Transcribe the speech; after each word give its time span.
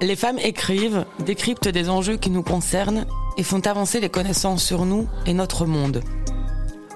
Les 0.00 0.14
femmes 0.14 0.38
écrivent, 0.38 1.04
décryptent 1.24 1.68
des 1.68 1.88
enjeux 1.88 2.16
qui 2.16 2.30
nous 2.30 2.44
concernent 2.44 3.06
et 3.36 3.42
font 3.42 3.60
avancer 3.66 3.98
les 3.98 4.08
connaissances 4.08 4.64
sur 4.64 4.84
nous 4.84 5.08
et 5.26 5.34
notre 5.34 5.66
monde. 5.66 6.02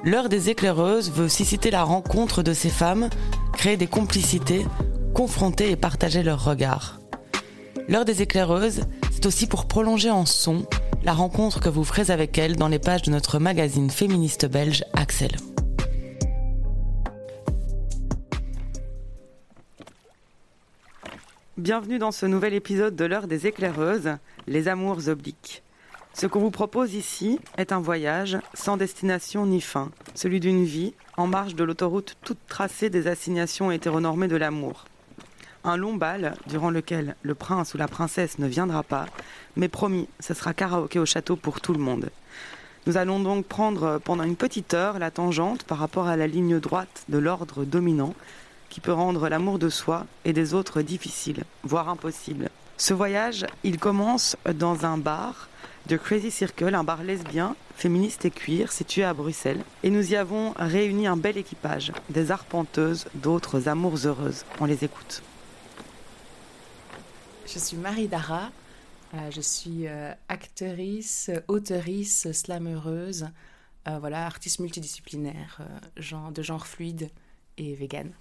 L'heure 0.04 0.28
des 0.28 0.50
éclaireuses 0.50 1.10
veut 1.10 1.28
susciter 1.28 1.70
la 1.70 1.82
rencontre 1.82 2.42
de 2.42 2.52
ces 2.52 2.70
femmes, 2.70 3.08
créer 3.54 3.76
des 3.76 3.88
complicités, 3.88 4.66
confronter 5.14 5.70
et 5.70 5.76
partager 5.76 6.22
leurs 6.22 6.44
regards. 6.44 7.00
L'heure 7.88 8.04
des 8.04 8.22
éclaireuses, 8.22 8.82
c'est 9.10 9.26
aussi 9.26 9.46
pour 9.46 9.66
prolonger 9.66 10.10
en 10.10 10.26
son 10.26 10.64
la 11.02 11.12
rencontre 11.12 11.58
que 11.60 11.68
vous 11.68 11.84
ferez 11.84 12.12
avec 12.12 12.38
elles 12.38 12.56
dans 12.56 12.68
les 12.68 12.78
pages 12.78 13.02
de 13.02 13.10
notre 13.10 13.40
magazine 13.40 13.90
féministe 13.90 14.46
belge 14.46 14.84
Axel. 14.94 15.32
Bienvenue 21.58 21.98
dans 21.98 22.12
ce 22.12 22.24
nouvel 22.24 22.54
épisode 22.54 22.96
de 22.96 23.04
l'heure 23.04 23.26
des 23.26 23.46
éclaireuses, 23.46 24.16
les 24.46 24.68
amours 24.68 25.08
obliques. 25.08 25.62
Ce 26.14 26.26
qu'on 26.26 26.40
vous 26.40 26.50
propose 26.50 26.94
ici 26.94 27.38
est 27.58 27.72
un 27.72 27.80
voyage 27.80 28.38
sans 28.54 28.78
destination 28.78 29.44
ni 29.44 29.60
fin, 29.60 29.90
celui 30.14 30.40
d'une 30.40 30.64
vie 30.64 30.94
en 31.18 31.26
marge 31.26 31.54
de 31.54 31.62
l'autoroute 31.62 32.16
toute 32.24 32.38
tracée 32.48 32.88
des 32.88 33.06
assignations 33.06 33.70
hétéronormées 33.70 34.28
de 34.28 34.36
l'amour. 34.36 34.86
Un 35.62 35.76
long 35.76 35.92
bal 35.92 36.36
durant 36.46 36.70
lequel 36.70 37.16
le 37.20 37.34
prince 37.34 37.74
ou 37.74 37.76
la 37.76 37.86
princesse 37.86 38.38
ne 38.38 38.48
viendra 38.48 38.82
pas, 38.82 39.04
mais 39.54 39.68
promis, 39.68 40.08
ce 40.20 40.32
sera 40.32 40.54
karaoké 40.54 40.98
au 40.98 41.06
château 41.06 41.36
pour 41.36 41.60
tout 41.60 41.74
le 41.74 41.78
monde. 41.80 42.08
Nous 42.86 42.96
allons 42.96 43.20
donc 43.20 43.44
prendre 43.44 44.00
pendant 44.02 44.24
une 44.24 44.36
petite 44.36 44.72
heure 44.72 44.98
la 44.98 45.10
tangente 45.10 45.64
par 45.64 45.76
rapport 45.76 46.06
à 46.06 46.16
la 46.16 46.26
ligne 46.26 46.58
droite 46.60 47.04
de 47.10 47.18
l'ordre 47.18 47.66
dominant 47.66 48.14
qui 48.72 48.80
peut 48.80 48.92
rendre 48.94 49.28
l'amour 49.28 49.58
de 49.58 49.68
soi 49.68 50.06
et 50.24 50.32
des 50.32 50.54
autres 50.54 50.80
difficile, 50.80 51.44
voire 51.62 51.90
impossible. 51.90 52.48
Ce 52.78 52.94
voyage, 52.94 53.44
il 53.64 53.78
commence 53.78 54.34
dans 54.54 54.86
un 54.86 54.96
bar 54.96 55.50
de 55.88 55.98
Crazy 55.98 56.30
Circle, 56.30 56.74
un 56.74 56.82
bar 56.82 57.02
lesbien, 57.02 57.54
féministe 57.76 58.24
et 58.24 58.30
queer 58.30 58.72
situé 58.72 59.04
à 59.04 59.12
Bruxelles. 59.12 59.62
Et 59.82 59.90
nous 59.90 60.12
y 60.12 60.16
avons 60.16 60.54
réuni 60.56 61.06
un 61.06 61.18
bel 61.18 61.36
équipage, 61.36 61.92
des 62.08 62.30
arpenteuses, 62.30 63.04
d'autres 63.14 63.68
amours 63.68 64.06
heureuses. 64.06 64.46
On 64.58 64.64
les 64.64 64.84
écoute. 64.84 65.22
Je 67.44 67.58
suis 67.58 67.76
Marie 67.76 68.08
Dara, 68.08 68.50
euh, 69.12 69.30
je 69.30 69.42
suis 69.42 69.86
euh, 69.86 70.14
actrice, 70.30 71.30
auteurice, 71.46 72.32
slameureuse, 72.32 73.28
euh, 73.86 73.98
voilà, 73.98 74.24
artiste 74.24 74.60
multidisciplinaire, 74.60 75.60
de 75.96 76.42
genre 76.42 76.66
fluide 76.66 77.10
et 77.58 77.74
vegan. 77.74 78.12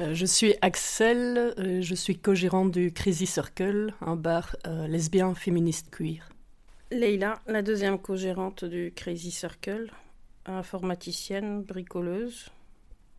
Euh, 0.00 0.14
je 0.14 0.26
suis 0.26 0.54
Axel, 0.62 1.54
euh, 1.58 1.80
je 1.80 1.94
suis 1.94 2.18
co-gérante 2.18 2.70
du 2.70 2.92
Crazy 2.92 3.26
Circle, 3.26 3.94
un 4.00 4.16
bar 4.16 4.56
euh, 4.66 4.86
lesbien 4.86 5.34
féministe 5.34 5.90
queer. 5.90 6.28
Leila, 6.90 7.40
la 7.46 7.62
deuxième 7.62 7.98
co-gérante 7.98 8.64
du 8.64 8.92
Crazy 8.94 9.30
Circle, 9.30 9.90
informaticienne, 10.46 11.62
bricoleuse. 11.62 12.50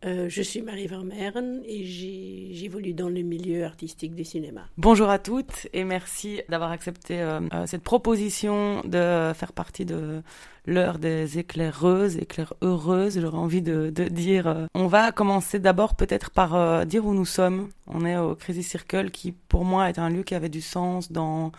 Euh, 0.04 0.28
je 0.28 0.42
suis 0.42 0.60
Marie 0.60 0.86
Vermeeren 0.86 1.62
et 1.64 1.84
j'évolue 1.84 2.92
dans 2.92 3.08
le 3.08 3.22
milieu 3.22 3.64
artistique 3.64 4.14
du 4.14 4.24
cinéma. 4.24 4.62
Bonjour 4.76 5.08
à 5.08 5.18
toutes 5.18 5.66
et 5.72 5.84
merci 5.84 6.42
d'avoir 6.50 6.72
accepté 6.72 7.20
euh, 7.20 7.40
euh, 7.54 7.66
cette 7.66 7.82
proposition 7.82 8.82
de 8.82 9.32
faire 9.34 9.54
partie 9.54 9.86
de 9.86 10.22
l'heure 10.66 10.98
des 10.98 11.38
éclaireuses, 11.38 12.18
éclaireuses, 12.18 13.18
j'aurais 13.18 13.38
envie 13.38 13.62
de, 13.62 13.88
de 13.88 14.04
dire. 14.04 14.68
On 14.74 14.88
va 14.88 15.10
commencer 15.10 15.58
d'abord 15.58 15.94
peut-être 15.94 16.30
par 16.30 16.84
dire 16.84 17.06
où 17.06 17.14
nous 17.14 17.24
sommes. 17.24 17.70
On 17.86 18.04
est 18.04 18.18
au 18.18 18.34
Crazy 18.34 18.62
Circle 18.62 19.10
qui 19.10 19.32
pour 19.32 19.64
moi 19.64 19.88
est 19.88 19.98
un 19.98 20.10
lieu 20.10 20.22
qui 20.22 20.34
avait 20.34 20.48
du 20.50 20.60
sens 20.60 21.12
dans 21.12 21.52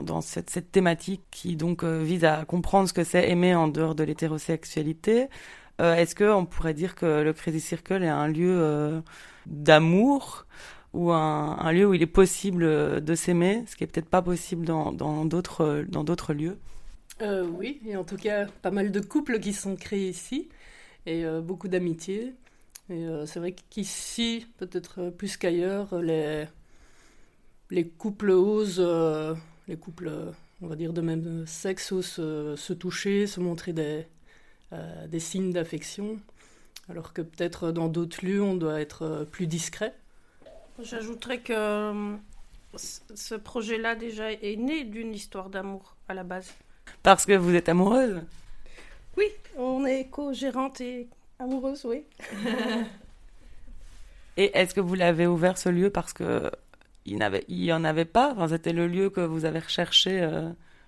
dans 0.00 0.20
cette, 0.20 0.50
cette 0.50 0.70
thématique 0.70 1.22
qui 1.30 1.56
donc 1.56 1.84
vise 1.84 2.24
à 2.24 2.44
comprendre 2.44 2.88
ce 2.88 2.92
que 2.92 3.04
c'est 3.04 3.28
aimer 3.28 3.54
en 3.54 3.66
dehors 3.68 3.94
de 3.94 4.04
l'hétérosexualité, 4.04 5.28
euh, 5.80 5.94
est-ce 5.94 6.14
qu'on 6.14 6.44
pourrait 6.44 6.74
dire 6.74 6.94
que 6.94 7.22
le 7.22 7.32
Crazy 7.32 7.60
Circle 7.60 8.02
est 8.02 8.08
un 8.08 8.28
lieu 8.28 8.54
euh, 8.60 9.00
d'amour 9.46 10.46
ou 10.92 11.12
un, 11.12 11.72
lieu 11.72 11.86
où 11.86 11.94
il 11.94 12.02
est 12.02 12.06
possible 12.06 13.00
de 13.02 13.14
s'aimer, 13.14 13.64
ce 13.66 13.76
qui 13.76 13.84
est 13.84 13.86
peut-être 13.86 14.08
pas 14.08 14.22
possible 14.22 14.66
dans 14.66 14.92
d'autres 15.24 15.84
dans 15.88 16.04
d'autres 16.04 16.34
lieux? 16.34 16.58
Euh, 17.22 17.46
Oui, 17.46 17.80
et 17.86 17.96
en 17.96 18.04
tout 18.04 18.16
cas 18.16 18.46
pas 18.46 18.70
mal 18.70 18.90
de 18.90 19.00
couples 19.00 19.38
qui 19.38 19.52
sont 19.52 19.76
créés 19.76 20.08
ici 20.08 20.48
et 21.06 21.24
beaucoup 21.42 21.68
d'amitié. 21.68 22.34
Et 22.90 23.06
c'est 23.24 23.38
vrai 23.38 23.54
qu'ici, 23.70 24.46
peut-être 24.58 25.10
plus 25.10 25.36
qu'ailleurs, 25.36 25.94
les 26.00 26.46
les 27.70 27.86
couples 27.86 28.30
osent, 28.30 28.84
les 29.68 29.76
couples, 29.76 30.10
on 30.60 30.66
va 30.66 30.74
dire 30.74 30.92
de 30.92 31.00
même 31.00 31.46
sexe, 31.46 31.92
osent 31.92 32.16
se 32.56 32.72
toucher, 32.72 33.28
se 33.28 33.38
montrer 33.38 33.72
des 33.72 34.06
euh, 34.72 35.08
des 35.08 35.18
signes 35.18 35.52
d'affection, 35.52 36.20
alors 36.88 37.12
que 37.12 37.22
peut-être 37.22 37.72
dans 37.72 37.88
d'autres 37.88 38.24
lieux, 38.24 38.40
on 38.40 38.54
doit 38.54 38.80
être 38.80 39.02
euh, 39.02 39.24
plus 39.24 39.48
discret. 39.48 39.92
J'ajouterais 40.80 41.40
que 41.40 41.52
euh, 41.52 42.16
ce 42.76 43.34
projet-là 43.34 43.96
déjà 43.96 44.30
est 44.30 44.54
né 44.56 44.84
d'une 44.84 45.12
histoire 45.12 45.50
d'amour 45.50 45.96
à 46.06 46.14
la 46.14 46.22
base. 46.22 46.54
Parce 47.02 47.26
que 47.26 47.32
vous 47.32 47.52
êtes 47.56 47.68
amoureuse? 47.68 48.22
Oui, 49.16 49.26
on 49.56 49.84
est 49.86 50.04
co-gérante 50.04 50.80
et 50.80 51.08
amoureuse, 51.40 51.84
oui. 51.84 52.04
et 54.36 54.56
est-ce 54.56 54.72
que 54.72 54.80
vous 54.80 54.94
l'avez 54.94 55.26
ouvert 55.26 55.58
ce 55.58 55.68
lieu? 55.68 55.90
Parce 55.90 56.12
que 56.12 56.48
il 57.06 57.18
n'y 57.48 57.72
en 57.72 57.82
avait 57.82 58.04
pas 58.04 58.34
enfin, 58.34 58.46
C'était 58.46 58.72
le 58.72 58.86
lieu 58.86 59.10
que 59.10 59.20
vous 59.20 59.46
avez 59.46 59.58
recherché 59.58 60.28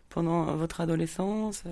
pendant 0.08 0.54
votre 0.54 0.80
adolescence 0.82 1.64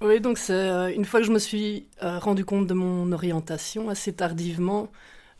oui, 0.00 0.20
donc 0.20 0.38
c'est 0.38 0.52
euh, 0.52 0.94
une 0.94 1.04
fois 1.04 1.18
que 1.20 1.26
je 1.26 1.32
me 1.32 1.40
suis 1.40 1.88
euh, 2.04 2.20
rendu 2.20 2.44
compte 2.44 2.68
de 2.68 2.74
mon 2.74 3.10
orientation 3.10 3.88
assez 3.88 4.12
tardivement, 4.12 4.88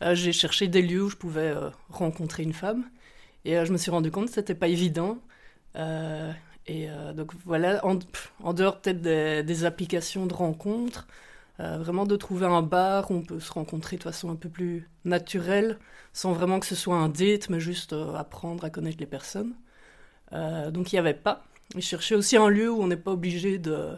euh, 0.03 0.15
j'ai 0.15 0.33
cherché 0.33 0.67
des 0.67 0.81
lieux 0.81 1.03
où 1.03 1.09
je 1.09 1.15
pouvais 1.15 1.53
rencontrer 1.89 2.43
une 2.43 2.53
femme. 2.53 2.83
Et 3.45 3.65
je 3.65 3.71
me 3.71 3.77
suis 3.77 3.91
rendu 3.91 4.11
compte 4.11 4.27
que 4.27 4.33
c'était 4.33 4.55
pas 4.55 4.67
évident. 4.67 5.17
et 6.67 6.87
donc 7.15 7.31
voilà, 7.45 7.81
en, 7.85 8.53
dehors 8.53 8.81
peut-être 8.81 9.01
des, 9.01 9.65
applications 9.65 10.25
de 10.25 10.33
rencontres, 10.33 11.07
vraiment 11.59 12.05
de 12.05 12.15
trouver 12.17 12.45
un 12.45 12.61
bar 12.61 13.11
où 13.11 13.15
on 13.15 13.21
peut 13.21 13.39
se 13.39 13.51
rencontrer 13.51 13.97
de 13.97 14.03
façon 14.03 14.29
un 14.29 14.35
peu 14.35 14.49
plus 14.49 14.89
naturelle, 15.05 15.79
sans 16.13 16.33
vraiment 16.33 16.59
que 16.59 16.65
ce 16.65 16.75
soit 16.75 16.97
un 16.97 17.09
date, 17.09 17.49
mais 17.49 17.59
juste 17.59 17.93
apprendre 18.15 18.65
à 18.65 18.69
connaître 18.69 18.97
les 18.99 19.05
personnes. 19.07 19.53
donc 20.31 20.91
il 20.91 20.95
n'y 20.95 20.99
avait 20.99 21.13
pas. 21.13 21.43
Je 21.75 21.81
cherchais 21.81 22.15
aussi 22.15 22.37
un 22.37 22.49
lieu 22.49 22.71
où 22.71 22.81
on 22.81 22.87
n'est 22.87 22.97
pas 22.97 23.11
obligé 23.11 23.57
de 23.57 23.97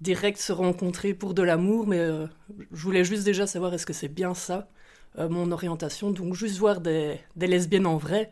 direct 0.00 0.38
se 0.38 0.52
rencontrer 0.52 1.14
pour 1.14 1.34
de 1.34 1.42
l'amour, 1.42 1.86
mais 1.86 1.98
euh, 1.98 2.26
je 2.72 2.82
voulais 2.82 3.04
juste 3.04 3.24
déjà 3.24 3.46
savoir 3.46 3.74
est-ce 3.74 3.86
que 3.86 3.92
c'est 3.92 4.08
bien 4.08 4.34
ça, 4.34 4.68
euh, 5.18 5.28
mon 5.28 5.52
orientation? 5.52 6.10
Donc 6.10 6.34
juste 6.34 6.58
voir 6.58 6.80
des, 6.80 7.20
lesbiennes 7.36 7.86
en 7.86 7.96
vrai, 7.96 8.30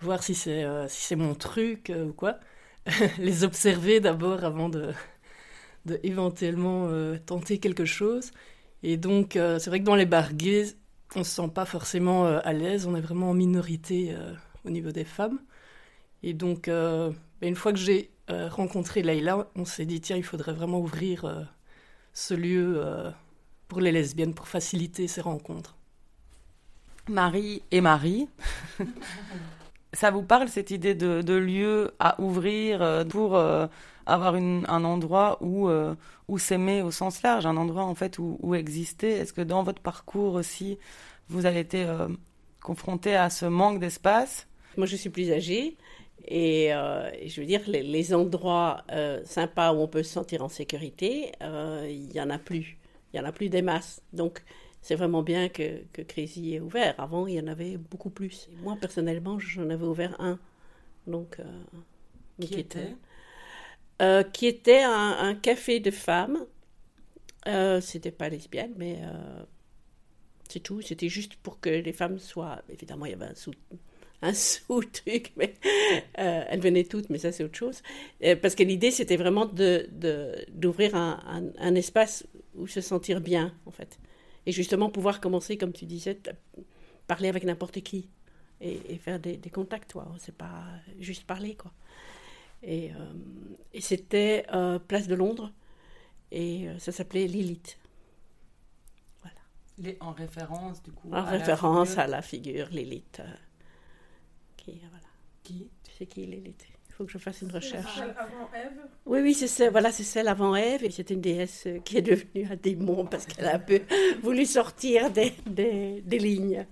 voir 0.00 0.22
si 0.22 0.34
c'est 0.34 0.64
euh, 0.64 0.88
si 0.88 1.02
c'est 1.02 1.16
mon 1.16 1.34
truc 1.34 1.92
ou 1.94 2.12
quoi. 2.12 2.38
Les 3.18 3.44
observer 3.44 4.00
d'abord 4.00 4.44
avant 4.44 4.68
de, 4.68 4.92
de 5.86 6.00
éventuellement 6.02 6.88
tenter 7.26 7.58
quelque 7.58 7.84
chose. 7.84 8.32
Et 8.82 8.96
donc 8.96 9.32
c'est 9.34 9.66
vrai 9.68 9.80
que 9.80 9.84
dans 9.84 9.94
les 9.94 10.06
bars 10.06 10.34
gays, 10.34 10.74
on 11.14 11.22
se 11.22 11.30
sent 11.30 11.48
pas 11.54 11.64
forcément 11.64 12.26
à 12.26 12.52
l'aise, 12.52 12.86
on 12.86 12.96
est 12.96 13.00
vraiment 13.00 13.30
en 13.30 13.34
minorité 13.34 14.16
au 14.64 14.70
niveau 14.70 14.90
des 14.90 15.04
femmes. 15.04 15.38
Et 16.24 16.34
donc 16.34 16.68
une 16.68 17.56
fois 17.56 17.72
que 17.72 17.78
j'ai 17.78 18.10
euh, 18.21 18.21
rencontré 18.48 19.02
Leïla, 19.02 19.48
on 19.56 19.64
s'est 19.64 19.86
dit 19.86 20.00
tiens, 20.00 20.16
il 20.16 20.24
faudrait 20.24 20.52
vraiment 20.52 20.80
ouvrir 20.80 21.24
euh, 21.24 21.42
ce 22.12 22.34
lieu 22.34 22.74
euh, 22.76 23.10
pour 23.68 23.80
les 23.80 23.92
lesbiennes 23.92 24.34
pour 24.34 24.48
faciliter 24.48 25.08
ces 25.08 25.20
rencontres. 25.20 25.76
Marie 27.08 27.62
et 27.70 27.80
Marie. 27.80 28.28
Ça 29.92 30.10
vous 30.10 30.22
parle 30.22 30.48
cette 30.48 30.70
idée 30.70 30.94
de, 30.94 31.34
lieu 31.34 31.92
à 31.98 32.18
ouvrir 32.18 33.04
pour 33.10 33.36
avoir 34.06 34.34
un 34.36 34.84
endroit 34.84 35.36
où, 35.42 35.68
où 36.28 36.38
s'aimer 36.38 36.80
au 36.80 36.90
sens 36.90 37.20
large, 37.20 37.44
un 37.44 37.58
endroit 37.58 37.84
en 37.84 37.94
fait 37.94 38.18
où, 38.18 38.38
où 38.40 38.54
exister? 38.54 39.10
Est-ce 39.10 39.34
que 39.34 39.42
dans 39.42 39.62
votre 39.62 39.82
parcours 39.82 40.32
aussi, 40.32 40.78
vous 41.28 41.44
avez 41.44 41.60
été 41.60 41.86
confronté 42.62 43.14
à 43.14 43.28
ce 43.28 43.44
manque 43.44 43.80
d'espace? 43.80 44.46
Moi, 44.78 44.86
je 44.86 44.96
suis 44.96 45.10
plus 45.10 45.30
âgée. 45.30 45.76
Et 46.26 46.72
euh, 46.72 47.10
je 47.26 47.40
veux 47.40 47.46
dire, 47.46 47.62
les, 47.66 48.14
endroits 48.14 48.84
euh, 48.92 49.20
sympas 49.24 49.72
où 49.72 49.78
on 49.78 49.88
peut 49.88 50.02
se 50.02 50.12
sentir 50.12 50.42
en 50.42 50.48
sécurité, 50.48 51.32
euh, 51.42 51.86
il 51.90 52.08
n'y 52.08 52.20
en 52.20 52.30
a 52.30 52.38
plus. 52.38 52.78
Il 53.12 53.20
n'y 53.20 53.26
en 53.26 53.28
a 53.28 53.32
plus 53.32 53.48
des 53.48 53.62
masses. 53.62 54.02
Donc, 54.12 54.42
c'est 54.80 54.94
vraiment 54.94 55.22
bien 55.22 55.48
que, 55.48 55.82
que 55.92 56.02
Crazy 56.02 56.54
est 56.54 56.60
ouvert. 56.60 56.94
Avant, 56.98 57.26
il 57.26 57.34
y 57.34 57.40
en 57.40 57.46
avait 57.46 57.76
beaucoup 57.76 58.10
plus. 58.10 58.48
moi, 58.62 58.76
personnellement, 58.80 59.38
j'en 59.38 59.68
avais 59.68 59.84
ouvert 59.84 60.14
un. 60.20 60.38
Donc, 61.06 61.38
qui 62.40 62.54
était 62.54 62.94
Qui 64.32 64.46
était 64.46 64.82
un, 64.82 65.34
café 65.34 65.80
de 65.80 65.90
femmes. 65.90 66.46
C'était 67.80 68.12
pas 68.12 68.28
lesbienne, 68.28 68.72
mais 68.76 69.00
c'est 70.48 70.60
tout. 70.60 70.80
C'était 70.80 71.08
juste 71.08 71.34
pour 71.36 71.60
que 71.60 71.68
les 71.68 71.92
femmes 71.92 72.18
soient. 72.18 72.62
Évidemment, 72.68 73.06
il 73.06 73.10
y 73.10 73.14
avait 73.14 73.26
un, 73.26 73.34
sous, 73.34 73.52
un 74.26 74.34
sous-truc, 74.34 75.32
mais 75.36 75.54
euh, 76.18 76.44
elles 76.48 76.60
venaient 76.60 76.84
toutes, 76.84 77.10
mais 77.10 77.18
ça 77.18 77.32
c'est 77.32 77.42
autre 77.44 77.58
chose. 77.58 77.82
Euh, 78.22 78.36
parce 78.36 78.54
que 78.54 78.62
l'idée 78.62 78.90
c'était 78.90 79.16
vraiment 79.16 79.46
d'ouvrir 79.46 79.88
de, 79.90 80.46
d'ouvrir 80.52 80.94
un, 80.94 81.20
un, 81.58 81.74
espace 81.74 82.26
où 82.54 82.66
se 82.66 82.80
sentir 82.80 83.20
bien, 83.20 83.52
en 83.66 83.72
fait. 83.72 83.98
Et 84.46 84.52
justement 84.52 84.90
pouvoir 84.90 85.20
commencer, 85.20 85.56
comme 85.56 85.72
tu 85.72 85.86
disais, 85.86 86.18
parler 87.06 87.28
avec 87.28 87.44
n'importe 87.44 87.80
qui 87.80 88.08
et, 88.60 88.96
faire 88.96 89.18
des, 89.18 89.36
des 89.36 89.50
contacts, 89.50 89.90
toi. 89.90 90.06
C'est 90.18 90.36
pas 90.36 90.64
juste 91.00 91.24
parler, 91.24 91.56
quoi. 91.56 91.72
Et, 92.62 92.92
euh, 92.92 93.12
et 93.72 93.80
c'était 93.80 94.46
Place 94.86 95.08
de 95.08 95.16
Londres, 95.16 95.52
et 96.30 96.68
ça 96.78 96.92
s'appelait 96.92 97.26
Lilith. 97.26 97.76
Les, 99.78 99.96
en 100.00 100.12
référence, 100.12 100.82
du 100.82 100.92
coup. 100.92 101.08
En 101.12 101.24
référence 101.24 101.98
à 101.98 102.06
la 102.06 102.22
figure 102.22 102.68
Lilith. 102.70 103.20
Euh, 104.68 104.72
qui, 104.72 104.80
voilà. 104.90 105.04
Qui? 105.42 105.68
Tu 105.84 105.92
sais 105.92 106.06
qui 106.06 106.26
Lilith 106.26 106.66
Il 106.88 106.94
faut 106.94 107.04
que 107.04 107.10
je 107.10 107.18
fasse 107.18 107.42
une 107.42 107.50
recherche. 107.50 107.98
Celle 107.98 108.10
avant 108.10 108.48
Ève? 108.54 108.80
Oui, 109.06 109.20
oui, 109.20 109.34
c'est 109.34 109.46
celle, 109.48 109.70
voilà, 109.70 109.90
c'est 109.92 110.04
celle 110.04 110.28
avant 110.28 110.54
Ève. 110.54 110.84
Et 110.84 110.90
c'est 110.90 111.10
une 111.10 111.20
déesse 111.20 111.66
euh, 111.66 111.78
qui 111.80 111.98
est 111.98 112.02
devenue 112.02 112.46
un 112.50 112.56
démon 112.56 113.06
parce 113.06 113.26
qu'elle 113.26 113.46
a 113.46 113.54
un 113.56 113.58
peu 113.58 113.80
voulu 114.22 114.46
sortir 114.46 115.10
des, 115.10 115.32
des, 115.46 116.00
des 116.02 116.18
lignes. 116.18 116.66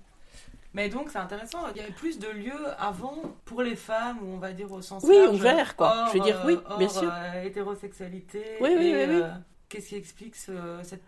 Mais 0.73 0.87
donc 0.87 1.09
c'est 1.09 1.17
intéressant, 1.17 1.67
il 1.75 1.81
y 1.81 1.81
avait 1.81 1.91
plus 1.91 2.17
de 2.17 2.29
lieux 2.29 2.67
avant 2.79 3.21
pour 3.43 3.61
les 3.61 3.75
femmes, 3.75 4.19
on 4.23 4.37
va 4.37 4.53
dire 4.53 4.71
au 4.71 4.81
sens 4.81 5.03
oui, 5.03 5.17
ouvert 5.29 5.75
quoi. 5.75 6.05
je 6.07 6.17
veux 6.17 6.23
dire 6.23 6.41
oui, 6.45 6.57
bien 6.77 6.87
sûr. 6.87 7.11
Euh, 7.13 7.43
hétérosexualité. 7.43 8.41
Oui, 8.61 8.69
oui, 8.77 8.93
oui. 8.95 9.05
oui. 9.09 9.21
Qu'est-ce 9.67 9.89
qui 9.89 9.95
explique 9.95 10.35
ce, 10.37 10.53
cette 10.83 11.03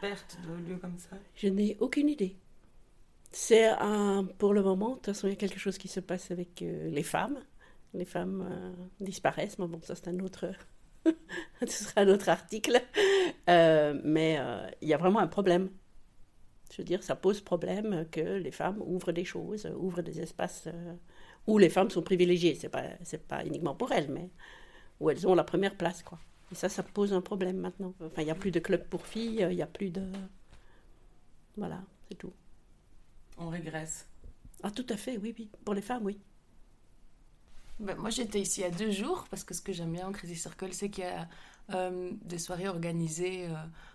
perte 0.00 0.36
de 0.42 0.68
lieux 0.68 0.78
comme 0.78 0.98
ça? 0.98 1.16
Je 1.36 1.46
n'ai 1.46 1.76
aucune 1.78 2.08
idée. 2.08 2.34
C'est 3.30 3.66
un, 3.66 4.24
pour 4.38 4.54
le 4.54 4.62
moment, 4.62 4.90
de 4.90 4.94
toute 4.94 5.06
façon, 5.06 5.26
il 5.26 5.30
y 5.30 5.32
a 5.34 5.36
quelque 5.36 5.58
chose 5.58 5.78
qui 5.78 5.88
se 5.88 6.00
passe 6.00 6.30
avec 6.30 6.62
euh, 6.62 6.88
les 6.90 7.02
femmes. 7.02 7.38
Les 7.94 8.04
femmes 8.04 8.46
euh, 8.50 8.72
disparaissent, 9.00 9.58
mais 9.58 9.66
bon, 9.66 9.80
ça 9.82 9.94
c'est 9.94 10.08
un 10.08 10.18
autre, 10.20 10.46
ce 11.60 11.66
sera 11.66 12.02
un 12.02 12.08
autre 12.08 12.28
article. 12.28 12.80
Euh, 13.48 14.00
mais 14.04 14.38
il 14.80 14.88
y 14.88 14.94
a 14.94 14.98
vraiment 14.98 15.20
un 15.20 15.26
problème. 15.26 15.70
Je 16.70 16.78
veux 16.78 16.84
dire, 16.84 17.02
ça 17.02 17.16
pose 17.16 17.40
problème 17.40 18.06
que 18.10 18.20
les 18.20 18.50
femmes 18.50 18.82
ouvrent 18.84 19.12
des 19.12 19.24
choses, 19.24 19.66
ouvrent 19.76 20.02
des 20.02 20.20
espaces 20.20 20.68
où 21.46 21.56
les 21.58 21.70
femmes 21.70 21.90
sont 21.90 22.02
privilégiées. 22.02 22.54
C'est 22.54 22.68
pas, 22.68 22.84
c'est 23.02 23.26
pas 23.26 23.44
uniquement 23.44 23.74
pour 23.74 23.92
elles, 23.92 24.10
mais 24.10 24.30
où 25.00 25.08
elles 25.10 25.26
ont 25.26 25.34
la 25.34 25.44
première 25.44 25.76
place, 25.76 26.02
quoi. 26.02 26.18
Et 26.52 26.54
ça, 26.54 26.68
ça 26.68 26.82
pose 26.82 27.12
un 27.12 27.20
problème 27.22 27.58
maintenant. 27.58 27.94
Enfin, 28.00 28.22
il 28.22 28.26
n'y 28.26 28.30
a 28.30 28.34
plus 28.34 28.50
de 28.50 28.60
club 28.60 28.84
pour 28.88 29.06
filles, 29.06 29.46
il 29.50 29.56
n'y 29.56 29.62
a 29.62 29.66
plus 29.66 29.90
de... 29.90 30.02
Voilà, 31.56 31.80
c'est 32.08 32.16
tout. 32.16 32.32
On 33.38 33.48
régresse. 33.48 34.06
Ah, 34.62 34.70
tout 34.70 34.86
à 34.88 34.96
fait, 34.96 35.18
oui, 35.18 35.34
oui. 35.38 35.50
Pour 35.64 35.74
les 35.74 35.82
femmes, 35.82 36.04
oui. 36.04 36.18
Ben, 37.78 37.96
moi, 37.96 38.10
j'étais 38.10 38.40
ici 38.40 38.64
à 38.64 38.70
deux 38.70 38.90
jours 38.90 39.26
parce 39.30 39.44
que 39.44 39.54
ce 39.54 39.60
que 39.60 39.72
j'aime 39.72 39.92
bien 39.92 40.08
en 40.08 40.12
Crazy 40.12 40.34
Circle, 40.34 40.72
c'est 40.72 40.90
qu'il 40.90 41.04
y 41.04 41.06
a 41.06 41.28
euh, 41.74 42.10
des 42.22 42.38
soirées 42.38 42.68
organisées. 42.68 43.46
Euh, 43.46 43.54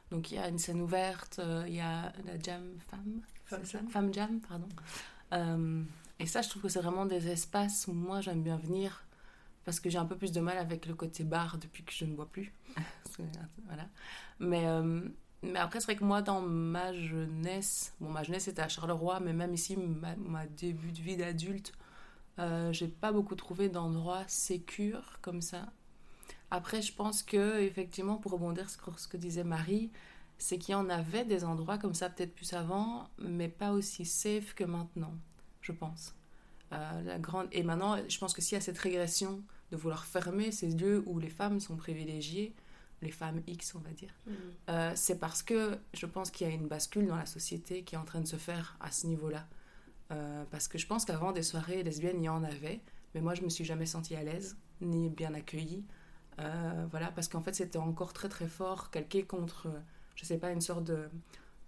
donc, 0.10 0.32
il 0.32 0.36
y 0.36 0.38
a 0.38 0.48
une 0.48 0.60
scène 0.60 0.82
ouverte, 0.82 1.40
euh, 1.40 1.66
il 1.68 1.76
y 1.76 1.82
a 1.82 2.14
la 2.26 2.40
jam 2.42 2.64
femme. 2.90 3.22
Femme 3.46 3.66
jam. 3.66 3.90
Femme 3.90 4.14
jam, 4.14 4.40
pardon. 4.48 4.70
et 6.20 6.26
ça, 6.26 6.42
je 6.42 6.50
trouve 6.50 6.62
que 6.62 6.70
c'est 6.70 6.82
vraiment 6.82 7.06
des 7.06 7.28
espaces 7.28 7.88
où 7.88 7.94
moi, 7.94 8.22
j'aime 8.22 8.42
bien 8.42 8.58
venir 8.58 9.04
parce 9.66 9.80
que 9.80 9.90
j'ai 9.90 9.98
un 9.98 10.06
peu 10.06 10.16
plus 10.16 10.32
de 10.32 10.42
mal 10.42 10.58
avec 10.58 10.86
le 10.86 10.94
côté 10.94 11.24
bar 11.24 11.58
depuis 11.58 11.84
que 11.84 11.94
je 11.94 12.06
ne 12.06 12.16
bois 12.16 12.28
plus. 12.28 12.54
voilà. 13.66 13.88
Mais, 14.40 14.66
euh, 14.68 15.02
mais 15.44 15.60
après, 15.60 15.80
c'est 15.80 15.88
vrai 15.88 15.96
que 15.98 16.06
moi, 16.06 16.22
dans 16.22 16.42
ma 16.42 16.94
jeunesse, 16.94 17.94
bon, 18.00 18.10
ma 18.10 18.24
jeunesse 18.24 18.48
était 18.48 18.62
à 18.62 18.70
Charleroi, 18.70 19.20
mais 19.20 19.34
même 19.34 19.54
ici, 19.54 19.76
ma, 19.76 20.48
début 20.48 20.92
de 20.92 21.02
vie 21.02 21.18
d'adulte, 21.18 21.74
euh, 22.40 22.72
j'ai 22.72 22.88
pas 22.88 23.12
beaucoup 23.12 23.36
trouvé 23.36 23.68
d'endroits 23.68 24.24
sécures 24.28 25.20
comme 25.22 25.42
ça. 25.42 25.66
Après, 26.50 26.82
je 26.82 26.94
pense 26.94 27.24
que, 27.24 27.60
effectivement, 27.62 28.16
pour 28.16 28.32
rebondir 28.32 28.70
sur 28.70 28.98
ce 28.98 29.08
que 29.08 29.18
disait 29.18 29.44
Marie, 29.44 29.92
c'est 30.38 30.58
qu'il 30.58 30.72
y 30.72 30.76
en 30.76 30.90
avait 30.90 31.26
des 31.26 31.44
endroits 31.44 31.78
comme 31.78 31.94
ça 31.94 32.10
peut-être 32.10 32.34
plus 32.36 32.54
avant, 32.54 33.10
mais 33.18 33.50
pas 33.50 33.72
aussi 33.72 34.06
safe 34.06 34.54
que 34.54 34.64
maintenant, 34.64 35.14
je 35.62 35.74
pense. 35.74 36.16
Euh, 36.72 37.02
la 37.02 37.20
grande... 37.20 37.48
Et 37.52 37.64
maintenant, 37.64 37.98
je 38.08 38.18
pense 38.18 38.34
que 38.34 38.42
s'il 38.42 38.56
y 38.56 38.58
a 38.58 38.62
cette 38.62 38.78
régression 38.78 39.44
de 39.72 39.78
vouloir 39.78 40.06
fermer 40.06 40.52
ces 40.52 40.70
lieux 40.70 41.04
où 41.06 41.20
les 41.20 41.30
femmes 41.30 41.60
sont 41.60 41.76
privilégiées, 41.76 42.54
les 43.04 43.12
femmes 43.12 43.42
X, 43.48 43.76
on 43.76 43.80
va 43.80 43.92
dire, 43.92 44.14
mm. 44.26 44.32
euh, 44.70 44.92
c'est 44.96 45.20
parce 45.20 45.44
que 45.44 45.78
je 45.94 46.06
pense 46.06 46.32
qu'il 46.32 46.48
y 46.48 46.50
a 46.50 46.54
une 46.54 46.68
bascule 46.68 47.08
dans 47.08 47.16
la 47.16 47.26
société 47.26 47.84
qui 47.84 47.96
est 47.96 47.98
en 47.98 48.06
train 48.06 48.22
de 48.22 48.28
se 48.28 48.38
faire 48.38 48.78
à 48.80 48.92
ce 48.92 49.08
niveau-là. 49.08 49.48
Euh, 50.12 50.44
parce 50.52 50.68
que 50.68 50.78
je 50.78 50.88
pense 50.88 51.06
qu'avant 51.06 51.32
des 51.32 51.44
soirées 51.44 51.84
lesbiennes, 51.84 52.22
il 52.22 52.26
y 52.26 52.30
en 52.30 52.44
avait, 52.44 52.82
mais 53.14 53.22
moi, 53.22 53.36
je 53.36 53.42
me 53.42 53.50
suis 53.50 53.66
jamais 53.66 53.86
sentie 53.86 54.16
à 54.16 54.24
l'aise, 54.24 54.58
ni 54.82 55.10
bien 55.10 55.34
accueillie. 55.34 55.86
voilà, 56.38 57.12
parce 57.16 57.28
qu'en 57.28 57.42
fait, 57.42 57.54
c'était 57.54 57.78
encore 57.78 58.14
très 58.14 58.30
très 58.30 58.48
fort, 58.48 58.90
calqué 58.90 59.24
contre, 59.24 59.68
je 60.16 60.26
sais 60.26 60.38
pas, 60.38 60.52
une 60.52 60.62
sorte 60.62 60.84
de, 60.84 61.10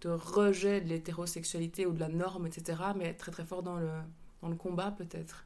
de 0.01 0.09
rejet 0.09 0.81
de 0.81 0.89
l'hétérosexualité 0.89 1.85
ou 1.85 1.93
de 1.93 1.99
la 1.99 2.09
norme, 2.09 2.47
etc., 2.47 2.81
mais 2.95 3.13
très 3.13 3.31
très 3.31 3.45
fort 3.45 3.63
dans 3.63 3.77
le, 3.77 3.89
dans 4.41 4.49
le 4.49 4.55
combat 4.55 4.91
peut-être. 4.91 5.45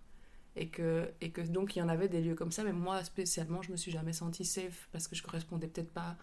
Et 0.55 0.67
que, 0.67 1.09
et 1.21 1.31
que 1.31 1.41
donc 1.41 1.75
il 1.75 1.79
y 1.79 1.81
en 1.81 1.89
avait 1.89 2.09
des 2.09 2.21
lieux 2.21 2.35
comme 2.35 2.51
ça, 2.51 2.63
mais 2.63 2.73
moi 2.73 3.03
spécialement 3.03 3.61
je 3.61 3.71
me 3.71 3.77
suis 3.77 3.91
jamais 3.91 4.13
sentie 4.13 4.45
safe 4.45 4.89
parce 4.91 5.07
que 5.07 5.15
je 5.15 5.23
correspondais 5.23 5.67
peut-être 5.67 5.91
pas 5.91 6.17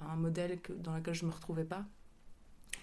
à 0.00 0.12
un 0.12 0.16
modèle 0.16 0.60
que, 0.60 0.72
dans 0.72 0.94
lequel 0.96 1.14
je 1.14 1.24
me 1.24 1.30
retrouvais 1.30 1.64
pas. 1.64 1.84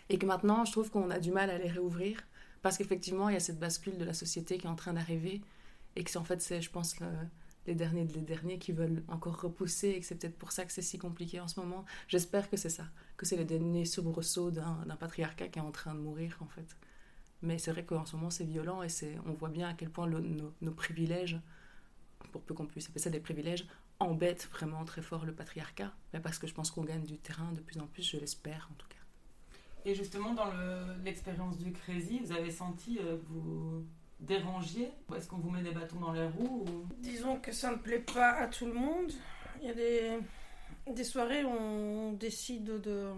Et 0.09 0.17
que 0.17 0.25
maintenant 0.25 0.65
je 0.65 0.71
trouve 0.71 0.89
qu'on 0.91 1.09
a 1.09 1.19
du 1.19 1.31
mal 1.31 1.49
à 1.49 1.57
les 1.57 1.69
réouvrir 1.69 2.21
parce 2.61 2.77
qu'effectivement 2.77 3.29
il 3.29 3.33
y 3.33 3.37
a 3.37 3.41
cette 3.41 3.59
bascule 3.59 3.97
de 3.97 4.05
la 4.05 4.13
société 4.13 4.57
qui 4.57 4.67
est 4.67 4.69
en 4.69 4.75
train 4.75 4.93
d'arriver 4.93 5.41
et 5.95 6.03
que 6.03 6.17
en 6.17 6.23
fait 6.23 6.41
c'est 6.41 6.61
je 6.61 6.69
pense 6.69 6.95
les 7.65 7.75
derniers 7.75 8.05
les 8.05 8.21
derniers 8.21 8.59
qui 8.59 8.71
veulent 8.71 9.03
encore 9.07 9.41
repousser 9.41 9.89
et 9.89 9.99
que 9.99 10.05
c'est 10.05 10.15
peut-être 10.15 10.37
pour 10.37 10.51
ça 10.51 10.63
que 10.65 10.71
c'est 10.71 10.81
si 10.81 10.97
compliqué 10.97 11.39
en 11.39 11.47
ce 11.47 11.59
moment. 11.59 11.85
J'espère 12.07 12.49
que 12.49 12.57
c'est 12.57 12.69
ça, 12.69 12.85
que 13.17 13.25
c'est 13.25 13.37
les 13.37 13.45
derniers 13.45 13.85
soubresauts 13.85 14.51
d'un 14.51 14.95
patriarcat 14.99 15.47
qui 15.47 15.59
est 15.59 15.63
en 15.63 15.71
train 15.71 15.95
de 15.95 15.99
mourir 15.99 16.37
en 16.41 16.47
fait. 16.47 16.77
Mais 17.43 17.57
c'est 17.57 17.71
vrai 17.71 17.83
qu'en 17.83 18.05
ce 18.05 18.15
moment, 18.15 18.29
c'est 18.29 18.45
violent 18.45 18.83
et 18.83 18.89
c'est, 18.89 19.17
on 19.25 19.33
voit 19.33 19.49
bien 19.49 19.67
à 19.67 19.73
quel 19.73 19.89
point 19.89 20.07
nos, 20.07 20.71
privilèges, 20.71 21.39
pour 22.31 22.41
peu 22.41 22.53
qu'on 22.53 22.65
puisse 22.65 22.87
appeler 22.87 23.01
ça 23.01 23.09
des 23.09 23.19
privilèges, 23.19 23.67
embêtent 23.99 24.49
vraiment 24.53 24.85
très 24.85 25.01
fort 25.01 25.25
le 25.25 25.33
patriarcat. 25.33 25.91
Mais 26.13 26.21
parce 26.21 26.39
que 26.39 26.47
je 26.47 26.53
pense 26.53 26.71
qu'on 26.71 26.85
gagne 26.85 27.03
du 27.03 27.17
terrain 27.17 27.51
de 27.51 27.59
plus 27.59 27.79
en 27.79 27.85
plus, 27.87 28.09
je 28.09 28.17
l'espère 28.17 28.69
en 28.71 28.75
tout 28.75 28.87
cas. 28.87 28.95
Et 29.83 29.93
justement, 29.93 30.33
dans 30.33 30.49
l'expérience 31.03 31.57
du 31.57 31.73
Crazy, 31.73 32.19
vous 32.19 32.31
avez 32.31 32.49
senti 32.49 32.97
euh, 32.99 33.17
que 33.17 33.25
vous 33.27 33.85
dérangiez? 34.21 34.89
Est-ce 35.13 35.27
qu'on 35.27 35.39
vous 35.39 35.49
met 35.49 35.61
des 35.61 35.71
bâtons 35.71 35.99
dans 35.99 36.13
les 36.13 36.25
roues 36.25 36.63
Disons 36.99 37.41
que 37.41 37.51
ça 37.51 37.71
ne 37.71 37.75
plaît 37.75 37.99
pas 37.99 38.31
à 38.35 38.47
tout 38.47 38.65
le 38.65 38.73
monde. 38.73 39.11
Il 39.61 39.67
y 39.67 39.69
a 39.69 39.73
des, 39.73 40.19
des 40.89 41.03
soirées 41.03 41.43
où 41.43 41.49
on 41.49 42.13
décide 42.13 42.79
de, 42.79 43.11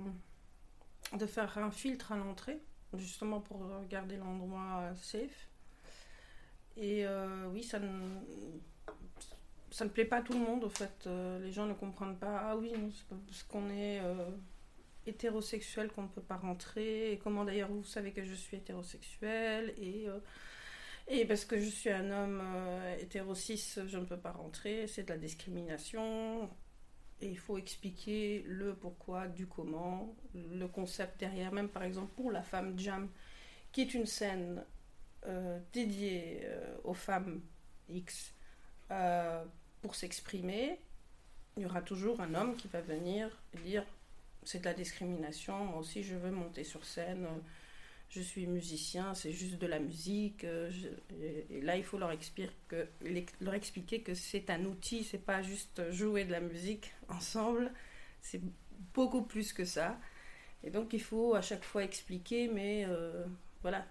de 1.13 1.25
faire 1.27 1.55
un 1.59 1.69
filtre 1.69 2.11
à 2.11 2.17
l'entrée 2.17 2.59
justement 2.97 3.39
pour 3.41 3.65
garder 3.89 4.17
l'endroit 4.17 4.81
euh, 4.81 4.95
safe. 4.95 5.49
Et 6.77 7.05
euh, 7.05 7.47
oui, 7.51 7.63
ça 7.63 7.79
ne, 7.79 7.89
ça 9.71 9.85
ne 9.85 9.89
plaît 9.89 10.05
pas 10.05 10.17
à 10.17 10.21
tout 10.21 10.33
le 10.33 10.39
monde, 10.39 10.63
au 10.63 10.69
fait. 10.69 11.05
Euh, 11.07 11.39
les 11.39 11.51
gens 11.51 11.65
ne 11.65 11.73
comprennent 11.73 12.17
pas, 12.17 12.49
ah 12.49 12.57
oui, 12.57 12.71
c'est 12.93 13.17
parce 13.25 13.43
qu'on 13.43 13.69
est 13.69 14.01
hétérosexuel 15.05 15.89
qu'on 15.89 16.03
ne 16.03 16.07
peut 16.07 16.21
pas 16.21 16.37
rentrer. 16.37 17.11
Et 17.11 17.17
comment 17.17 17.45
d'ailleurs 17.45 17.69
vous 17.69 17.83
savez 17.83 18.11
que 18.11 18.23
je 18.23 18.33
suis 18.33 18.57
hétérosexuel 18.57 19.73
et, 19.77 20.07
et 21.07 21.25
parce 21.25 21.45
que 21.45 21.59
je 21.59 21.69
suis 21.69 21.91
un 21.91 22.09
homme 22.11 22.41
hétéro 22.99 23.35
je 23.35 23.97
ne 23.97 24.05
peux 24.05 24.17
pas 24.17 24.31
rentrer. 24.31 24.87
C'est 24.87 25.03
de 25.03 25.09
la 25.09 25.17
discrimination. 25.17 26.49
Et 27.21 27.29
il 27.29 27.37
faut 27.37 27.57
expliquer 27.57 28.43
le 28.45 28.75
pourquoi, 28.75 29.27
du 29.27 29.47
comment, 29.47 30.15
le 30.33 30.67
concept 30.67 31.19
derrière, 31.19 31.51
même 31.51 31.69
par 31.69 31.83
exemple 31.83 32.13
pour 32.15 32.31
la 32.31 32.41
femme 32.41 32.77
Jam, 32.77 33.09
qui 33.71 33.81
est 33.81 33.93
une 33.93 34.05
scène 34.05 34.63
euh, 35.25 35.59
dédiée 35.73 36.41
euh, 36.43 36.77
aux 36.83 36.93
femmes 36.93 37.41
X 37.89 38.33
euh, 38.91 39.43
pour 39.81 39.95
s'exprimer. 39.95 40.79
Il 41.57 41.63
y 41.63 41.65
aura 41.65 41.81
toujours 41.81 42.19
un 42.19 42.35
homme 42.35 42.55
qui 42.57 42.67
va 42.67 42.81
venir 42.81 43.29
dire 43.63 43.85
c'est 44.43 44.59
de 44.59 44.65
la 44.65 44.73
discrimination, 44.73 45.65
moi 45.65 45.79
aussi 45.79 46.03
je 46.03 46.15
veux 46.15 46.31
monter 46.31 46.63
sur 46.63 46.85
scène 46.85 47.27
je 48.15 48.21
suis 48.21 48.47
musicien, 48.47 49.13
c'est 49.13 49.33
juste 49.33 49.55
de 49.55 49.67
la 49.67 49.79
musique. 49.79 50.45
Euh, 50.45 50.71
et, 51.49 51.61
là, 51.61 51.75
il 51.75 51.83
faut 51.83 51.97
leur 51.97 52.11
expliquer 52.11 52.51
que, 52.69 52.87
leur 53.41 53.53
expliquer 53.53 54.01
que 54.01 54.13
c'est 54.13 54.49
un 54.49 54.63
outil, 54.65 55.03
c'est 55.03 55.25
pas 55.25 55.41
juste 55.41 55.91
jouer 55.91 56.23
de 56.23 56.31
la 56.31 56.39
musique 56.39 56.93
ensemble, 57.09 57.71
c'est 58.21 58.41
beaucoup 58.93 59.23
plus 59.23 59.51
que 59.51 59.65
ça. 59.65 59.99
Et 60.63 60.69
donc, 60.69 60.93
il 60.93 61.01
faut 61.01 61.35
à 61.35 61.41
chaque 61.41 61.65
fois 61.65 61.83
expliquer, 61.83 62.47
mais 62.47 62.85
euh, 62.87 63.25
voilà. 63.61 63.85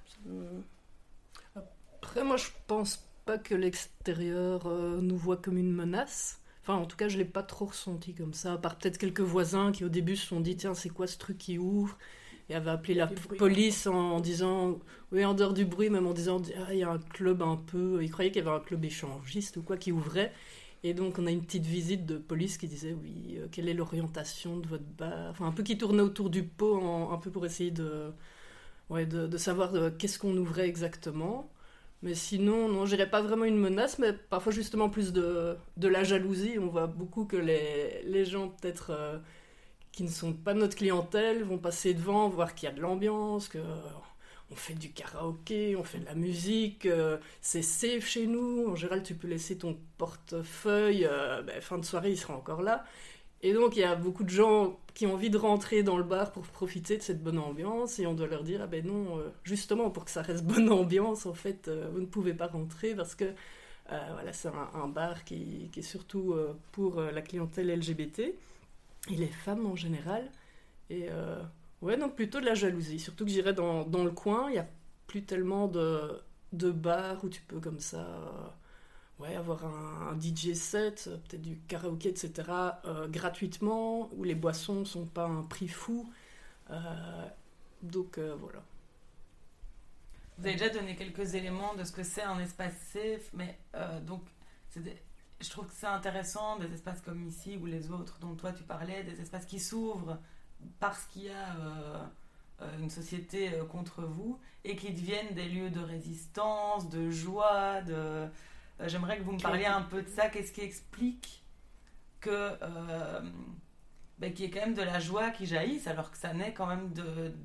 Après, 1.97 2.25
moi, 2.25 2.37
je 2.37 2.49
pense 2.67 3.07
pas 3.27 3.39
que 3.39 3.55
l'extérieur 3.55 4.67
euh, 4.67 5.01
nous 5.01 5.17
voit 5.17 5.37
comme 5.37 5.59
une 5.59 5.73
menace. 5.73 6.41
Enfin, 6.63 6.75
en 6.77 6.87
tout 6.87 6.97
cas, 6.97 7.09
je 7.09 7.19
l'ai 7.19 7.27
pas 7.27 7.43
trop 7.43 7.67
ressenti 7.67 8.15
comme 8.15 8.33
ça, 8.33 8.55
à 8.55 8.59
part 8.59 8.79
peut-être 8.79 8.97
quelques 8.97 9.21
voisins 9.21 9.71
qui 9.71 9.85
au 9.85 9.91
début 9.91 10.17
se 10.17 10.27
sont 10.27 10.41
dit 10.41 10.57
tiens, 10.57 10.73
c'est 10.73 10.89
quoi 10.89 11.07
ce 11.07 11.19
truc 11.19 11.37
qui 11.37 11.59
ouvre? 11.59 11.99
Et 12.49 12.55
avait 12.55 12.71
appelé 12.71 12.95
la 12.95 13.07
police 13.07 13.87
en, 13.87 14.21
disant, 14.21 14.79
oui, 15.13 15.25
en 15.25 15.35
dehors 15.35 15.55
du 15.55 15.65
bruit, 15.65 15.91
même 15.91 16.07
en 16.07 16.13
disant, 16.13 16.43
ah, 16.67 16.73
il 16.75 16.81
y 16.81 16.83
a 16.83 16.91
un 16.91 16.99
club 16.99 17.43
un 17.43 17.57
peu, 17.57 18.01
il 18.03 18.11
croyait 18.11 18.31
qu'il 18.31 18.45
y 18.45 18.47
avait 18.47 18.57
un 18.57 18.61
club 18.61 18.85
échangiste 18.85 19.57
ou 19.57 19.63
quoi 19.63 19.77
qui 19.77 19.93
ouvrait. 19.93 20.33
Et 20.83 20.93
donc, 20.93 21.19
on 21.19 21.27
a 21.27 21.31
une 21.31 21.43
petite 21.43 21.65
visite 21.65 22.05
de 22.05 22.19
police 22.19 22.59
qui 22.59 22.69
disait, 22.69 22.93
oui, 22.93 23.39
euh, 23.39 23.47
quelle 23.51 23.71
est 23.71 23.75
l'orientation 23.75 24.59
de 24.59 24.69
votre 24.69 24.85
bar? 24.85 25.31
Enfin, 25.31 25.47
un 25.47 25.53
peu 25.53 25.63
qui 25.63 25.79
tournait 25.79 26.03
autour 26.03 26.29
du 26.29 26.43
pot, 26.43 26.79
un 27.11 27.17
peu 27.17 27.31
pour 27.31 27.47
essayer 27.47 27.71
de, 27.71 28.13
ouais, 28.91 29.07
de, 29.07 29.37
savoir 29.39 29.75
euh, 29.75 29.91
qu'est-ce 29.91 30.19
qu'on 30.19 30.37
ouvrait 30.37 30.69
exactement. 30.69 31.51
Mais 32.03 32.15
sinon, 32.15 32.69
non, 32.69 32.85
je 32.85 32.97
dirais 32.97 33.09
pas 33.09 33.23
vraiment 33.23 33.47
une 33.47 33.57
menace, 33.57 33.99
mais 33.99 34.13
parfois 34.13 34.53
justement 34.53 34.91
plus 34.91 35.15
de, 35.15 35.57
de 35.79 35.89
la 35.89 36.05
jalousie. 36.05 36.59
On 36.61 36.67
voit 36.67 36.87
beaucoup 36.87 37.25
que 37.25 37.39
les, 37.39 38.03
les 38.05 38.27
gens, 38.27 38.49
peut-être, 38.49 38.91
euh, 38.91 39.19
qui 39.95 40.03
ne 40.03 40.09
sont 40.09 40.33
pas 40.33 40.55
notre 40.55 40.77
clientèle, 40.77 41.45
vont 41.45 41.59
passer 41.59 41.95
devant, 41.95 42.29
voir 42.29 42.55
qu'il 42.55 42.69
y 42.69 42.73
a 42.73 42.75
de 42.75 42.81
l'ambiance, 42.81 43.49
que 43.49 43.59
on 44.51 44.57
fait 44.57 44.75
du 44.75 44.91
karaoké, 44.91 45.77
on 45.77 45.85
fait 45.85 45.99
de 45.99 46.05
la 46.05 46.15
musique, 46.15 46.87
euh, 46.87 47.19
c'est 47.41 47.63
safe 47.63 48.07
chez 48.07 48.27
nous. 48.27 48.69
En 48.69 48.77
général, 48.77 49.03
tu 49.03 49.15
peux 49.15 49.29
laisser 49.29 49.57
ton 49.57 49.79
portefeuille, 49.97 51.07
euh, 51.07 51.43
ben, 51.43 51.61
fin 51.61 51.79
de 51.79 51.85
soirée, 51.85 52.11
il 52.11 52.19
sera 52.19 52.37
encore 52.37 52.63
là. 52.63 52.85
Et 53.43 53.53
donc, 53.53 53.77
il 53.77 53.81
y 53.81 53.85
a 53.85 53.95
beaucoup 53.95 54.25
de 54.25 54.31
gens 54.31 54.79
qui 54.95 55.07
ont 55.07 55.15
envie 55.15 55.31
de 55.31 55.39
rentrer 55.39 55.83
dans 55.83 55.97
le 55.97 56.05
bar 56.05 56.33
pour 56.33 56.45
profiter 56.45 56.97
de 56.97 57.03
cette 57.03 57.23
bonne 57.23 57.39
ambiance, 57.39 57.99
et 57.99 58.07
on 58.07 58.15
doit 58.15 58.27
leur 58.27 58.43
dire, 58.43 58.61
ah 58.63 58.67
ben 58.67 58.85
non, 58.87 59.19
euh, 59.19 59.31
justement, 59.45 59.91
pour 59.91 60.05
que 60.05 60.11
ça 60.11 60.23
reste 60.23 60.45
bonne 60.45 60.71
ambiance, 60.71 61.27
en 61.27 61.35
fait, 61.35 61.71
vous 61.93 62.01
ne 62.01 62.07
pouvez 62.07 62.35
pas 62.35 62.47
rentrer 62.49 62.95
parce 62.95 63.15
que 63.15 63.33
voilà, 63.87 64.33
c'est 64.33 64.49
un, 64.49 64.89
bar 64.89 65.25
qui 65.25 65.71
est 65.77 65.83
surtout 65.83 66.35
pour 66.73 67.01
la 67.01 67.21
clientèle 67.21 67.69
LGBT 67.79 68.35
et 69.11 69.17
les 69.17 69.27
femmes 69.29 69.67
en 69.67 69.77
général. 69.77 70.31
Et 70.91 71.09
Ouais, 71.85 71.99
donc 71.99 72.17
plutôt 72.17 72.41
de 72.41 72.47
la 72.47 72.55
jalousie. 72.55 72.99
Surtout 72.99 73.27
que 73.27 73.31
j'irais 73.31 73.53
dans, 73.53 73.85
dans, 73.85 74.05
le 74.05 74.11
coin, 74.11 74.49
il 74.49 74.53
n'y 74.53 74.59
a 74.59 74.67
plus 75.07 75.23
tellement 75.23 75.69
de, 75.69 76.19
de 76.55 76.71
bars 76.71 77.23
où 77.23 77.29
tu 77.29 77.43
peux 77.43 77.61
comme 77.61 77.79
ça 77.79 78.07
ouais, 79.19 79.37
avoir 79.37 79.65
un, 79.67 80.19
DJ 80.19 80.55
set, 80.55 81.11
peut-être 81.29 81.43
du 81.43 81.59
karaoké, 81.69 82.09
etc., 82.09 82.33
euh, 82.87 83.09
gratuitement, 83.09 84.09
où 84.15 84.25
les 84.25 84.35
boissons 84.35 84.81
ne 84.81 84.85
sont 84.85 85.05
pas 85.05 85.27
un 85.27 85.43
prix 85.43 85.69
fou. 85.69 86.11
Euh, 86.71 87.29
donc 87.83 88.17
euh, 88.17 88.35
voilà. 88.41 88.63
Vous 90.39 90.47
avez 90.47 90.57
déjà 90.57 90.71
donné 90.71 90.97
quelques 90.97 91.35
éléments 91.35 91.75
de 91.75 91.85
ce 91.85 91.93
que 91.93 92.03
c'est 92.03 92.23
un 92.23 92.39
espace 92.41 92.75
safe, 92.93 93.31
mais 93.35 93.59
donc 94.03 94.23
je 95.45 95.51
trouve 95.51 95.67
que 95.67 95.75
c'est 95.75 95.87
intéressant 95.87 96.59
des 96.59 96.73
espaces 96.73 97.03
comme 97.03 97.23
ici 97.27 97.59
ou 97.61 97.67
les 97.67 97.91
autres 97.91 98.19
dont 98.19 98.35
toi 98.35 98.53
tu 98.53 98.63
parlais, 98.63 99.05
des 99.05 99.21
espaces 99.21 99.45
qui 99.45 99.61
s'ouvrent 99.61 100.19
parce 100.81 101.05
qu'il 101.05 101.25
y 101.25 101.31
a 101.31 101.57
euh, 101.57 102.05
euh, 102.63 102.79
une 102.79 102.89
société 102.89 103.53
euh, 103.53 103.65
contre 103.65 104.03
vous 104.03 104.39
et 104.65 104.75
qui 104.75 104.93
deviennent 104.93 105.35
des 105.35 105.49
lieux 105.49 105.69
de 105.69 105.81
résistance, 105.81 106.89
de 106.89 107.11
joie, 107.11 107.83
de... 107.83 108.27
J'aimerais 108.87 109.19
que 109.19 109.23
vous 109.23 109.33
me 109.33 109.41
parliez 109.41 109.67
un 109.67 109.83
peu 109.83 110.03
de 110.03 110.09
ça. 110.09 110.29
Qu'est-ce 110.29 110.53
qui 110.53 110.63
explique 110.63 111.45
que 112.21 112.59
ben, 114.19 114.33
qu'il 114.33 114.47
y 114.47 114.49
ait 114.49 114.51
quand 114.51 114.61
même 114.61 114.75
de 114.75 114.83
la 114.83 114.99
joie 114.99 115.31
qui 115.31 115.47
jaillisse 115.47 115.87
alors 115.87 116.11
que 116.11 116.17
ça 116.17 116.33
naît 116.33 116.55
quand 116.55 116.67
même 116.67 116.93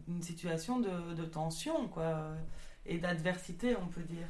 d'une 0.07 0.23
situation 0.23 0.79
de, 0.79 1.13
de, 1.13 1.25
tension 1.25 1.87
quoi, 1.87 2.31
et 2.85 2.97
d'adversité, 2.97 3.75
on 3.75 3.87
peut 3.87 4.01
dire? 4.01 4.27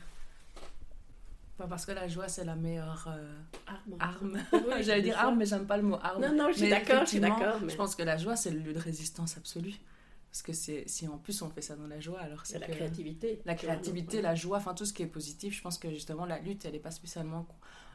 Parce 1.67 1.85
que 1.85 1.91
la 1.91 2.07
joie, 2.07 2.27
c'est 2.27 2.45
la 2.45 2.55
meilleure 2.55 3.07
euh, 3.07 3.39
arme. 3.99 4.37
J'allais 4.81 5.01
dire 5.01 5.17
arme, 5.17 5.37
mais 5.37 5.45
j'aime 5.45 5.65
pas 5.65 5.77
le 5.77 5.83
mot 5.83 5.97
arme. 6.01 6.21
Non, 6.21 6.33
non, 6.33 6.51
je 6.51 6.59
suis 6.59 6.69
d'accord, 6.69 7.01
je 7.05 7.09
suis 7.09 7.19
d'accord. 7.19 7.59
Je 7.67 7.75
pense 7.75 7.95
que 7.95 8.03
la 8.03 8.17
joie, 8.17 8.35
c'est 8.35 8.51
le 8.51 8.59
lieu 8.59 8.73
de 8.73 8.79
résistance 8.79 9.37
absolue. 9.37 9.75
Parce 10.31 10.43
que 10.43 10.53
si 10.53 11.07
en 11.07 11.17
plus 11.17 11.41
on 11.41 11.49
fait 11.49 11.61
ça 11.61 11.75
dans 11.75 11.87
la 11.87 11.99
joie, 11.99 12.19
alors 12.19 12.45
c'est 12.45 12.59
la 12.59 12.67
créativité. 12.67 13.41
La 13.45 13.55
créativité, 13.55 14.21
la 14.21 14.35
joie, 14.35 14.57
enfin 14.57 14.75
tout 14.75 14.85
ce 14.85 14.93
qui 14.93 15.01
est 15.01 15.07
positif. 15.07 15.55
Je 15.57 15.61
pense 15.61 15.79
que 15.79 15.89
justement 15.89 16.25
la 16.25 16.39
lutte, 16.39 16.65
elle 16.65 16.73
n'est 16.73 16.79
pas 16.79 16.91
spécialement 16.91 17.47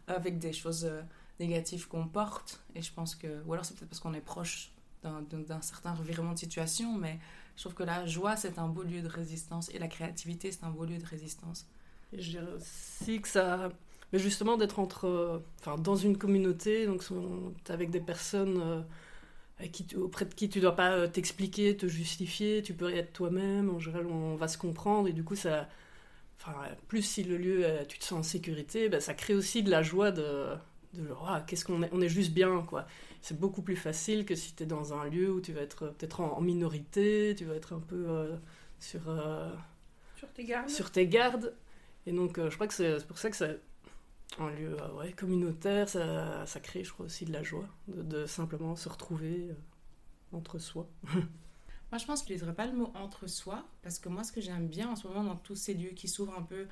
avec 0.08 0.38
des 0.38 0.52
choses 0.52 0.84
euh, 0.84 1.02
négatives 1.38 1.86
qu'on 1.86 2.08
porte. 2.08 2.60
Et 2.74 2.82
je 2.82 2.92
pense 2.92 3.14
que, 3.14 3.42
ou 3.46 3.52
alors 3.52 3.64
c'est 3.64 3.74
peut-être 3.76 3.88
parce 3.88 4.00
qu'on 4.00 4.14
est 4.14 4.20
proche 4.20 4.72
d'un 5.02 5.60
certain 5.60 5.92
revirement 5.92 6.32
de 6.32 6.38
situation, 6.38 6.96
mais 6.96 7.18
je 7.56 7.62
trouve 7.62 7.74
que 7.74 7.82
la 7.82 8.06
joie, 8.06 8.36
c'est 8.36 8.58
un 8.58 8.68
beau 8.68 8.82
lieu 8.82 9.02
de 9.02 9.08
résistance 9.08 9.68
et 9.68 9.78
la 9.78 9.86
créativité, 9.86 10.50
c'est 10.50 10.64
un 10.64 10.70
beau 10.70 10.86
lieu 10.86 10.98
de 10.98 11.04
résistance. 11.04 11.66
Et 12.12 12.20
je 12.20 12.30
dirais 12.30 12.52
aussi 12.56 13.20
que 13.20 13.28
ça. 13.28 13.70
Mais 14.12 14.18
justement, 14.18 14.56
d'être 14.56 14.78
entre. 14.78 15.42
Enfin, 15.60 15.76
dans 15.76 15.96
une 15.96 16.16
communauté, 16.18 16.86
donc 16.86 17.02
avec 17.68 17.90
des 17.90 18.00
personnes 18.00 18.84
euh, 19.60 19.66
qui, 19.68 19.86
auprès 19.96 20.24
de 20.24 20.34
qui 20.34 20.48
tu 20.48 20.60
dois 20.60 20.74
pas 20.74 20.92
euh, 20.92 21.06
t'expliquer, 21.06 21.76
te 21.76 21.86
justifier, 21.86 22.62
tu 22.62 22.74
peux 22.74 22.92
être 22.92 23.12
toi-même, 23.12 23.70
en 23.70 23.78
général, 23.78 24.06
on 24.06 24.34
va 24.34 24.48
se 24.48 24.58
comprendre, 24.58 25.08
et 25.08 25.12
du 25.12 25.24
coup, 25.24 25.36
ça. 25.36 25.68
Enfin, 26.40 26.54
plus 26.88 27.02
si 27.02 27.22
le 27.22 27.36
lieu, 27.36 27.64
euh, 27.64 27.84
tu 27.86 27.98
te 27.98 28.04
sens 28.04 28.18
en 28.18 28.22
sécurité, 28.22 28.88
ben, 28.88 29.00
ça 29.00 29.14
crée 29.14 29.34
aussi 29.34 29.62
de 29.62 29.70
la 29.70 29.82
joie 29.82 30.10
de. 30.10 30.48
de 30.94 31.08
qu'est-ce 31.46 31.64
qu'on 31.64 31.82
est, 31.84 31.90
on 31.92 32.00
est 32.00 32.08
juste 32.08 32.32
bien, 32.32 32.62
quoi. 32.62 32.86
C'est 33.22 33.38
beaucoup 33.38 33.62
plus 33.62 33.76
facile 33.76 34.26
que 34.26 34.34
si 34.34 34.54
tu 34.54 34.64
es 34.64 34.66
dans 34.66 34.92
un 34.92 35.08
lieu 35.08 35.30
où 35.32 35.40
tu 35.40 35.52
vas 35.52 35.62
être 35.62 35.86
peut-être 35.96 36.20
en, 36.20 36.40
minorité, 36.40 37.34
tu 37.38 37.44
vas 37.44 37.54
être 37.54 37.72
un 37.74 37.80
peu 37.80 38.28
sur. 38.80 39.02
sur 40.16 40.28
tes 40.32 40.44
gardes. 40.44 40.68
Sur 40.68 40.90
tes 40.90 41.06
gardes. 41.06 41.54
Et 42.06 42.12
donc, 42.12 42.38
euh, 42.38 42.50
je 42.50 42.54
crois 42.54 42.66
que 42.66 42.74
c'est 42.74 43.06
pour 43.06 43.18
ça 43.18 43.30
que 43.30 43.36
c'est 43.36 43.60
un 44.38 44.50
lieu 44.50 44.76
euh, 44.80 44.92
ouais, 44.94 45.12
communautaire, 45.12 45.88
ça, 45.88 46.44
ça, 46.46 46.60
crée, 46.60 46.84
je 46.84 46.92
crois, 46.92 47.06
aussi 47.06 47.24
de 47.24 47.32
la 47.32 47.42
joie, 47.42 47.68
de, 47.88 48.26
simplement 48.26 48.76
se 48.76 48.88
retrouver 48.88 49.48
euh, 49.50 49.54
entre 50.36 50.58
soi. 50.58 50.88
moi, 51.12 51.98
je 51.98 52.04
pense 52.04 52.22
que 52.22 52.28
je 52.28 52.34
n'utiliserais 52.34 52.54
pas 52.54 52.66
le 52.66 52.74
mot 52.74 52.92
entre 52.94 53.26
soi, 53.26 53.64
parce 53.82 53.98
que 53.98 54.08
moi, 54.08 54.24
ce 54.24 54.32
que 54.32 54.40
j'aime 54.40 54.68
bien 54.68 54.90
en 54.90 54.96
ce 54.96 55.06
moment 55.08 55.24
dans 55.24 55.36
tous 55.36 55.56
ces 55.56 55.74
lieux 55.74 55.90
qui 55.90 56.08
s'ouvrent 56.08 56.38
un 56.38 56.42
peu 56.42 56.66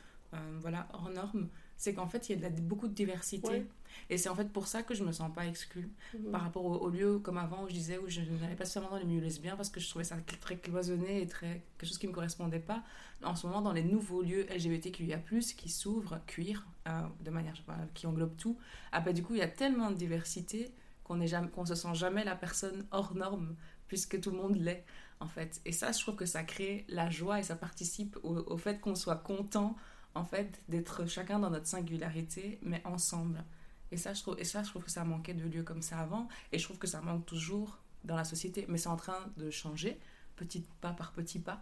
voilà, 0.60 0.88
hors 0.94 1.10
normes, 1.10 1.50
c'est 1.76 1.94
qu'en 1.94 2.06
fait, 2.06 2.28
il 2.28 2.40
y 2.40 2.44
a 2.44 2.50
beaucoup 2.50 2.88
de 2.88 2.94
diversité. 2.94 3.66
Et 4.08 4.18
c'est 4.18 4.28
en 4.28 4.34
fait 4.34 4.50
pour 4.50 4.66
ça 4.66 4.82
que 4.82 4.94
je 4.94 5.04
me 5.04 5.12
sens 5.12 5.32
pas 5.34 5.46
exclue 5.46 5.90
mhm. 6.14 6.30
par 6.30 6.42
rapport 6.42 6.64
au, 6.64 6.88
lieu 6.88 7.18
comme 7.18 7.38
avant 7.38 7.64
où 7.64 7.68
je 7.68 7.74
disais 7.74 7.98
où 7.98 8.08
je 8.08 8.20
n'allais 8.20 8.56
pas 8.56 8.64
seulement 8.64 8.90
dans 8.90 8.96
les 8.96 9.04
milieux 9.04 9.20
lesbiens 9.20 9.56
parce 9.56 9.68
que 9.68 9.80
je 9.80 9.88
trouvais 9.88 10.04
ça 10.04 10.16
très 10.40 10.56
cloisonné 10.56 11.22
et 11.22 11.26
très 11.26 11.62
quelque 11.78 11.88
chose 11.88 11.98
qui 11.98 12.08
me 12.08 12.12
correspondait 12.12 12.58
pas. 12.58 12.82
En 13.22 13.36
ce 13.36 13.46
moment, 13.46 13.60
dans 13.60 13.72
les 13.72 13.82
nouveaux 13.82 14.22
lieux 14.22 14.46
LGBTQIA+, 14.50 15.18
qui 15.56 15.68
s'ouvrent, 15.68 16.20
cuir, 16.26 16.66
euh, 16.88 17.02
de 17.20 17.30
manière 17.30 17.54
qui 17.94 18.06
englobe 18.06 18.36
tout, 18.36 18.58
ah 18.90 19.00
bah, 19.00 19.12
du 19.12 19.22
coup, 19.22 19.34
il 19.34 19.38
y 19.38 19.42
a 19.42 19.48
tellement 19.48 19.90
de 19.90 19.96
diversité 19.96 20.72
qu'on 21.04 21.16
ne 21.16 21.46
qu'on 21.48 21.66
se 21.66 21.74
sent 21.74 21.94
jamais 21.94 22.24
la 22.24 22.36
personne 22.36 22.86
hors 22.90 23.14
norme 23.14 23.54
puisque 23.88 24.20
tout 24.20 24.30
le 24.30 24.38
monde 24.38 24.56
l'est 24.56 24.84
en 25.20 25.28
fait. 25.28 25.60
Et 25.64 25.72
ça, 25.72 25.92
je 25.92 26.00
trouve 26.00 26.16
que 26.16 26.26
ça 26.26 26.42
crée 26.42 26.84
la 26.88 27.10
joie 27.10 27.38
et 27.38 27.42
ça 27.42 27.56
participe 27.56 28.18
au 28.22 28.56
fait 28.56 28.80
qu'on 28.80 28.94
soit 28.94 29.16
content 29.16 29.76
en 30.14 30.24
fait, 30.24 30.60
d'être 30.68 31.06
chacun 31.06 31.38
dans 31.38 31.50
notre 31.50 31.66
singularité, 31.66 32.58
mais 32.62 32.82
ensemble. 32.84 33.44
Et 33.90 33.96
ça, 33.96 34.14
je 34.14 34.22
trouve, 34.22 34.38
et 34.38 34.44
ça, 34.44 34.62
je 34.62 34.70
trouve 34.70 34.84
que 34.84 34.90
ça 34.90 35.04
manquait 35.04 35.34
de 35.34 35.44
lieux 35.44 35.62
comme 35.62 35.82
ça 35.82 35.98
avant, 35.98 36.28
et 36.50 36.58
je 36.58 36.64
trouve 36.64 36.78
que 36.78 36.86
ça 36.86 37.00
manque 37.00 37.26
toujours 37.26 37.78
dans 38.04 38.16
la 38.16 38.24
société. 38.24 38.66
Mais 38.68 38.78
c'est 38.78 38.88
en 38.88 38.96
train 38.96 39.18
de 39.36 39.50
changer, 39.50 39.98
petit 40.36 40.64
pas 40.80 40.92
par 40.92 41.12
petit 41.12 41.38
pas. 41.38 41.60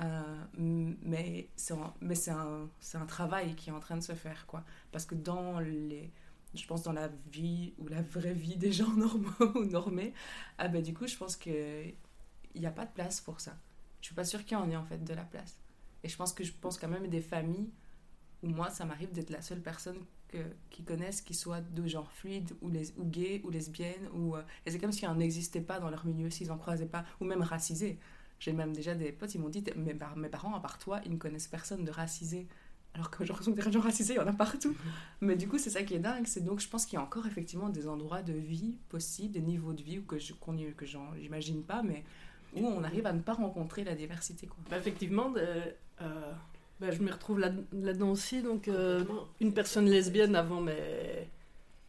Euh, 0.00 0.44
mais 0.56 1.48
c'est 1.56 2.30
un, 2.30 3.06
travail 3.06 3.54
qui 3.54 3.70
est 3.70 3.72
en 3.72 3.80
train 3.80 3.96
de 3.96 4.02
se 4.02 4.14
faire, 4.14 4.46
quoi. 4.46 4.64
Parce 4.92 5.04
que 5.04 5.14
dans 5.14 5.58
les, 5.58 6.10
je 6.54 6.66
pense 6.66 6.82
dans 6.82 6.92
la 6.92 7.08
vie 7.32 7.74
ou 7.78 7.88
la 7.88 8.02
vraie 8.02 8.34
vie 8.34 8.56
des 8.56 8.72
gens 8.72 8.92
normaux 8.96 9.56
ou 9.56 9.64
normés, 9.64 10.14
ah 10.58 10.68
ben 10.68 10.82
du 10.82 10.94
coup, 10.94 11.06
je 11.06 11.16
pense 11.16 11.36
que 11.36 11.84
il 12.54 12.60
n'y 12.60 12.66
a 12.66 12.72
pas 12.72 12.86
de 12.86 12.92
place 12.92 13.20
pour 13.20 13.40
ça. 13.40 13.56
Je 14.00 14.06
suis 14.06 14.14
pas 14.14 14.24
sûre 14.24 14.44
qu'il 14.44 14.56
y 14.56 14.60
en 14.60 14.70
ait 14.70 14.76
en 14.76 14.84
fait 14.84 15.02
de 15.04 15.14
la 15.14 15.24
place. 15.24 15.58
Et 16.04 16.08
je 16.08 16.16
pense 16.16 16.32
que 16.32 16.44
je 16.44 16.52
pense 16.52 16.78
quand 16.78 16.88
même 16.88 17.08
des 17.08 17.20
familles 17.20 17.70
où 18.42 18.48
moi, 18.48 18.70
ça 18.70 18.84
m'arrive 18.84 19.12
d'être 19.12 19.30
la 19.30 19.42
seule 19.42 19.60
personne 19.60 19.98
que, 20.28 20.38
qui 20.70 20.84
connaissent 20.84 21.20
qui 21.20 21.34
soit 21.34 21.60
de 21.60 21.86
genre 21.86 22.10
fluide 22.12 22.52
ou, 22.60 22.68
les, 22.68 22.92
ou 22.98 23.04
gay 23.04 23.40
ou 23.44 23.50
lesbienne. 23.50 24.08
Ou, 24.14 24.36
euh, 24.36 24.42
et 24.66 24.70
c'est 24.70 24.78
comme 24.78 24.92
s'il 24.92 25.10
n'existait 25.10 25.60
pas 25.60 25.80
dans 25.80 25.90
leur 25.90 26.04
milieu, 26.06 26.30
s'ils 26.30 26.48
n'en 26.48 26.58
croisaient 26.58 26.86
pas, 26.86 27.04
ou 27.20 27.24
même 27.24 27.42
racisé. 27.42 27.98
J'ai 28.38 28.52
même 28.52 28.72
déjà 28.72 28.94
des 28.94 29.10
potes, 29.10 29.34
ils 29.34 29.40
m'ont 29.40 29.48
dit 29.48 29.64
mes, 29.76 29.94
mes 30.16 30.28
parents, 30.28 30.54
à 30.54 30.60
part 30.60 30.78
toi, 30.78 31.00
ils 31.04 31.12
ne 31.12 31.16
connaissent 31.16 31.48
personne 31.48 31.84
de 31.84 31.90
racisé. 31.90 32.46
Alors 32.94 33.10
que 33.10 33.24
j'ai 33.24 33.28
l'impression 33.28 33.52
que 33.52 33.62
des 33.62 33.72
gens 33.72 33.80
racisés, 33.80 34.14
il 34.14 34.16
y 34.16 34.20
en 34.20 34.26
a 34.26 34.32
partout. 34.32 34.74
Mais 35.20 35.36
du 35.36 35.48
coup, 35.48 35.58
c'est 35.58 35.70
ça 35.70 35.82
qui 35.82 35.94
est 35.94 35.98
dingue. 35.98 36.26
C'est 36.26 36.40
donc, 36.40 36.60
je 36.60 36.68
pense 36.68 36.86
qu'il 36.86 36.94
y 36.94 37.00
a 37.00 37.04
encore 37.04 37.26
effectivement 37.26 37.68
des 37.68 37.88
endroits 37.88 38.22
de 38.22 38.32
vie 38.32 38.76
possibles, 38.88 39.32
des 39.32 39.40
niveaux 39.40 39.72
de 39.72 39.82
vie 39.82 40.02
que 40.06 40.18
je 40.18 40.32
que 40.32 40.86
j'imagine 40.86 41.62
pas, 41.62 41.82
mais 41.82 42.04
où 42.54 42.66
on 42.66 42.82
arrive 42.82 43.06
à 43.06 43.12
ne 43.12 43.20
pas 43.20 43.34
rencontrer 43.34 43.84
la 43.84 43.94
diversité. 43.94 44.46
Quoi. 44.46 44.56
Bah, 44.70 44.78
effectivement, 44.78 45.32
euh, 45.36 45.70
bah, 46.80 46.90
je 46.92 47.02
me 47.02 47.10
retrouve 47.10 47.40
là-dedans 47.40 48.10
aussi. 48.10 48.42
Donc, 48.42 48.68
euh, 48.68 49.04
une 49.40 49.52
personne 49.52 49.86
lesbienne 49.86 50.36
avant 50.36 50.60
mes 50.60 51.28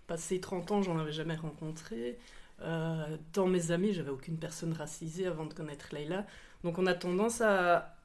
passé 0.08 0.40
30 0.40 0.72
ans, 0.72 0.82
j'en 0.82 0.98
avais 0.98 1.12
jamais 1.12 1.36
rencontré. 1.36 2.18
Euh, 2.62 3.18
dans 3.34 3.46
mes 3.46 3.72
amis, 3.72 3.94
j'avais 3.94 4.10
aucune 4.10 4.38
personne 4.38 4.74
racisée 4.74 5.28
avant 5.28 5.46
de 5.46 5.54
connaître 5.54 5.94
Leila. 5.94 6.26
Donc, 6.64 6.80
on 6.80 6.88
a 6.88 6.96
tendance 6.96 7.42
à. 7.42 7.96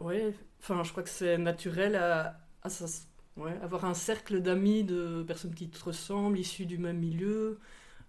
Ouais, 0.00 0.34
enfin, 0.60 0.84
je 0.84 0.90
crois 0.90 1.02
que 1.02 1.08
c'est 1.08 1.38
naturel 1.38 1.96
à, 1.96 2.38
à, 2.62 2.68
avoir 3.62 3.86
un 3.86 3.94
cercle 3.94 4.42
d'amis, 4.42 4.84
de 4.84 5.24
personnes 5.26 5.54
qui 5.54 5.70
te 5.70 5.82
ressemblent, 5.82 6.38
issues 6.38 6.66
du 6.66 6.76
même 6.76 6.98
milieu, 6.98 7.58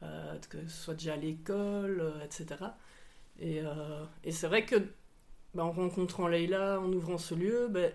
euh, 0.03 0.38
que 0.50 0.67
ce 0.67 0.84
soit 0.84 0.93
déjà 0.96 1.13
à 1.13 1.17
l'école, 1.17 2.13
etc. 2.25 2.55
Et, 3.39 3.62
et 4.24 4.31
c'est 4.31 4.48
vrai 4.48 4.65
que 4.65 4.75
ben, 5.53 5.63
en 5.63 5.72
rencontrant 5.72 6.27
Leïla, 6.27 6.79
en 6.81 6.91
ouvrant 6.91 7.17
ce 7.17 7.34
lieu, 7.34 7.67
ben, 7.69 7.91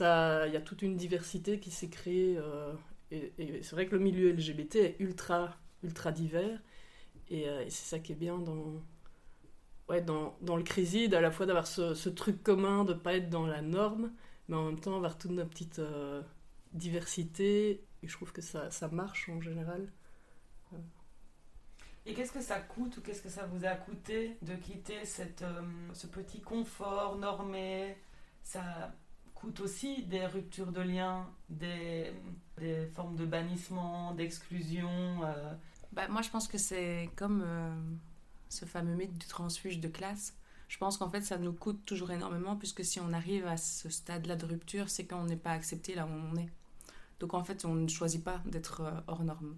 il 0.00 0.52
y 0.52 0.56
a 0.56 0.60
toute 0.60 0.82
une 0.82 0.96
diversité 0.96 1.60
qui 1.60 1.70
s'est 1.70 1.88
créée. 1.88 2.36
Euh, 2.38 2.74
et, 3.10 3.32
c'est 3.62 3.72
vrai 3.72 3.86
que 3.86 3.94
le 3.94 4.00
milieu 4.00 4.32
LGBT 4.32 4.76
est 4.76 4.96
ultra, 5.00 5.56
ultra 5.82 6.12
divers. 6.12 6.60
Et, 7.30 7.42
et 7.42 7.70
c'est 7.70 7.84
ça 7.84 7.98
qui 7.98 8.12
est 8.12 8.16
bien 8.16 8.38
dans, 8.38 8.74
ouais, 9.88 10.00
dans, 10.00 10.36
dans 10.40 10.56
le 10.56 10.62
Créside, 10.62 11.14
à 11.14 11.20
la 11.20 11.30
fois 11.30 11.46
d'avoir 11.46 11.66
ce, 11.66 11.94
ce, 11.94 12.08
truc 12.08 12.42
commun 12.42 12.84
de 12.84 12.94
ne 12.94 12.98
pas 12.98 13.14
être 13.14 13.30
dans 13.30 13.46
la 13.46 13.62
norme, 13.62 14.12
mais 14.48 14.56
en 14.56 14.66
même 14.66 14.80
temps 14.80 14.96
avoir 14.96 15.18
toute 15.18 15.30
notre 15.30 15.50
petite 15.50 15.78
euh, 15.78 16.22
diversité. 16.72 17.84
Et 18.02 18.08
je 18.08 18.12
trouve 18.12 18.32
que 18.32 18.42
ça, 18.42 18.70
ça 18.70 18.88
marche 18.88 19.28
en 19.28 19.40
général. 19.40 19.88
Et 22.04 22.14
qu'est-ce 22.14 22.32
que 22.32 22.40
ça 22.40 22.58
coûte 22.58 22.96
ou 22.96 23.00
qu'est-ce 23.00 23.22
que 23.22 23.28
ça 23.28 23.46
vous 23.46 23.64
a 23.64 23.74
coûté 23.74 24.36
de 24.42 24.54
quitter 24.56 25.04
cette, 25.04 25.42
euh, 25.42 25.62
ce 25.92 26.08
petit 26.08 26.40
confort 26.40 27.16
normé? 27.16 27.96
Ça 28.42 28.92
coûte 29.42 29.60
aussi 29.60 30.04
des 30.04 30.24
ruptures 30.24 30.72
de 30.72 30.80
liens, 30.80 31.28
des, 31.50 32.12
des 32.58 32.86
formes 32.94 33.16
de 33.16 33.26
bannissement, 33.26 34.14
d'exclusion. 34.14 34.88
Euh. 35.24 35.54
Bah, 35.92 36.08
moi, 36.08 36.22
je 36.22 36.30
pense 36.30 36.48
que 36.48 36.58
c'est 36.58 37.10
comme 37.16 37.44
ce 38.48 38.64
fameux 38.64 38.94
mythe 38.94 39.18
du 39.18 39.26
transfuge 39.26 39.80
de 39.80 39.88
classe. 39.88 40.36
Je 40.68 40.78
pense 40.78 40.96
qu'en 40.96 41.10
fait, 41.10 41.20
ça 41.20 41.36
nous 41.36 41.52
coûte 41.52 41.84
toujours 41.84 42.12
énormément, 42.12 42.56
puisque 42.56 42.84
si 42.84 42.98
on 42.98 43.12
arrive 43.12 43.46
à 43.46 43.58
ce 43.58 43.90
stade-là 43.90 44.36
de 44.36 44.46
rupture, 44.46 44.88
c'est 44.88 45.06
qu'on 45.06 45.24
n'est 45.24 45.36
pas 45.36 45.50
accepté 45.50 45.94
là 45.94 46.06
où 46.06 46.10
on 46.10 46.36
est. 46.36 46.48
Donc 47.20 47.34
en 47.34 47.44
fait, 47.44 47.64
on 47.64 47.74
ne 47.74 47.88
choisit 47.88 48.24
pas 48.24 48.40
d'être 48.46 48.80
euh, 48.80 49.00
hors 49.06 49.22
norme. 49.22 49.56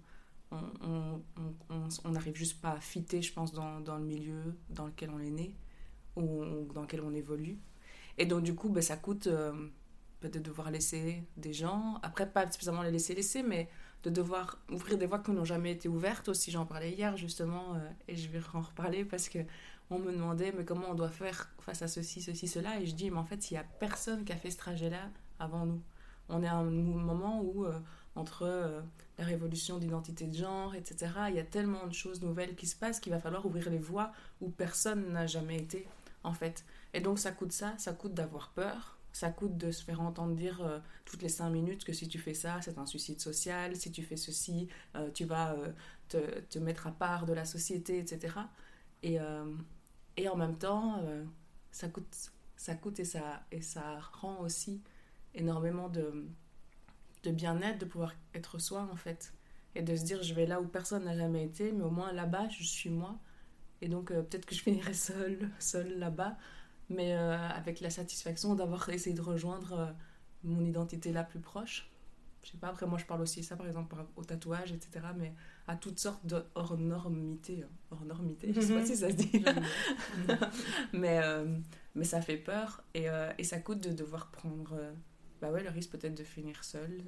On 0.51 2.09
n'arrive 2.09 2.35
juste 2.35 2.61
pas 2.61 2.71
à 2.71 2.79
fitter, 2.79 3.21
je 3.21 3.33
pense, 3.33 3.51
dans, 3.51 3.79
dans, 3.79 3.97
le 3.97 4.03
milieu 4.03 4.55
dans 4.69 4.85
lequel 4.85 5.09
on 5.09 5.19
est 5.19 5.31
né 5.31 5.53
ou, 6.15 6.43
dans 6.73 6.81
lequel 6.81 7.01
on 7.01 7.13
évolue. 7.13 7.57
Et 8.17 8.25
donc 8.25 8.43
du 8.43 8.55
coup, 8.55 8.69
ben, 8.69 8.81
ça 8.81 8.97
coûte 8.97 9.27
euh, 9.27 9.51
peut-être 10.19 10.43
de 10.43 10.49
devoir 10.49 10.71
laisser 10.71 11.23
des 11.37 11.53
gens, 11.53 11.99
après 12.03 12.29
pas 12.29 12.49
spécialement 12.51 12.83
les 12.83 12.91
laisser 12.91 13.13
laisser, 13.15 13.43
mais 13.43 13.69
de 14.03 14.09
devoir 14.09 14.59
ouvrir 14.71 14.97
des 14.97 15.05
voies 15.05 15.19
qui 15.19 15.31
n'ont 15.31 15.45
jamais 15.45 15.71
été 15.71 15.89
ouvertes 15.89 16.29
aussi. 16.29 16.51
J'en 16.51 16.65
parlais 16.65 16.91
hier 16.91 17.17
justement, 17.17 17.75
euh, 17.75 17.89
et 18.07 18.15
je 18.15 18.29
vais 18.29 18.41
en 18.53 18.61
reparler 18.61 19.05
parce 19.05 19.29
que 19.29 19.39
on 19.89 19.99
me 19.99 20.11
demandait 20.11 20.51
mais 20.57 20.65
comment 20.65 20.87
on 20.89 20.95
doit 20.95 21.09
faire 21.09 21.49
face 21.59 21.81
à 21.81 21.87
ceci, 21.87 22.21
ceci, 22.21 22.47
cela, 22.47 22.79
et 22.79 22.85
je 22.85 22.95
dis 22.95 23.11
mais 23.11 23.17
en 23.17 23.25
fait 23.25 23.51
il 23.51 23.55
n'y 23.55 23.59
a 23.59 23.65
personne 23.79 24.23
qui 24.25 24.33
a 24.33 24.35
fait 24.35 24.51
ce 24.51 24.57
trajet-là 24.57 25.09
avant 25.39 25.65
nous. 25.65 25.81
On 26.29 26.41
est 26.41 26.47
à 26.47 26.55
un 26.55 26.63
moment 26.63 27.41
où 27.41 27.65
euh, 27.65 27.79
entre 28.15 28.43
euh, 28.43 28.81
la 29.17 29.25
révolution 29.25 29.77
d'identité 29.77 30.25
de 30.25 30.35
genre, 30.35 30.73
etc., 30.73 31.11
il 31.29 31.35
y 31.35 31.39
a 31.39 31.43
tellement 31.43 31.85
de 31.85 31.93
choses 31.93 32.21
nouvelles 32.21 32.55
qui 32.55 32.65
se 32.65 32.75
passent 32.75 32.99
qu'il 32.99 33.11
va 33.13 33.19
falloir 33.19 33.45
ouvrir 33.45 33.69
les 33.69 33.77
voies 33.77 34.11
où 34.41 34.49
personne 34.49 35.11
n'a 35.11 35.27
jamais 35.27 35.57
été 35.57 35.87
en 36.25 36.33
fait. 36.33 36.65
Et 36.93 37.01
donc 37.01 37.19
ça 37.19 37.31
coûte 37.31 37.51
ça, 37.51 37.75
ça 37.77 37.93
coûte 37.93 38.13
d'avoir 38.13 38.51
peur, 38.51 38.97
ça 39.15 39.29
coûte 39.29 39.57
de 39.57 39.71
se 39.71 39.83
faire 39.83 40.01
entendre 40.01 40.35
dire 40.35 40.61
euh, 40.61 40.79
toutes 41.05 41.21
les 41.21 41.29
cinq 41.29 41.49
minutes 41.49 41.85
que 41.85 41.93
si 41.93 42.09
tu 42.09 42.19
fais 42.19 42.33
ça, 42.33 42.59
c'est 42.61 42.77
un 42.77 42.85
suicide 42.85 43.21
social, 43.21 43.75
si 43.75 43.91
tu 43.91 44.03
fais 44.03 44.17
ceci, 44.17 44.67
euh, 44.95 45.09
tu 45.11 45.23
vas 45.23 45.53
euh, 45.53 45.71
te, 46.09 46.39
te, 46.41 46.59
mettre 46.59 46.87
à 46.87 46.91
part 46.91 47.25
de 47.25 47.33
la 47.33 47.45
société, 47.45 47.97
etc. 47.99 48.35
Et, 49.03 49.17
et 50.17 50.27
en 50.29 50.35
même 50.35 50.57
temps, 50.57 51.03
ça, 51.71 51.87
coûte, 51.89 52.31
ça 52.55 52.73
coûte 52.73 52.99
et 52.99 53.05
ça, 53.05 53.43
et 53.51 53.61
ça 53.61 53.99
rend 54.13 54.39
aussi 54.39 54.81
énormément 55.35 55.89
de, 55.89 56.27
de 57.23 57.31
bien-être 57.31 57.77
de 57.77 57.85
pouvoir 57.85 58.13
être 58.33 58.57
soi, 58.57 58.89
en 58.91 58.95
fait. 58.95 59.31
Et 59.75 59.83
de 59.83 59.95
se 59.95 60.03
dire, 60.03 60.23
je 60.23 60.33
vais 60.33 60.47
là 60.47 60.59
où 60.59 60.65
personne 60.65 61.03
n'a 61.03 61.15
jamais 61.15 61.43
été, 61.43 61.71
mais 61.71 61.83
au 61.83 61.91
moins 61.91 62.11
là-bas, 62.13 62.49
je 62.49 62.63
suis 62.63 62.89
moi. 62.89 63.19
Et 63.81 63.89
donc, 63.89 64.07
peut-être 64.09 64.45
que 64.45 64.55
je 64.55 64.61
finirai 64.61 64.93
seule, 64.93 65.49
seule 65.59 65.99
là-bas, 65.99 66.37
mais 66.89 67.15
euh, 67.15 67.37
avec 67.49 67.79
la 67.79 67.89
satisfaction 67.89 68.55
d'avoir 68.55 68.87
essayé 68.89 69.15
de 69.15 69.21
rejoindre 69.21 69.73
euh, 69.73 69.91
mon 70.43 70.63
identité 70.63 71.11
la 71.11 71.23
plus 71.23 71.39
proche. 71.39 71.89
Je 72.43 72.51
sais 72.51 72.57
pas, 72.57 72.67
après 72.67 72.85
moi 72.85 72.99
je 72.99 73.05
parle 73.05 73.21
aussi 73.21 73.39
de 73.39 73.45
ça 73.45 73.55
par 73.55 73.65
exemple 73.65 73.95
au 74.15 74.23
tatouage, 74.23 74.71
etc. 74.71 75.07
Mais 75.17 75.33
à 75.67 75.75
toutes 75.75 75.97
sortes 75.97 76.23
de 76.27 76.43
hors 76.53 76.77
normité. 76.77 77.63
Hein. 77.63 77.69
Hors 77.89 78.05
normité, 78.05 78.53
je 78.53 78.61
sais 78.61 78.73
pas 78.73 78.81
mhm. 78.81 78.85
si 78.85 78.97
ça 78.97 79.09
se 79.09 79.15
dit. 79.15 79.43
mais, 80.93 81.19
euh, 81.23 81.57
mais 81.95 82.03
ça 82.03 82.21
fait 82.21 82.37
peur 82.37 82.83
et, 82.93 83.07
et, 83.39 83.43
ça 83.43 83.59
coûte 83.59 83.79
de 83.79 83.91
devoir 83.91 84.29
prendre 84.29 84.79
bah 85.41 85.51
ouais, 85.51 85.63
le 85.63 85.71
risque 85.71 85.89
peut-être 85.89 86.15
de 86.15 86.23
finir 86.23 86.63
seul 86.63 87.03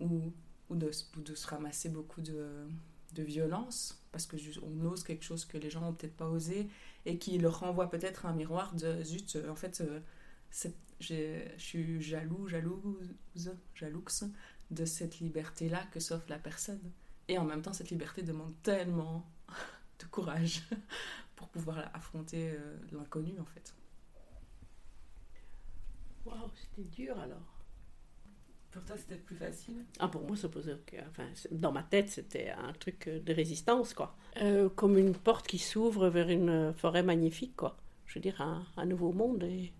ou, 0.00 0.32
ou, 0.68 0.74
de, 0.74 0.90
ou 1.16 1.20
de 1.20 1.34
se 1.36 1.46
ramasser 1.46 1.88
beaucoup 1.88 2.20
de, 2.20 2.66
de 3.14 3.22
violence 3.22 4.02
parce 4.12 4.26
que 4.26 4.36
on 4.62 4.84
ose 4.86 5.02
quelque 5.02 5.24
chose 5.24 5.44
que 5.44 5.58
les 5.58 5.70
gens 5.70 5.80
n'ont 5.80 5.92
peut-être 5.92 6.16
pas 6.16 6.28
osé 6.28 6.68
et 7.06 7.18
qui 7.18 7.38
leur 7.38 7.60
renvoie 7.60 7.90
peut-être 7.90 8.26
un 8.26 8.32
miroir 8.32 8.74
de 8.74 9.02
zut 9.02 9.38
en 9.48 9.54
fait 9.54 9.80
euh, 9.80 10.00
je 11.00 11.48
suis 11.58 12.00
jaloux 12.02 12.48
jalouse 12.48 13.14
jalouse 13.74 14.30
de 14.70 14.84
cette 14.84 15.20
liberté 15.20 15.68
là 15.68 15.84
que 15.92 16.00
s'offre 16.00 16.26
la 16.28 16.38
personne. 16.38 16.80
Et 17.28 17.38
en 17.38 17.44
même 17.44 17.62
temps 17.62 17.72
cette 17.72 17.90
liberté 17.90 18.22
demande 18.22 18.54
tellement 18.62 19.26
de 19.98 20.04
courage 20.06 20.62
pour 21.36 21.48
pouvoir 21.48 21.90
affronter 21.94 22.50
euh, 22.50 22.76
l'inconnu 22.92 23.38
en 23.40 23.44
fait. 23.44 23.74
Waouh 26.24 26.50
c'était 26.54 26.88
dur 26.88 27.18
alors 27.18 27.63
pour 28.74 28.82
toi, 28.82 28.96
c'était 28.96 29.14
plus 29.14 29.36
facile? 29.36 29.84
Ah, 30.00 30.08
pour 30.08 30.26
moi, 30.26 30.36
ça 30.36 30.48
posait 30.48 30.76
Enfin, 31.08 31.28
dans 31.52 31.70
ma 31.70 31.84
tête, 31.84 32.08
c'était 32.08 32.50
un 32.50 32.72
truc 32.72 33.08
de 33.08 33.32
résistance, 33.32 33.94
quoi. 33.94 34.16
Euh, 34.42 34.68
comme 34.68 34.98
une 34.98 35.14
porte 35.14 35.46
qui 35.46 35.58
s'ouvre 35.58 36.08
vers 36.08 36.28
une 36.28 36.74
forêt 36.74 37.04
magnifique, 37.04 37.54
quoi. 37.54 37.76
Je 38.04 38.16
veux 38.16 38.20
dire, 38.20 38.40
un, 38.40 38.84
nouveau 38.84 39.12
monde 39.12 39.44
et 39.44 39.72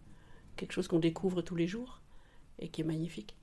quelque 0.54 0.70
chose 0.70 0.86
qu'on 0.86 1.00
découvre 1.00 1.42
tous 1.42 1.56
les 1.56 1.66
jours 1.66 2.02
et 2.60 2.68
qui 2.68 2.82
est 2.82 2.84
magnifique. 2.84 3.34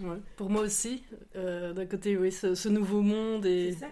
Ouais. 0.00 0.18
Pour 0.36 0.50
moi 0.50 0.62
aussi, 0.62 1.04
euh, 1.36 1.72
d'un 1.72 1.86
côté, 1.86 2.16
oui, 2.16 2.32
ce, 2.32 2.68
nouveau 2.68 3.02
monde 3.02 3.46
et, 3.46 3.70
ça, 3.70 3.86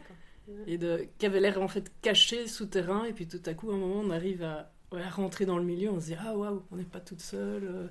et 0.67 0.77
de, 0.77 1.07
qui 1.19 1.27
avait 1.27 1.39
l'air 1.39 1.63
en 1.63 1.69
fait 1.69 1.93
caché, 2.03 2.49
souterrain, 2.49 3.05
et 3.05 3.13
puis 3.13 3.29
tout 3.29 3.43
à 3.47 3.55
coup, 3.55 3.71
à 3.71 3.75
un 3.75 3.79
moment, 3.79 4.01
on 4.01 4.11
arrive 4.11 4.43
à, 4.43 4.73
rentrer 5.11 5.47
dans 5.47 5.57
le 5.57 5.65
milieu, 5.65 5.91
on 5.91 6.01
se 6.01 6.07
dit 6.07 6.17
ah 6.19 6.37
waouh, 6.37 6.65
on 6.73 6.77
n'est 6.77 6.83
pas 6.83 7.01
toute 7.01 7.21
seule. 7.21 7.65
Euh, 7.65 7.89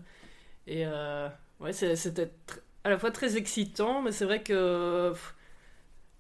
et 0.68 0.86
Ouais, 1.62 1.74
c'était 1.74 2.32
à 2.84 2.90
la 2.90 2.98
fois 2.98 3.12
très 3.12 3.38
excitant, 3.38 4.02
mais 4.02 4.12
c'est 4.12 4.26
vrai 4.26 4.42
que 4.44 5.14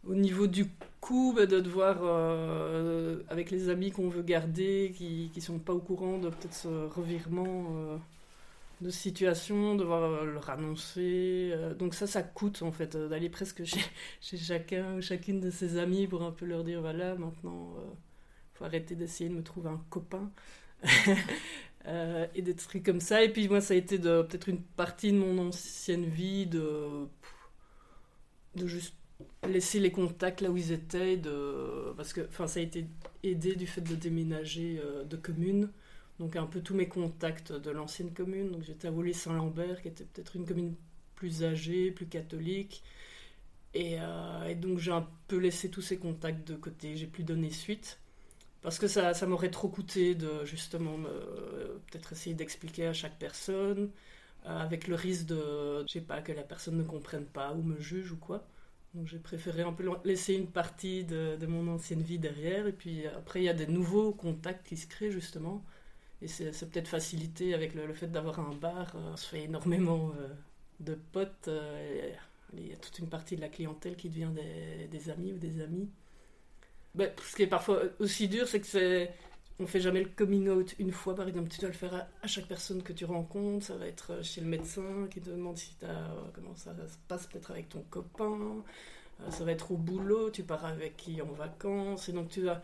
au 0.07 0.15
niveau 0.15 0.47
du 0.47 0.65
coup, 0.99 1.33
bah, 1.35 1.45
de 1.45 1.59
devoir, 1.59 1.97
euh, 2.03 3.21
avec 3.29 3.51
les 3.51 3.69
amis 3.69 3.91
qu'on 3.91 4.09
veut 4.09 4.21
garder, 4.23 4.93
qui 4.95 5.31
ne 5.35 5.41
sont 5.41 5.59
pas 5.59 5.73
au 5.73 5.79
courant 5.79 6.17
de 6.19 6.29
peut-être 6.29 6.53
ce 6.53 6.67
revirement 6.67 7.67
euh, 7.71 7.97
de 8.81 8.89
situation, 8.89 9.75
devoir 9.75 10.03
euh, 10.03 10.25
leur 10.25 10.49
annoncer. 10.49 11.53
donc 11.79 11.95
ça, 11.95 12.07
ça 12.07 12.23
coûte 12.23 12.61
en 12.63 12.71
fait, 12.71 12.97
d'aller 12.97 13.29
presque 13.29 13.63
chez, 13.65 13.81
chez, 14.21 14.37
chacun 14.37 14.97
ou 14.97 15.01
chacune 15.01 15.39
de 15.41 15.49
ses 15.51 15.77
amis 15.77 16.07
pour 16.07 16.23
un 16.23 16.31
peu 16.31 16.45
leur 16.45 16.63
dire, 16.63 16.81
voilà, 16.81 17.15
maintenant, 17.15 17.73
il 18.53 18.57
faut 18.57 18.65
arrêter 18.65 18.95
d'essayer 18.95 19.29
de 19.29 19.35
me 19.35 19.43
trouver 19.43 19.69
un 19.69 19.81
copain. 19.89 20.31
Euh, 21.87 22.27
et 22.35 22.41
des 22.41 22.55
trucs 22.55 22.83
comme 22.83 22.99
ça. 22.99 23.23
Et 23.23 23.29
puis 23.29 23.47
moi, 23.47 23.61
ça 23.61 23.73
a 23.73 23.77
été 23.77 23.97
peut-être 23.97 24.49
une 24.49 24.61
partie 24.61 25.11
de 25.11 25.17
mon 25.17 25.47
ancienne 25.47 26.05
vie 26.05 26.45
de, 26.45 27.07
de 28.55 28.67
juste 28.67 28.95
laisser 29.47 29.79
les 29.79 29.91
contacts 29.91 30.41
là 30.41 30.51
où 30.51 30.57
ils 30.57 30.71
étaient. 30.71 31.19
Parce 31.97 32.13
que 32.13 32.27
ça 32.31 32.59
a 32.59 32.63
été 32.63 32.85
aidé 33.23 33.55
du 33.55 33.67
fait 33.67 33.81
de 33.81 33.95
déménager 33.95 34.79
euh, 34.83 35.03
de 35.03 35.17
commune. 35.17 35.69
Donc 36.19 36.35
un 36.35 36.45
peu 36.45 36.61
tous 36.61 36.75
mes 36.75 36.87
contacts 36.87 37.51
de 37.51 37.71
l'ancienne 37.71 38.13
commune. 38.13 38.51
Donc 38.51 38.63
j'étais 38.63 38.87
à 38.87 38.91
Volé-Saint-Lambert, 38.91 39.81
qui 39.81 39.87
était 39.87 40.03
peut-être 40.05 40.35
une 40.35 40.45
commune 40.45 40.75
plus 41.15 41.43
âgée, 41.43 41.91
plus 41.91 42.07
catholique. 42.07 42.83
Et, 43.73 43.95
euh, 43.99 44.45
et 44.47 44.55
donc 44.55 44.79
j'ai 44.79 44.91
un 44.91 45.07
peu 45.27 45.37
laissé 45.37 45.69
tous 45.71 45.81
ces 45.81 45.97
contacts 45.97 46.47
de 46.47 46.55
côté. 46.55 46.95
J'ai 46.95 47.07
plus 47.07 47.23
donné 47.23 47.49
suite. 47.49 48.00
Parce 48.61 48.77
que 48.77 48.87
ça, 48.87 49.13
ça 49.13 49.25
m'aurait 49.25 49.49
trop 49.49 49.69
coûté 49.69 50.13
de 50.15 50.45
justement 50.45 50.97
peut-être 51.91 52.13
essayer 52.13 52.35
d'expliquer 52.35 52.87
à 52.87 52.93
chaque 52.93 53.17
personne, 53.17 53.89
euh, 54.45 54.59
avec 54.59 54.87
le 54.87 54.95
risque 54.95 55.27
de, 55.27 55.83
je 55.87 55.93
sais 55.93 56.01
pas, 56.01 56.21
que 56.21 56.31
la 56.31 56.43
personne 56.43 56.77
ne 56.77 56.83
comprenne 56.83 57.25
pas 57.25 57.53
ou 57.53 57.61
me 57.61 57.79
juge 57.79 58.11
ou 58.11 58.17
quoi. 58.17 58.43
Donc 58.93 59.07
j'ai 59.07 59.19
préféré 59.19 59.61
un 59.61 59.73
peu 59.73 59.87
laisser 60.03 60.33
une 60.33 60.47
partie 60.47 61.03
de, 61.05 61.37
mon 61.47 61.67
ancienne 61.67 62.01
vie 62.01 62.19
derrière. 62.19 62.67
Et 62.67 62.73
puis 62.73 63.05
après, 63.07 63.41
il 63.41 63.45
y 63.45 63.49
a 63.49 63.53
des 63.53 63.67
nouveaux 63.67 64.13
contacts 64.13 64.67
qui 64.67 64.77
se 64.77 64.87
créent 64.87 65.11
justement. 65.11 65.63
Et 66.21 66.27
c'est 66.27 66.51
peut-être 66.71 66.87
facilité 66.87 67.53
avec 67.53 67.73
le, 67.75 67.93
fait 67.93 68.07
d'avoir 68.07 68.39
un 68.39 68.53
bar. 68.55 68.95
Euh, 68.95 69.11
on 69.13 69.17
se 69.17 69.27
fait 69.27 69.43
énormément 69.43 70.11
euh, 70.19 70.27
de 70.79 70.95
potes. 70.95 71.49
il 72.53 72.67
y 72.67 72.73
a 72.73 72.77
toute 72.77 72.99
une 72.99 73.09
partie 73.09 73.35
de 73.35 73.41
la 73.41 73.49
clientèle 73.49 73.95
qui 73.95 74.09
devient 74.09 74.29
des, 74.33 74.87
des 74.87 75.09
amis 75.09 75.33
ou 75.33 75.37
des 75.37 75.61
amis. 75.61 75.89
Bah, 76.95 77.05
ce 77.23 77.35
qui 77.35 77.43
est 77.43 77.47
parfois 77.47 77.81
aussi 77.99 78.27
dur, 78.27 78.47
c'est 78.47 78.59
que 78.59 78.67
c'est. 78.67 79.13
On 79.59 79.67
fait 79.67 79.79
jamais 79.79 80.01
le 80.01 80.09
coming 80.09 80.49
out 80.49 80.75
une 80.79 80.91
fois, 80.91 81.15
par 81.15 81.27
exemple. 81.27 81.49
Tu 81.49 81.59
dois 81.59 81.69
le 81.69 81.75
faire 81.75 82.07
à, 82.23 82.27
chaque 82.27 82.47
personne 82.47 82.81
que 82.81 82.93
tu 82.93 83.05
rencontres. 83.05 83.65
Ça 83.67 83.75
va 83.77 83.87
être 83.87 84.13
euh, 84.13 84.23
chez 84.23 84.41
le 84.41 84.47
médecin 84.47 85.07
qui 85.11 85.21
te 85.21 85.29
demande 85.29 85.57
si 85.57 85.75
euh, 85.83 86.07
comment 86.33 86.55
ça 86.55 86.75
se 86.75 86.97
passe 87.07 87.27
peut-être 87.27 87.51
avec 87.51 87.69
ton 87.69 87.83
copain. 87.89 88.63
Euh, 89.21 89.29
ça 89.29 89.43
va 89.43 89.51
être 89.51 89.71
au 89.71 89.77
boulot. 89.77 90.31
Tu 90.31 90.43
pars 90.43 90.65
avec 90.65 90.97
qui 90.97 91.21
en 91.21 91.31
vacances. 91.31 92.09
Et 92.09 92.11
donc 92.11 92.29
tu 92.29 92.41
dois 92.41 92.61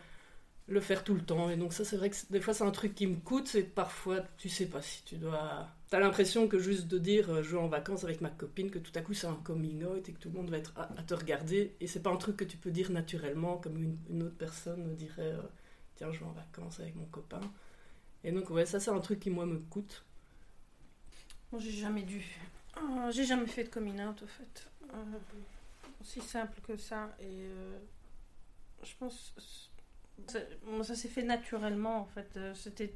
le 0.68 0.80
faire 0.80 1.02
tout 1.02 1.14
le 1.14 1.22
temps. 1.22 1.50
Et 1.50 1.56
donc 1.56 1.72
ça, 1.72 1.84
c'est 1.84 1.96
vrai 1.96 2.10
que 2.10 2.16
des 2.30 2.40
fois, 2.40 2.54
c'est 2.54 2.64
un 2.64 2.70
truc 2.70 2.94
qui 2.94 3.06
me 3.06 3.16
coûte. 3.16 3.48
C'est 3.48 3.62
parfois, 3.62 4.20
tu 4.36 4.48
sais 4.48 4.66
pas 4.66 4.82
si 4.82 5.02
tu 5.04 5.16
dois... 5.16 5.68
T'as 5.88 5.98
l'impression 5.98 6.48
que 6.48 6.58
juste 6.58 6.86
de 6.86 6.98
dire 6.98 7.30
euh, 7.30 7.42
je 7.42 7.52
vais 7.52 7.62
en 7.62 7.68
vacances 7.68 8.04
avec 8.04 8.20
ma 8.20 8.28
copine, 8.28 8.70
que 8.70 8.78
tout 8.78 8.92
à 8.94 9.00
coup 9.00 9.14
c'est 9.14 9.26
un 9.26 9.40
coming 9.42 9.82
out 9.84 10.06
et 10.06 10.12
que 10.12 10.18
tout 10.18 10.28
le 10.28 10.34
monde 10.34 10.50
va 10.50 10.58
être 10.58 10.74
à, 10.76 11.02
te 11.02 11.14
regarder. 11.14 11.74
Et 11.80 11.86
c'est 11.86 12.02
pas 12.02 12.10
un 12.10 12.16
truc 12.16 12.36
que 12.36 12.44
tu 12.44 12.58
peux 12.58 12.70
dire 12.70 12.90
naturellement, 12.90 13.56
comme 13.56 13.78
une, 13.78 14.22
autre 14.22 14.36
personne 14.36 14.94
dirait 14.96 15.32
euh, 15.32 15.40
tiens, 15.96 16.12
je 16.12 16.20
vais 16.20 16.26
en 16.26 16.32
vacances 16.32 16.80
avec 16.80 16.94
mon 16.94 17.06
copain. 17.06 17.40
Et 18.22 18.32
donc, 18.32 18.50
ouais, 18.50 18.66
ça, 18.66 18.80
c'est 18.80 18.90
un 18.90 19.00
truc 19.00 19.20
qui, 19.20 19.30
moi, 19.30 19.46
me 19.46 19.58
coûte. 19.58 20.04
Moi, 21.50 21.60
j'ai 21.62 21.70
jamais 21.70 22.02
dû. 22.02 22.22
Euh, 22.76 23.10
j'ai 23.10 23.24
jamais 23.24 23.46
fait 23.46 23.64
de 23.64 23.70
coming 23.70 23.98
out, 24.02 24.22
au 24.22 24.26
fait. 24.26 24.68
aussi 26.02 26.20
simple 26.20 26.60
que 26.66 26.76
ça. 26.76 27.16
Et 27.20 27.48
je 28.82 28.92
pense 28.98 29.67
ça, 30.26 30.40
ça 30.82 30.94
s'est 30.94 31.08
fait 31.08 31.22
naturellement 31.22 32.00
en 32.00 32.04
fait. 32.06 32.36
Euh, 32.36 32.54
c'était, 32.54 32.94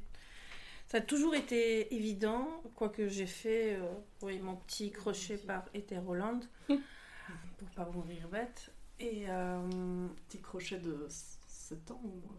ça 0.87 0.97
a 0.97 1.01
toujours 1.01 1.35
été 1.35 1.93
évident, 1.93 2.61
quoique 2.75 3.07
j'ai 3.07 3.25
fait 3.25 3.75
euh, 3.75 3.81
oui, 4.21 4.39
mon 4.39 4.55
petit 4.55 4.91
crochet 4.91 5.37
par 5.37 5.65
Hétéroland 5.73 6.39
pour 6.67 7.69
pas 7.75 7.85
mourir 7.85 8.27
bête. 8.29 8.71
Et 8.99 9.25
euh, 9.27 10.07
petit 10.27 10.39
crochet 10.39 10.77
de 10.77 11.07
7 11.09 11.91
ans 11.91 12.01
moins 12.03 12.37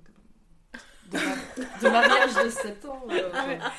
de, 1.10 1.18
ma... 1.18 1.80
de 1.80 1.88
mariage 1.88 2.44
de 2.44 2.50
7 2.50 2.84
ans. 2.86 3.06
Ah 3.34 3.72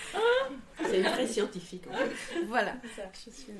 c'est 0.83 1.01
très 1.01 1.27
scientifique. 1.27 1.87
En 1.87 1.93
fait. 1.93 2.45
Voilà. 2.47 2.73
Ça, 2.95 3.03
je 3.13 3.31
suis 3.31 3.53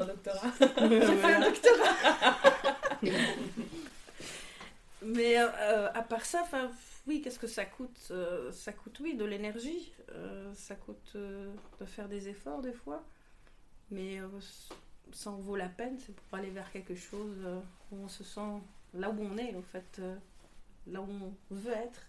un 0.00 0.04
doctorat. 0.04 0.52
J'ai 0.60 1.16
fait 1.16 1.34
un 1.34 1.40
doctorat. 1.40 2.36
Mais 5.04 5.38
euh, 5.38 5.92
à 5.92 6.02
part 6.02 6.24
ça, 6.24 6.44
oui, 7.06 7.20
qu'est-ce 7.20 7.38
que 7.38 7.46
ça 7.46 7.64
coûte 7.64 8.08
euh, 8.10 8.50
Ça 8.52 8.72
coûte, 8.72 8.98
oui, 9.00 9.14
de 9.14 9.24
l'énergie. 9.24 9.92
Euh, 10.12 10.52
ça 10.54 10.74
coûte 10.74 11.16
de 11.16 11.84
faire 11.86 12.08
des 12.08 12.28
efforts 12.28 12.62
des 12.62 12.72
fois. 12.72 13.04
Mais 13.90 14.18
ça 15.12 15.30
en 15.30 15.36
vaut 15.36 15.56
la 15.56 15.68
peine. 15.68 15.98
C'est 15.98 16.14
pour 16.14 16.38
aller 16.38 16.50
vers 16.50 16.70
quelque 16.70 16.94
chose 16.94 17.36
où 17.92 17.96
on 17.96 18.08
se 18.08 18.24
sent 18.24 18.62
là 18.94 19.10
où 19.10 19.20
on 19.20 19.36
est, 19.36 19.54
en 19.54 19.62
fait. 19.62 20.00
là 20.86 21.02
où 21.02 21.08
on 21.10 21.34
veut 21.50 21.72
être. 21.72 22.06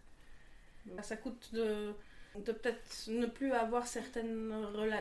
Ça 1.01 1.17
coûte 1.17 1.49
de, 1.53 1.93
de 2.36 2.51
peut-être 2.51 3.10
ne 3.10 3.25
plus 3.25 3.51
avoir 3.51 3.88
certaines 3.88 4.53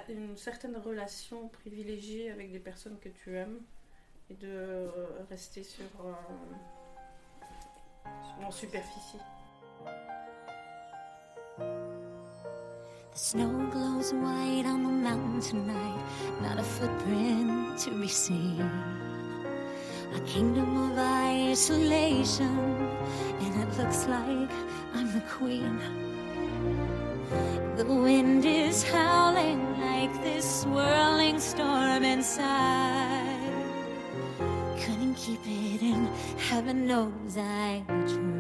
une 0.09 0.37
certaine 0.37 0.76
relation 0.76 1.48
privilégiée 1.48 2.30
avec 2.30 2.50
des 2.50 2.59
personnes 2.59 2.98
que 2.98 3.11
tu 3.11 3.37
aimes 3.37 3.61
et 4.30 4.35
de 4.35 4.88
rester 5.28 5.62
sur 5.62 5.85
en 8.45 8.53
superficie. 8.53 9.21
The 13.12 13.19
snow 13.19 13.71
glows 13.71 14.12
white 14.12 14.67
on 14.67 14.83
the 14.83 14.90
mountain 14.90 15.40
tonight, 15.40 16.05
not 16.43 16.59
a 16.59 16.62
footprint 16.62 17.79
to 17.79 17.90
be 17.90 18.09
seen. 18.09 18.61
A 20.14 20.21
kingdom 20.21 20.90
of 20.90 20.99
isolation, 20.99 22.59
and 23.40 23.62
it 23.62 23.79
looks 23.79 24.07
like 24.07 24.51
I'm 24.95 25.12
the 25.12 25.23
queen. 25.38 25.79
The 27.77 27.85
wind 27.85 28.45
is 28.45 28.83
howling 28.85 29.81
like 29.81 30.12
this 30.23 30.62
swirling 30.62 31.40
storm 31.40 32.05
inside 32.05 33.23
keep 35.16 35.40
it 35.46 35.83
in. 35.83 36.07
Heaven 36.38 36.87
knows 36.87 37.37
I 37.37 37.83
tried. 37.88 38.35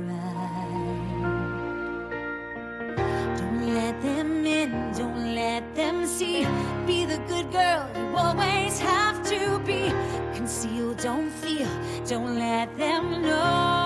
Don't 3.38 3.74
let 3.74 4.00
them 4.02 4.46
in, 4.46 4.92
don't 4.92 5.34
let 5.34 5.74
them 5.74 6.06
see. 6.06 6.44
Be 6.86 7.04
the 7.04 7.18
good 7.28 7.50
girl 7.52 7.88
you 7.96 8.16
always 8.16 8.78
have 8.80 9.22
to 9.28 9.58
be. 9.60 9.90
Conceal, 10.34 10.94
don't 10.94 11.30
feel, 11.30 11.68
don't 12.06 12.38
let 12.38 12.76
them 12.76 13.22
know. 13.22 13.83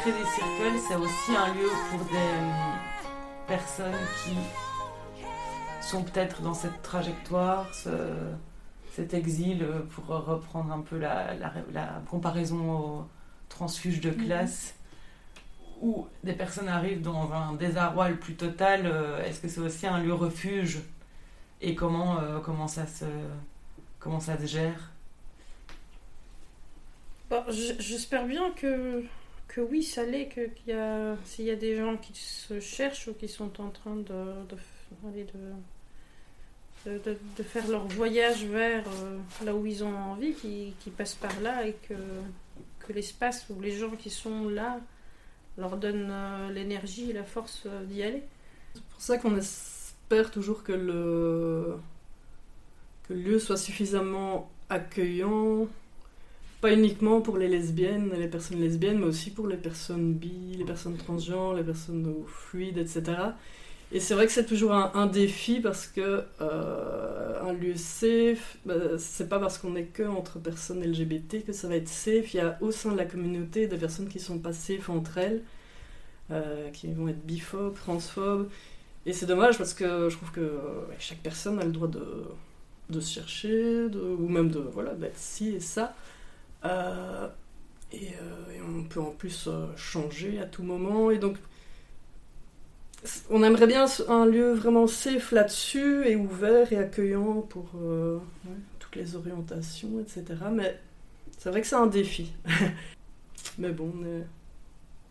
Est-ce 0.00 0.06
que 0.06 0.10
le 0.10 0.14
Crédit 0.14 0.30
Circle, 0.30 0.78
c'est 0.88 0.96
aussi 0.96 1.36
un 1.36 1.54
lieu 1.54 1.68
pour 1.90 2.00
des 2.06 2.16
euh, 2.16 2.72
personnes 3.46 3.92
qui 4.24 4.34
sont 5.86 6.04
peut-être 6.04 6.40
dans 6.42 6.54
cette 6.54 6.80
trajectoire, 6.82 7.66
cet 8.92 9.14
exil, 9.14 9.62
euh, 9.62 9.80
pour 9.90 10.06
reprendre 10.06 10.72
un 10.72 10.80
peu 10.80 10.98
la, 10.98 11.34
comparaison 12.08 12.70
au 12.70 13.08
transfuge 13.48 14.00
de 14.00 14.10
mhm. 14.10 14.24
classe, 14.24 14.74
où 15.82 16.06
des 16.24 16.34
personnes 16.34 16.68
arrivent 16.68 17.02
dans 17.02 17.32
un 17.32 17.54
désarroi 17.54 18.10
le 18.10 18.16
plus 18.16 18.36
total 18.36 18.86
euh, 18.86 19.22
Est-ce 19.24 19.40
que 19.40 19.48
c'est 19.48 19.60
aussi 19.60 19.86
un 19.86 19.98
lieu 19.98 20.14
refuge? 20.14 20.80
Et 21.60 21.74
comment, 21.74 22.16
comment, 22.42 22.68
ça, 22.68 22.86
se, 22.86 23.04
comment 23.98 24.20
ça 24.20 24.38
se 24.38 24.46
gère? 24.46 24.92
J'espère 27.78 28.24
bien 28.24 28.50
que 28.52 29.04
que 29.50 29.60
oui, 29.60 29.82
ça 29.82 30.04
l'est, 30.04 30.28
qu'il 30.28 30.78
s'il 31.24 31.44
y 31.44 31.50
a 31.50 31.56
des 31.56 31.76
gens 31.76 31.96
qui 31.96 32.12
se 32.14 32.60
cherchent 32.60 33.08
ou 33.08 33.14
qui 33.14 33.26
sont 33.26 33.60
en 33.60 33.70
train 33.70 33.96
de, 33.96 34.24
de, 34.48 34.56
de, 36.86 37.18
de, 37.36 37.42
faire 37.42 37.66
leur 37.66 37.84
voyage 37.88 38.44
vers 38.44 38.84
euh, 38.86 39.18
là 39.44 39.54
où 39.54 39.66
ils 39.66 39.82
ont 39.82 39.96
envie, 39.96 40.34
qui, 40.34 40.72
qui 40.78 40.90
passent 40.90 41.16
par 41.16 41.38
là 41.40 41.66
et 41.66 41.74
que, 41.88 41.94
que 42.78 42.92
l'espace 42.92 43.46
ou 43.50 43.60
les 43.60 43.72
gens 43.72 43.90
qui 43.90 44.08
sont 44.08 44.48
là 44.48 44.78
leur 45.58 45.76
donnent 45.76 46.10
euh, 46.10 46.52
l'énergie 46.52 47.10
et 47.10 47.12
la 47.12 47.24
force 47.24 47.64
euh, 47.66 47.84
d'y 47.86 48.04
aller. 48.04 48.22
C'est 48.74 48.84
pour 48.84 49.00
ça 49.00 49.18
qu'on 49.18 49.36
espère 49.36 50.30
toujours 50.30 50.62
que 50.62 50.72
le, 50.72 51.76
que 53.08 53.14
le 53.14 53.20
lieu 53.20 53.38
soit 53.40 53.56
suffisamment 53.56 54.48
accueillant 54.68 55.66
pas 56.60 56.72
uniquement 56.72 57.20
pour 57.20 57.38
les 57.38 57.48
lesbiennes, 57.48 58.12
les 58.18 58.28
personnes 58.28 58.60
lesbiennes, 58.60 58.98
mais 58.98 59.06
aussi 59.06 59.30
pour 59.30 59.46
les 59.46 59.56
personnes 59.56 60.12
bi, 60.14 60.54
les 60.58 60.64
personnes 60.64 60.96
transgenres, 60.96 61.54
les 61.54 61.64
personnes 61.64 62.14
fluides, 62.26 62.78
etc. 62.78 63.02
Et 63.92 63.98
c'est 63.98 64.14
vrai 64.14 64.26
que 64.26 64.32
c'est 64.32 64.46
toujours 64.46 64.72
un, 64.72 65.06
défi 65.06 65.58
parce 65.60 65.88
que 65.88 66.22
euh, 66.40 67.42
un 67.42 67.52
lieu 67.52 67.74
safe, 67.74 68.56
bah, 68.64 68.74
c'est 68.98 69.28
pas 69.28 69.40
parce 69.40 69.58
qu'on 69.58 69.74
est 69.74 69.86
que 69.86 70.04
entre 70.04 70.38
personnes 70.38 70.80
LGBT 70.84 71.44
que 71.44 71.52
ça 71.52 71.66
va 71.66 71.74
être 71.74 71.88
safe. 71.88 72.32
Il 72.34 72.36
y 72.36 72.40
a 72.40 72.56
au 72.60 72.70
sein 72.70 72.92
de 72.92 72.96
la 72.96 73.04
communauté 73.04 73.66
des 73.66 73.76
personnes 73.76 74.08
qui 74.08 74.20
sont 74.20 74.38
pas 74.38 74.52
safe 74.52 74.88
entre 74.90 75.18
elles, 75.18 75.42
euh, 76.30 76.70
qui 76.70 76.92
vont 76.92 77.08
être 77.08 77.24
biphobes, 77.26 77.74
transphobes. 77.74 78.48
Et 79.06 79.12
c'est 79.12 79.26
dommage 79.26 79.58
parce 79.58 79.74
que 79.74 80.08
je 80.08 80.16
trouve 80.16 80.30
que 80.30 80.60
chaque 81.00 81.18
personne 81.18 81.58
a 81.58 81.64
le 81.64 81.72
droit 81.72 81.88
de, 81.88 82.04
de 82.90 83.00
se 83.00 83.12
chercher, 83.12 83.88
de, 83.88 83.98
ou 83.98 84.28
même 84.28 84.50
de 84.50 84.60
voilà 84.60 84.94
d'être 84.94 85.18
ci 85.18 85.48
et 85.56 85.60
ça. 85.60 85.96
Euh, 86.64 87.28
euh, 87.94 87.98
et, 88.54 88.60
on 88.62 88.84
peut 88.84 89.00
en 89.00 89.10
plus 89.10 89.48
euh, 89.48 89.66
changer 89.76 90.38
à 90.40 90.46
tout 90.46 90.62
moment. 90.62 91.10
Et 91.10 91.18
donc, 91.18 91.36
on 93.30 93.42
aimerait 93.42 93.66
bien 93.66 93.86
un 94.08 94.26
lieu 94.26 94.52
vraiment 94.52 94.86
safe 94.86 95.32
là-dessus 95.32 96.06
et 96.06 96.16
ouvert 96.16 96.72
et 96.72 96.76
accueillant 96.76 97.40
pour 97.40 97.70
toutes 98.78 98.96
les 98.96 99.16
orientations, 99.16 100.00
etc. 100.00 100.24
Mais 100.52 100.78
c'est 101.38 101.48
vrai 101.48 101.62
que 101.62 101.66
c'est 101.66 101.76
un 101.76 101.86
défi. 101.86 102.32
Mais 103.58 103.72
bon, 103.72 103.90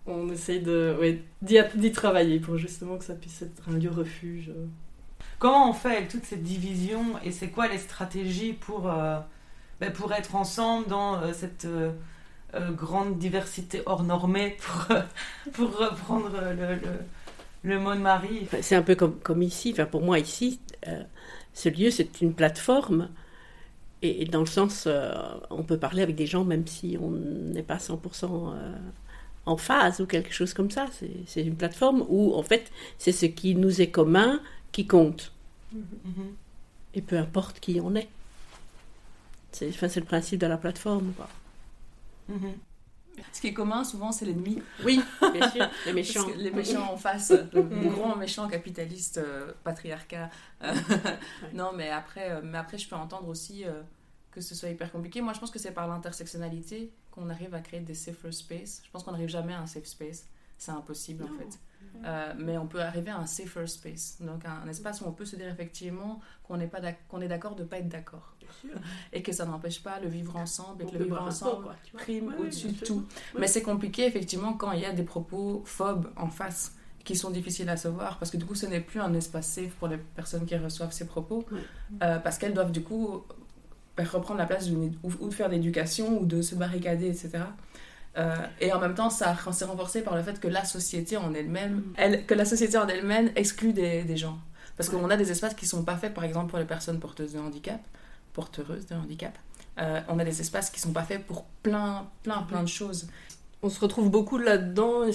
on, 0.06 0.30
essaye 0.30 0.62
de, 0.62 1.18
d'y, 1.42 1.92
travailler 1.92 2.40
pour 2.40 2.58
justement 2.58 2.98
que 2.98 3.06
ça 3.06 3.16
puisse 3.16 3.42
être 3.42 3.68
un 3.68 3.74
lieu 3.74 3.90
refuge. 3.90 4.52
Comment 5.40 5.72
on 5.72 5.74
fait 5.74 5.98
avec 5.98 6.10
toute 6.10 6.26
cette 6.26 6.44
division 6.44 7.18
et 7.24 7.32
c'est 7.32 7.50
quoi 7.50 7.68
les 7.68 7.80
stratégies 7.80 8.54
pour 8.54 8.88
bah, 9.80 9.90
pour 9.92 10.12
être 10.14 10.36
ensemble 10.36 10.88
dans 10.88 11.22
euh, 11.22 11.32
cette 11.34 11.66
euh, 11.66 11.92
euh, 12.54 12.72
grande 12.72 13.18
diversité 13.18 13.82
hors 13.86 14.04
normée, 14.04 14.58
pour, 14.62 14.98
pour 15.54 15.78
reprendre 15.78 16.32
le, 16.32 16.76
le, 16.76 16.82
le, 17.64 17.80
mot 17.80 17.94
de 17.94 18.00
Marie. 18.00 18.48
C'est 18.62 18.76
un 18.76 18.82
peu 18.82 18.96
comme, 18.96 19.18
comme 19.20 19.42
ici, 19.42 19.72
enfin, 19.74 19.86
pour 19.86 20.02
moi 20.02 20.20
ici, 20.20 20.60
ce 21.54 21.70
lieu 21.70 21.92
c'est 21.92 22.22
une 22.22 22.34
plateforme. 22.34 23.10
Et, 24.02 24.26
dans 24.26 24.40
le 24.40 24.46
sens, 24.46 24.88
on 25.50 25.64
peut 25.64 25.78
parler 25.78 26.02
avec 26.02 26.16
des 26.16 26.26
gens 26.26 26.46
même 26.46 26.66
si 26.66 26.98
on 27.02 27.12
n'est 27.12 27.64
pas 27.64 27.78
100% 27.78 28.54
en 29.46 29.58
phase 29.58 30.00
ou 30.00 30.06
quelque 30.06 30.34
chose 30.34 30.54
comme 30.54 30.72
ça. 30.72 30.88
C'est 31.26 31.42
une 31.42 31.56
plateforme 31.56 32.06
où, 32.08 32.34
en 32.34 32.44
fait, 32.44 32.72
c'est 32.98 33.12
ce 33.12 33.26
qui 33.26 33.56
nous 33.56 33.82
est 33.82 33.90
commun 33.90 34.42
qui 34.72 34.88
compte. 34.88 35.34
Mm-hmm. 35.76 36.32
Et 36.96 37.02
peu 37.02 37.18
importe 37.18 37.60
qui 37.60 37.82
on 37.84 37.94
est. 37.96 38.08
C'est 39.52 39.96
le 39.96 40.06
principe 40.06 40.40
de 40.40 40.48
la 40.48 40.58
plateforme. 40.58 41.14
Quoi. 41.14 41.28
Mhm. 42.28 42.54
Ce 43.34 43.42
qui 43.42 43.48
est 43.48 43.54
commun, 43.54 43.84
souvent, 43.84 44.12
c'est 44.12 44.26
l'ennemi. 44.26 44.62
Oui, 44.86 45.02
bien 45.34 45.50
sûr, 45.50 45.70
les 45.86 45.94
méchants. 45.94 46.28
les 46.38 46.52
méchants 46.52 46.94
en 46.94 46.98
face, 46.98 47.34
le 47.54 47.90
grand 47.90 48.16
méchant 48.16 48.48
capitaliste 48.48 49.18
euh, 49.18 49.52
patriarcat. 49.64 50.30
Euh, 50.64 50.74
non, 51.54 51.72
mais 51.76 51.90
après, 51.90 52.32
euh, 52.32 52.42
mais 52.44 52.58
après, 52.58 52.78
je 52.78 52.88
peux 52.88 52.96
entendre 52.96 53.28
aussi 53.28 53.66
que 54.32 54.42
ce 54.42 54.56
soit 54.56 54.70
hyper 54.70 54.92
compliqué. 54.92 55.22
Moi, 55.22 55.34
je 55.34 55.40
pense 55.40 55.52
que 55.52 55.60
c'est 55.60 55.72
par 55.72 55.88
l'intersectionnalité 55.88 56.92
qu'on 57.12 57.30
arrive 57.30 57.54
à 57.54 57.60
créer 57.60 57.82
des 57.82 57.96
safer 57.96 58.34
space. 58.34 58.82
Je 58.86 58.92
pense 58.92 59.04
qu'on 59.04 59.12
n'arrive 59.12 59.30
jamais 59.30 59.54
à 59.54 59.60
un 59.60 59.68
safe 59.68 59.86
space. 59.86 60.26
C'est 60.58 60.72
impossible, 60.72 61.24
en 61.24 61.38
fait. 61.38 61.60
Euh, 62.06 62.34
mais 62.38 62.58
on 62.58 62.68
peut 62.68 62.82
arriver 62.82 63.12
à 63.12 63.18
un 63.18 63.26
safer 63.26 63.68
space, 63.68 64.18
donc 64.22 64.46
un, 64.46 64.68
espace 64.70 65.02
où 65.02 65.06
on 65.06 65.12
peut 65.12 65.26
se 65.26 65.36
dire 65.36 65.50
effectivement 65.50 66.22
qu'on 66.44 66.60
est, 66.60 66.68
pas 66.68 66.80
qu'on 67.10 67.20
est 67.22 67.28
d'accord 67.28 67.56
de 67.56 67.64
ne 67.64 67.68
pas 67.68 67.80
être 67.80 67.90
d'accord. 67.90 68.36
Et 69.14 69.22
que 69.22 69.32
ça 69.32 69.46
n'empêche 69.46 69.82
pas 69.82 70.00
le 70.00 70.08
vivre 70.08 70.36
ensemble 70.36 70.84
et 70.84 70.86
que 70.86 70.98
le 70.98 71.06
vivre 71.06 71.22
ensemble 71.22 71.68
prime 71.94 72.34
au-dessus 72.40 72.70
de 72.70 72.86
tout. 72.86 73.06
Mais 73.38 73.48
c'est 73.48 73.64
compliqué 73.64 74.06
effectivement 74.06 74.54
quand 74.54 74.72
il 74.72 74.82
y 74.82 74.86
a 74.86 74.94
des 74.94 75.04
propos 75.04 75.64
phobes 75.66 76.10
en 76.16 76.28
face 76.28 76.76
qui 77.04 77.16
sont 77.16 77.32
difficiles 77.32 77.70
à 77.70 77.78
se 77.78 77.88
voir 77.88 78.20
parce 78.20 78.30
que 78.30 78.38
du 78.38 78.46
coup 78.46 78.56
ce 78.56 78.66
n'est 78.66 78.82
plus 78.82 79.00
un 79.00 79.14
espace 79.14 79.48
safe 79.48 79.72
pour 79.80 79.88
les 79.88 79.98
personnes 79.98 80.46
qui 80.46 80.56
reçoivent 80.56 80.92
ces 80.92 81.08
propos 81.08 81.46
euh, 82.04 82.20
parce 82.20 82.38
qu'elles 82.38 82.54
doivent 82.54 82.72
du 82.72 82.84
coup 82.84 83.24
reprendre 84.04 84.40
la 84.40 84.46
place 84.46 84.70
ou, 84.70 85.28
de 85.28 85.34
faire 85.34 85.50
l'éducation 85.50 86.22
ou 86.22 86.26
de 86.26 86.42
se 86.42 86.56
barricader, 86.56 87.08
etc. 87.08 87.44
Euh, 88.18 88.36
et 88.60 88.74
en 88.74 88.80
même 88.80 88.96
temps, 88.96 89.10
ça 89.10 89.36
s'est 89.52 89.66
renforcé 89.66 90.02
par 90.02 90.16
le 90.16 90.24
fait 90.24 90.40
que 90.40 90.48
la 90.48 90.66
société 90.66 91.18
en 91.18 91.34
elle-même, 91.34 91.76
mm. 91.76 91.94
elle, 91.98 92.26
que 92.26 92.34
la 92.34 92.46
société 92.46 92.78
en 92.78 92.88
elle-même 92.88 93.32
exclut 93.36 93.74
des, 93.74 94.04
des 94.04 94.18
gens. 94.18 94.38
Parce 94.78 94.90
qu'on 94.90 95.10
a 95.10 95.18
des 95.18 95.32
espaces 95.32 95.54
qui 95.54 95.66
sont 95.66 95.84
pas 95.84 95.98
faits, 95.98 96.14
par 96.14 96.24
exemple, 96.24 96.50
pour 96.50 96.60
les 96.60 96.66
personnes 96.66 97.00
porteuses 97.00 97.34
de 97.34 97.40
handicap, 97.40 97.82
porteuses 98.34 98.86
de 98.88 98.96
handicap. 98.96 99.38
Euh, 99.80 100.02
on 100.08 100.20
a 100.20 100.26
des 100.26 100.42
espaces 100.42 100.70
qui 100.70 100.80
sont 100.80 100.92
pas 100.92 101.04
faits 101.04 101.26
pour 101.26 101.46
plein, 101.64 102.08
plein, 102.24 102.42
plein 102.44 102.64
de 102.64 102.68
choses. 102.68 103.08
On 103.62 103.70
se 103.70 103.80
retrouve 103.80 104.10
beaucoup 104.10 104.38
là-dedans 104.38 105.06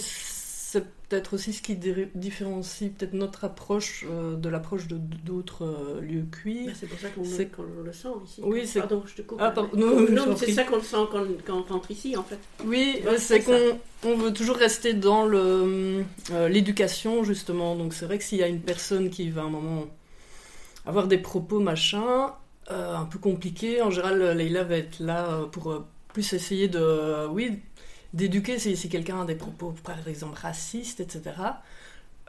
c'est 0.74 0.84
peut-être 1.08 1.34
aussi 1.34 1.52
ce 1.52 1.62
qui 1.62 1.76
différencie 1.76 2.90
peut-être 2.90 3.12
notre 3.12 3.44
approche 3.44 4.04
euh, 4.10 4.34
de 4.34 4.48
l'approche 4.48 4.88
de 4.88 4.96
d'autres 4.96 5.64
euh, 5.64 6.00
lieux 6.00 6.26
cuits. 6.28 6.68
C'est 6.74 6.88
pour 6.88 6.98
ça 6.98 7.10
qu'on 7.10 7.22
le 7.84 7.92
sent 7.92 8.08
ici. 8.24 8.40
Oui, 8.42 8.66
c'est... 8.66 8.80
Pardon, 8.80 9.04
je 9.06 9.14
te 9.14 9.22
coupe. 9.22 9.38
Ah, 9.40 9.54
non, 9.76 10.36
c'est 10.36 10.50
ça 10.50 10.64
qu'on 10.64 10.76
le 10.76 10.82
sent 10.82 10.96
quand, 11.46 11.54
on 11.56 11.62
rentre 11.62 11.92
ici, 11.92 12.16
en 12.16 12.24
fait. 12.24 12.38
Oui, 12.64 13.00
c'est 13.18 13.42
qu'on 13.44 13.78
on 14.02 14.16
veut 14.16 14.32
toujours 14.32 14.56
rester 14.56 14.94
dans 14.94 15.26
le, 15.26 16.04
euh, 16.32 16.48
l'éducation, 16.48 17.22
justement. 17.22 17.76
Donc 17.76 17.94
c'est 17.94 18.06
vrai 18.06 18.18
que 18.18 18.24
s'il 18.24 18.38
y 18.38 18.42
a 18.42 18.48
une 18.48 18.60
personne 18.60 19.10
qui 19.10 19.30
va 19.30 19.42
à 19.42 19.44
un 19.44 19.50
moment 19.50 19.84
avoir 20.86 21.06
des 21.06 21.18
propos 21.18 21.60
machin, 21.60 22.32
un 22.68 23.04
peu 23.04 23.18
compliqués, 23.18 23.82
en 23.82 23.90
général, 23.90 24.36
Leïla 24.36 24.64
va 24.64 24.76
être 24.76 25.00
là 25.00 25.46
pour 25.52 25.84
plus 26.08 26.32
essayer 26.32 26.68
de... 26.68 27.26
oui, 27.28 27.60
d'éduquer 28.14 28.58
si, 28.58 28.88
quelqu'un 28.88 29.22
a 29.22 29.24
des 29.26 29.34
propos, 29.34 29.74
par 29.84 30.08
exemple, 30.08 30.38
racistes, 30.40 31.00
etc. 31.00 31.32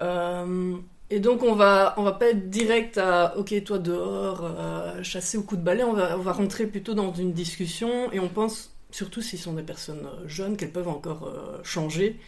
Euh, 0.01 0.75
et 1.11 1.19
donc, 1.19 1.43
on 1.43 1.53
va, 1.53 1.93
on 1.97 2.03
va 2.03 2.13
pas 2.13 2.31
être 2.31 2.49
direct 2.49 2.97
à 2.97 3.37
OK, 3.37 3.53
toi 3.63 3.77
dehors, 3.77 4.41
euh, 4.43 5.03
chasser 5.03 5.37
au 5.37 5.43
coup 5.43 5.55
de 5.55 5.61
balai. 5.61 5.83
On 5.83 5.93
va, 5.93 6.17
on 6.17 6.21
va 6.21 6.33
rentrer 6.33 6.65
plutôt 6.65 6.95
dans 6.95 7.13
une 7.13 7.31
discussion 7.31 8.11
et 8.11 8.19
on 8.19 8.27
pense, 8.27 8.75
surtout 8.89 9.21
s'ils 9.21 9.39
sont 9.39 9.53
des 9.53 9.63
personnes 9.63 10.07
euh, 10.07 10.27
jeunes, 10.27 10.57
qu'elles 10.57 10.71
peuvent 10.71 10.87
encore 10.87 11.31
changer. 11.63 12.19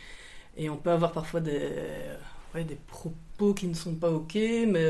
Et 0.56 0.70
on 0.70 0.78
peut 0.78 0.91
avoir 0.91 1.12
parfois 1.12 1.39
des, 1.39 1.72
des 2.56 2.78
propos 2.88 3.54
qui 3.54 3.67
ne 3.67 3.76
sont 3.76 3.96
pas 3.96 4.10
OK, 4.12 4.36
mais 4.36 4.88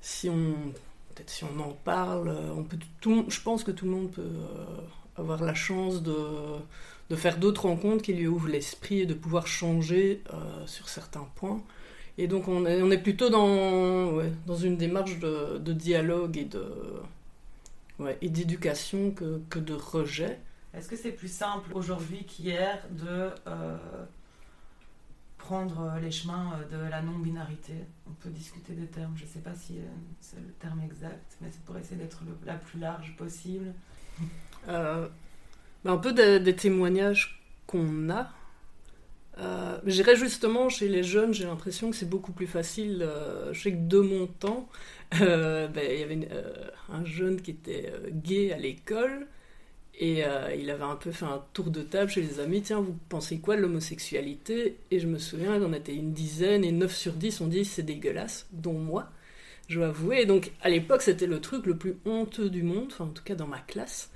si 0.00 0.28
on. 0.30 0.54
Peut-être 1.14 1.30
si 1.30 1.44
on 1.44 1.60
en 1.60 1.72
parle, 1.84 2.34
on 2.56 2.62
peut 2.62 2.78
tout, 3.00 3.24
je 3.28 3.40
pense 3.40 3.64
que 3.64 3.70
tout 3.70 3.84
le 3.84 3.90
monde 3.90 4.10
peut 4.10 4.22
avoir 5.16 5.42
la 5.42 5.54
chance 5.54 6.02
de, 6.02 6.16
de 7.10 7.16
faire 7.16 7.38
d'autres 7.38 7.66
rencontres 7.66 8.02
qui 8.02 8.14
lui 8.14 8.26
ouvrent 8.26 8.48
l'esprit 8.48 9.00
et 9.00 9.06
de 9.06 9.14
pouvoir 9.14 9.46
changer 9.46 10.22
euh, 10.32 10.66
sur 10.66 10.88
certains 10.88 11.28
points. 11.36 11.62
Et 12.18 12.26
donc 12.26 12.48
on 12.48 12.64
est, 12.66 12.98
plutôt 12.98 13.30
dans, 13.30 14.18
dans 14.46 14.56
une 14.56 14.76
démarche 14.76 15.18
de, 15.18 15.72
dialogue 15.72 16.36
et 16.36 16.44
de 16.44 16.64
et 18.20 18.28
d'éducation 18.28 19.12
que, 19.12 19.40
que, 19.48 19.58
de 19.58 19.74
rejet. 19.74 20.40
Est-ce 20.74 20.88
que 20.88 20.96
c'est 20.96 21.12
plus 21.12 21.32
simple 21.32 21.70
aujourd'hui 21.72 22.24
qu'hier 22.24 22.84
de 22.90 23.30
euh, 23.46 23.76
prendre 25.52 25.98
les 26.00 26.10
chemins 26.10 26.58
de 26.70 26.78
la 26.88 27.02
non-binarité 27.02 27.74
On 28.08 28.14
peut 28.14 28.30
discuter 28.30 28.72
des 28.72 28.86
termes, 28.86 29.12
je 29.16 29.24
ne 29.24 29.28
sais 29.28 29.40
pas 29.40 29.54
si 29.54 29.76
euh, 29.76 29.82
c'est 30.18 30.40
le 30.40 30.50
terme 30.58 30.80
exact, 30.80 31.36
mais 31.42 31.48
c'est 31.50 31.62
pour 31.64 31.76
essayer 31.76 31.96
d'être 31.96 32.22
la 32.46 32.54
plus 32.54 32.80
large 32.80 33.14
possible. 33.18 33.74
Bah, 34.66 35.10
un 35.84 35.96
peu 35.98 36.14
des, 36.14 36.56
témoignages 36.56 37.38
qu'on 37.66 38.08
a. 38.08 38.30
Euh, 39.36 39.78
J'irais 39.84 40.16
justement 40.16 40.70
chez 40.70 40.88
les 40.88 41.02
jeunes, 41.02 41.34
j'ai 41.34 41.44
l'impression 41.44 41.90
que 41.90 41.96
c'est 41.96 42.08
beaucoup 42.08 42.32
plus 42.32 42.46
facile. 42.46 43.02
Euh, 43.02 43.52
je 43.52 43.60
sais 43.60 43.72
que 43.72 43.86
de 43.88 44.00
mon 44.00 44.28
temps, 44.28 44.70
euh, 45.20 45.68
ben, 45.68 45.84
il 45.86 46.00
y 46.00 46.02
avait 46.02 46.28
euh, 46.32 46.70
un 46.90 47.04
jeune 47.04 47.42
qui 47.42 47.50
était 47.50 47.92
gay 48.10 48.54
à 48.54 48.56
l'école 48.56 49.26
et 49.98 50.24
il 50.58 50.70
avait 50.70 50.84
un 50.84 50.96
peu 50.96 51.12
fait 51.12 51.26
un 51.26 51.44
tour 51.52 51.70
de 51.70 51.82
table 51.82 52.10
chez 52.10 52.22
les 52.22 52.40
amis. 52.40 52.62
Tiens, 52.62 52.80
vous 52.80 52.96
pensez 53.08 53.38
quoi 53.38 53.56
de 53.56 53.60
l'homosexualité? 53.60 54.78
Et 54.90 54.98
je 54.98 55.06
me 55.06 55.18
souviens, 55.18 55.62
on 55.62 55.72
était 55.72 55.94
une 55.94 56.12
dizaine 56.12 56.64
et 56.64 56.72
9 56.72 56.94
sur 56.94 57.12
10 57.12 57.40
ont 57.42 57.46
dit 57.46 57.64
c'est 57.64 57.82
dégueulasse, 57.82 58.48
dont 58.52 58.72
moi, 58.72 59.10
je 59.68 59.78
dois 59.78 59.88
avouer. 59.88 60.22
Et 60.22 60.26
donc 60.26 60.52
à 60.62 60.70
l'époque, 60.70 61.02
c'était 61.02 61.26
le 61.26 61.40
truc 61.40 61.66
le 61.66 61.76
plus 61.76 61.96
honteux 62.04 62.50
du 62.50 62.62
monde, 62.62 62.88
enfin 62.90 63.04
en 63.04 63.08
tout 63.10 63.22
cas 63.22 63.34
dans 63.34 63.46
ma 63.46 63.60
classe. 63.60 64.10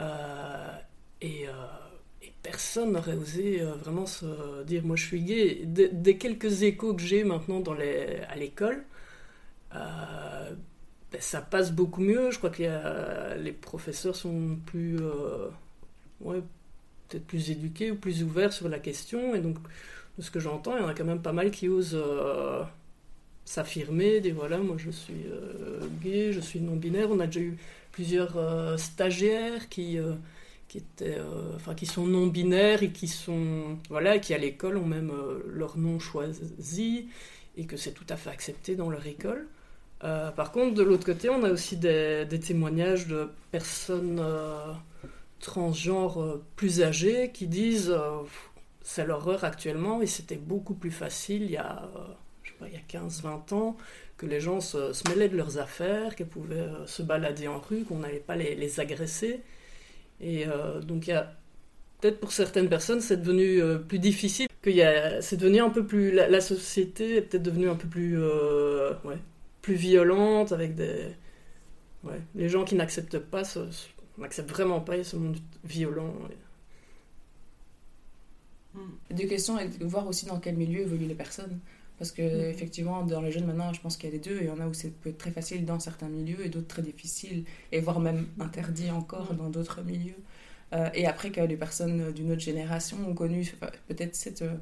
Euh, 0.00 0.76
et, 1.20 1.46
personne 2.42 2.92
n'aurait 2.92 3.14
osé 3.14 3.60
euh, 3.60 3.72
vraiment 3.74 4.06
se 4.06 4.64
dire 4.64 4.84
moi 4.84 4.96
je 4.96 5.06
suis 5.06 5.22
gay. 5.22 5.60
Des, 5.64 6.18
quelques 6.18 6.62
échos 6.62 6.94
que 6.94 7.02
j'ai 7.02 7.24
maintenant 7.24 7.60
dans 7.60 7.72
à 7.74 8.36
l'école, 8.36 8.84
euh, 9.74 10.54
ben, 11.12 11.20
ça 11.20 11.40
passe 11.40 11.72
beaucoup 11.72 12.00
mieux. 12.00 12.30
Je 12.30 12.38
crois 12.38 12.50
que 12.50 13.38
les 13.38 13.52
professeurs 13.52 14.16
sont 14.16 14.56
plus. 14.66 14.98
ouais, 16.20 16.42
peut-être 17.08 17.26
plus 17.26 17.50
éduqués 17.50 17.90
ou 17.90 17.96
plus 17.96 18.22
ouverts 18.22 18.52
sur 18.52 18.68
la 18.68 18.78
question. 18.78 19.34
Et 19.34 19.40
donc, 19.40 19.56
de 20.18 20.22
ce 20.22 20.30
que 20.30 20.40
j'entends, 20.40 20.76
il 20.76 20.82
y 20.82 20.84
en 20.84 20.88
a 20.88 20.94
quand 20.94 21.04
même 21.04 21.22
pas 21.22 21.32
mal 21.32 21.50
qui 21.50 21.68
osent 21.68 22.02
s'affirmer, 23.44 24.20
dire 24.20 24.34
voilà, 24.36 24.58
moi 24.58 24.76
je 24.78 24.90
suis 24.90 25.26
gay, 26.02 26.32
je 26.32 26.40
suis 26.40 26.60
non-binaire. 26.60 27.10
On 27.10 27.20
a 27.20 27.26
déjà 27.26 27.40
eu 27.40 27.56
plusieurs 27.92 28.78
stagiaires 28.78 29.68
qui 29.68 29.98
qui, 30.72 30.78
étaient, 30.78 31.18
euh, 31.18 31.54
enfin, 31.54 31.74
qui 31.74 31.84
sont 31.84 32.06
non 32.06 32.28
binaires 32.28 32.82
et 32.82 32.92
qui 32.92 33.06
sont 33.06 33.76
voilà 33.90 34.18
qui 34.18 34.32
à 34.32 34.38
l'école 34.38 34.78
ont 34.78 34.86
même 34.86 35.10
euh, 35.10 35.42
leur 35.46 35.76
nom 35.76 35.98
choisi 35.98 37.08
et 37.58 37.66
que 37.66 37.76
c'est 37.76 37.92
tout 37.92 38.06
à 38.08 38.16
fait 38.16 38.30
accepté 38.30 38.74
dans 38.74 38.88
leur 38.88 39.06
école. 39.06 39.46
Euh, 40.04 40.30
par 40.30 40.52
contre, 40.52 40.74
de 40.74 40.82
l'autre 40.82 41.04
côté, 41.06 41.28
on 41.30 41.44
a 41.44 41.50
aussi 41.50 41.76
des, 41.76 42.26
témoignages 42.44 43.06
de 43.06 43.28
personnes 43.50 44.22
transgenres 45.40 46.40
plus 46.56 46.82
âgées 46.82 47.30
qui 47.32 47.46
disent 47.46 47.94
c'est 48.82 49.06
leur 49.06 49.28
heure 49.28 49.44
actuellement 49.44 50.02
et 50.02 50.06
c'était 50.06 50.36
beaucoup 50.36 50.74
plus 50.74 50.90
facile 50.90 51.42
il 51.42 51.50
y 51.52 51.56
a, 51.56 51.88
je 52.42 52.52
il 52.66 52.72
y 52.72 52.76
a 52.76 53.00
15-20 53.00 53.54
ans 53.54 53.76
que 54.22 54.26
les 54.26 54.40
gens 54.40 54.60
se, 54.60 55.08
mêlaient 55.08 55.28
de 55.28 55.36
leurs 55.36 55.58
affaires, 55.58 56.14
qu'ils 56.14 56.26
pouvaient 56.26 56.68
se 56.86 57.02
balader 57.02 57.48
en 57.48 57.58
rue, 57.58 57.82
qu'on 57.82 57.98
n'allait 57.98 58.18
pas 58.18 58.36
les, 58.36 58.80
agresser. 58.80 59.40
Et 60.20 60.46
euh, 60.46 60.80
donc, 60.80 61.08
il 61.08 61.10
y 61.10 61.12
a 61.12 61.32
peut-être 62.00 62.20
pour 62.20 62.30
certaines 62.30 62.68
personnes, 62.68 63.00
c'est 63.00 63.16
devenu 63.16 63.60
euh, 63.60 63.78
plus 63.78 63.98
difficile. 63.98 64.46
C'est 64.64 65.36
devenu 65.36 65.60
un 65.60 65.70
peu 65.70 65.84
plus. 65.84 66.12
La, 66.12 66.40
société 66.40 67.16
est 67.16 67.22
peut-être 67.22 67.42
devenue 67.42 67.68
un 67.68 67.74
peu 67.74 67.88
plus, 67.88 68.16
euh, 68.16 68.92
ouais, 69.04 69.18
plus 69.62 69.74
violente 69.74 70.52
avec 70.52 70.74
des. 70.74 71.08
Ouais, 72.04 72.20
les 72.34 72.48
gens 72.48 72.64
qui 72.64 72.74
n'acceptent 72.74 73.20
pas, 73.20 73.42
n'acceptent 74.18 74.50
vraiment 74.50 74.80
pas 74.80 75.02
ce 75.04 75.16
monde 75.16 75.38
violent. 75.64 76.12
L'éducation 79.10 79.58
est 79.58 79.78
de 79.78 79.84
voir 79.84 80.06
aussi 80.08 80.26
dans 80.26 80.40
quel 80.40 80.56
milieu 80.56 80.80
évoluent 80.80 81.06
les 81.06 81.14
personnes. 81.14 81.60
Parce 81.98 82.10
que, 82.10 82.22
mm. 82.22 82.50
effectivement, 82.50 83.02
dans 83.04 83.20
les 83.20 83.30
jeunes 83.30 83.46
maintenant, 83.46 83.72
je 83.72 83.80
pense 83.80 83.96
qu'il 83.96 84.08
y 84.10 84.12
a 84.12 84.16
les 84.16 84.18
deux. 84.18 84.38
Il 84.40 84.46
y 84.46 84.50
en 84.50 84.58
a 84.58 84.66
où 84.66 84.74
c'est 84.74 84.90
peut 84.90 85.10
être 85.10 85.18
très 85.18 85.30
facile 85.30 85.64
dans 85.64 85.78
certains 85.78 86.08
milieux 86.08 86.44
et 86.44 86.48
d'autres 86.48 86.66
très 86.66 86.82
difficiles, 86.82 87.44
et 87.70 87.80
voire 87.80 88.00
même 88.00 88.26
interdit 88.40 88.90
encore 88.90 89.32
mm. 89.32 89.36
dans 89.36 89.50
d'autres 89.50 89.82
milieux. 89.82 90.16
Euh, 90.72 90.88
et 90.94 91.06
après, 91.06 91.30
que 91.30 91.40
les 91.40 91.56
personnes 91.56 92.12
d'une 92.12 92.32
autre 92.32 92.40
génération 92.40 92.98
ont 93.08 93.14
connu 93.14 93.54
peut-être 93.86 94.16
cette. 94.16 94.42
Euh, 94.42 94.56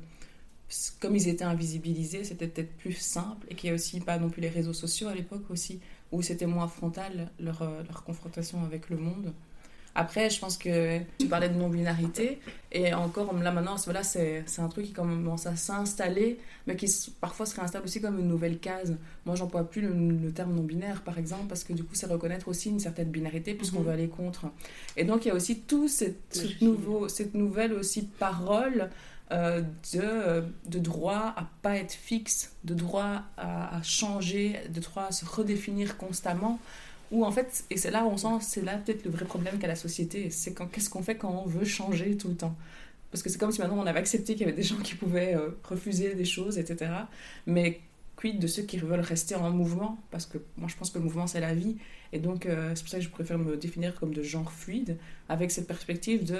comme 1.00 1.16
ils 1.16 1.28
étaient 1.28 1.44
invisibilisés, 1.44 2.24
c'était 2.24 2.46
peut-être 2.46 2.76
plus 2.76 2.92
simple, 2.92 3.46
et 3.50 3.54
qu'il 3.54 3.68
n'y 3.68 3.72
a 3.72 3.74
aussi 3.74 4.00
pas 4.00 4.18
non 4.18 4.30
plus 4.30 4.40
les 4.40 4.48
réseaux 4.48 4.72
sociaux 4.72 5.09
à 5.09 5.14
l'époque 5.14 5.50
aussi, 5.50 5.80
où 6.12 6.22
c'était 6.22 6.46
moins 6.46 6.68
frontal 6.68 7.30
leur, 7.38 7.62
euh, 7.62 7.83
leur 7.88 8.04
confrontation 8.04 8.64
avec 8.64 8.90
le 8.90 8.96
monde. 8.96 9.33
Après, 9.94 10.30
je 10.30 10.38
pense 10.38 10.56
que 10.56 11.00
tu 11.18 11.26
parlais 11.26 11.48
de 11.48 11.54
non-binarité, 11.54 12.38
et 12.70 12.94
encore 12.94 13.35
là 13.35 13.50
maintenant, 13.50 13.74
voilà, 13.85 14.04
c'est 14.04 14.44
un 14.59 14.68
truc 14.68 14.87
qui 14.87 14.92
commence 14.92 15.46
à 15.46 15.56
s'installer, 15.56 16.38
mais 16.66 16.76
qui 16.76 16.87
parfois 17.20 17.44
se 17.44 17.56
réinstalle 17.56 17.83
aussi 17.83 18.00
comme 18.00 18.20
une 18.20 18.28
nouvelle 18.28 18.61
case. 18.61 18.96
Moi, 19.26 19.35
j'emploie 19.35 19.68
plus 19.68 19.83
le, 19.83 20.30
terme 20.30 20.54
non-binaire, 20.54 21.02
par 21.02 21.18
exemple, 21.18 21.46
parce 21.48 21.64
que 21.64 21.72
du 21.72 21.83
coup, 21.83 21.94
c'est 21.94 22.06
reconnaître 22.06 22.46
aussi 22.46 22.70
une 22.70 22.78
certaine 22.78 23.11
binarité, 23.11 23.54
puisqu'on 23.54 23.80
mhm. 23.80 23.87
veut 23.87 23.92
aller 23.92 24.09
contre. 24.09 24.46
Et 24.96 25.02
donc, 25.02 25.24
il 25.24 25.28
y 25.28 25.30
a 25.33 25.35
aussi 25.35 25.61
tout 25.61 25.88
cette, 25.88 26.37
nouveau, 26.61 27.09
cette 27.09 27.35
nouvelle 27.35 27.72
aussi 27.72 28.02
parole 28.02 28.90
euh, 29.33 29.62
de, 29.93 30.45
de 30.66 30.79
droit 30.81 31.35
à 31.37 31.49
pas 31.62 31.77
être 31.77 31.93
fixe, 31.93 32.53
de 32.64 32.75
droit 32.75 33.23
à, 33.37 33.81
changer, 33.83 34.61
de 34.69 34.81
droit 34.81 35.05
à 35.05 35.12
se 35.12 35.25
redéfinir 35.25 35.97
constamment. 35.97 36.59
Ou 37.12 37.25
en 37.25 37.31
fait, 37.31 37.64
et 37.71 37.77
c'est 37.77 37.90
là 37.90 38.05
où 38.05 38.09
on 38.09 38.16
sent, 38.16 38.43
c'est 38.45 38.64
là 38.64 38.77
peut-être 38.79 39.05
le 39.05 39.11
vrai 39.11 39.25
problème 39.25 39.59
qu'a 39.59 39.69
la 39.69 39.77
société, 39.77 40.31
c'est 40.31 40.55
qu'est-ce 40.73 40.90
qu'on 40.90 41.03
fait 41.03 41.16
quand 41.16 41.31
on 41.31 41.47
veut 41.47 41.64
changer 41.64 42.16
tout 42.16 42.29
le 42.29 42.37
temps? 42.37 42.57
Parce 43.11 43.23
que 43.23 43.31
c'est 43.31 43.38
comme 43.38 43.53
si 43.53 43.61
maintenant 43.61 43.79
on 43.79 43.87
avait 43.87 43.99
accepté 43.99 44.35
qu'il 44.35 44.43
y 44.43 44.45
avait 44.45 44.57
des 44.57 44.62
gens 44.62 44.77
qui 44.77 44.95
pouvaient 44.95 45.35
euh, 45.35 45.51
refuser 45.64 46.14
des 46.14 46.25
choses, 46.25 46.59
etc. 46.59 46.93
Mais 47.47 47.81
quid 48.16 48.38
de 48.38 48.47
ceux 48.47 48.62
qui 48.62 48.79
veulent 48.79 49.01
rester 49.01 49.35
en 49.35 49.51
mouvement? 49.51 49.99
Parce 50.11 50.27
que 50.27 50.38
moi 50.57 50.69
je 50.69 50.77
pense 50.77 50.90
que 50.90 50.99
le 50.99 51.05
mouvement 51.05 51.27
c'est 51.27 51.40
la 51.40 51.55
vie. 51.55 51.77
Et 52.12 52.18
donc 52.18 52.46
euh, 52.46 52.73
c'est 52.75 52.83
pour 52.83 52.90
ça 52.90 52.99
que 52.99 53.05
je 53.05 53.09
préfère 53.09 53.38
me 53.38 53.57
définir 53.57 53.94
comme 53.94 54.12
de 54.12 54.23
genre 54.23 54.51
fluide, 54.51 54.96
avec 55.29 55.51
cette 55.51 55.66
perspective 55.66 56.25
de 56.25 56.38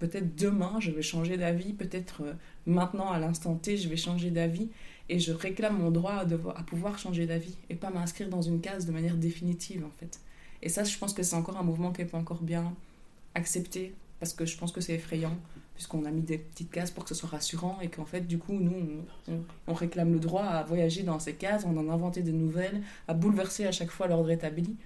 peut-être 0.00 0.36
demain 0.36 0.78
je 0.80 0.90
vais 0.90 1.02
changer 1.02 1.36
d'avis, 1.36 1.72
peut-être 1.72 2.22
euh, 2.22 2.32
maintenant 2.66 3.10
à 3.10 3.18
l'instant 3.18 3.54
T 3.54 3.76
je 3.76 3.88
vais 3.88 3.96
changer 3.96 4.30
d'avis 4.30 4.68
et 5.08 5.18
je 5.18 5.32
réclame 5.32 5.78
mon 5.78 5.90
droit 5.90 6.24
à, 6.56 6.62
pouvoir 6.62 6.98
changer 6.98 7.26
d'avis 7.26 7.56
et 7.70 7.74
pas 7.74 7.90
m'inscrire 7.90 8.28
dans 8.28 8.42
une 8.42 8.60
case 8.60 8.86
de 8.86 8.92
manière 8.92 9.16
définitive 9.16 9.84
en 9.84 9.90
fait. 10.00 10.20
Et 10.62 10.68
ça, 10.68 10.84
je 10.84 10.96
pense 10.96 11.12
que 11.12 11.22
c'est 11.22 11.36
encore 11.36 11.56
un 11.56 11.62
mouvement 11.64 11.92
qui 11.92 12.02
n'est 12.02 12.08
pas 12.08 12.18
encore 12.18 12.42
bien 12.42 12.72
accepté 13.34 13.94
parce 14.20 14.32
que 14.32 14.46
je 14.46 14.56
pense 14.56 14.72
que 14.72 14.80
c'est 14.80 14.94
effrayant 14.94 15.36
puisqu'on 15.74 16.04
a 16.04 16.10
mis 16.10 16.22
des 16.22 16.38
petites 16.38 16.70
cases 16.70 16.90
pour 16.90 17.04
que 17.04 17.08
ce 17.08 17.14
soit 17.14 17.30
rassurant 17.30 17.78
et 17.80 17.88
qu'en 17.88 18.04
fait, 18.04 18.20
du 18.20 18.38
coup, 18.38 18.52
nous, 18.52 19.04
on, 19.66 19.74
réclame 19.74 20.12
le 20.12 20.20
droit 20.20 20.44
à 20.44 20.62
voyager 20.62 21.02
dans 21.02 21.18
ces 21.18 21.34
cases, 21.34 21.64
on 21.66 21.76
en 21.76 21.88
inventer 21.88 22.22
de 22.22 22.30
nouvelles, 22.30 22.82
à 23.08 23.14
bouleverser 23.14 23.66
à 23.66 23.72
chaque 23.72 23.90
fois 23.90 24.06
l'ordre 24.06 24.30
établi. 24.30 24.76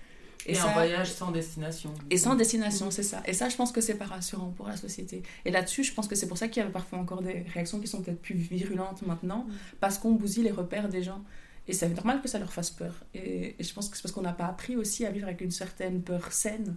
Et, 0.47 0.57
un 0.59 0.73
voyage 0.73 1.13
sans 1.13 1.31
destination. 1.31 1.93
Et 2.11 2.19
sans 2.19 2.35
destination, 2.35 2.91
c'est 2.91 3.03
ça. 3.03 3.23
Et 3.27 3.33
ça, 3.33 3.49
je 3.49 3.57
pense 3.57 3.73
que 3.73 3.81
c'est 3.81 3.95
pas 3.95 4.05
rassurant 4.05 4.53
pour 4.57 4.69
la 4.69 4.77
société. 4.77 5.23
Et 5.45 5.51
là-dessus, 5.51 5.83
je 5.83 5.93
pense 5.93 6.07
que 6.07 6.15
c'est 6.15 6.29
pour 6.29 6.39
ça 6.39 6.49
qu'il 6.49 6.63
y 6.63 6.67
a 6.67 6.69
parfois 6.69 6.99
encore 6.99 7.23
des 7.23 7.45
réactions 7.53 7.81
qui 7.81 7.89
sont 7.89 8.03
peut-être 8.03 8.21
plus 8.21 8.35
virulentes 8.35 9.03
maintenant, 9.03 9.47
mm. 9.49 9.53
parce 9.81 9.99
qu'on 9.99 10.13
bousille 10.13 10.45
les 10.45 10.53
repères 10.53 10.89
des 10.89 11.03
gens. 11.03 11.23
Et 11.69 11.73
c'est 11.73 11.89
normal 11.89 12.21
que 12.23 12.29
ça 12.29 12.39
leur 12.39 12.53
fasse 12.53 12.71
peur. 12.71 12.95
Et, 13.15 13.57
je 13.59 13.73
pense 13.73 13.89
que 13.89 13.97
c'est 13.97 14.03
parce 14.03 14.13
qu'on 14.13 14.23
n'a 14.23 14.33
pas 14.33 14.47
appris 14.47 14.77
aussi 14.77 15.05
à 15.05 15.11
vivre 15.11 15.27
avec 15.27 15.41
une 15.41 15.51
certaine 15.51 16.03
peur 16.03 16.33
saine. 16.33 16.77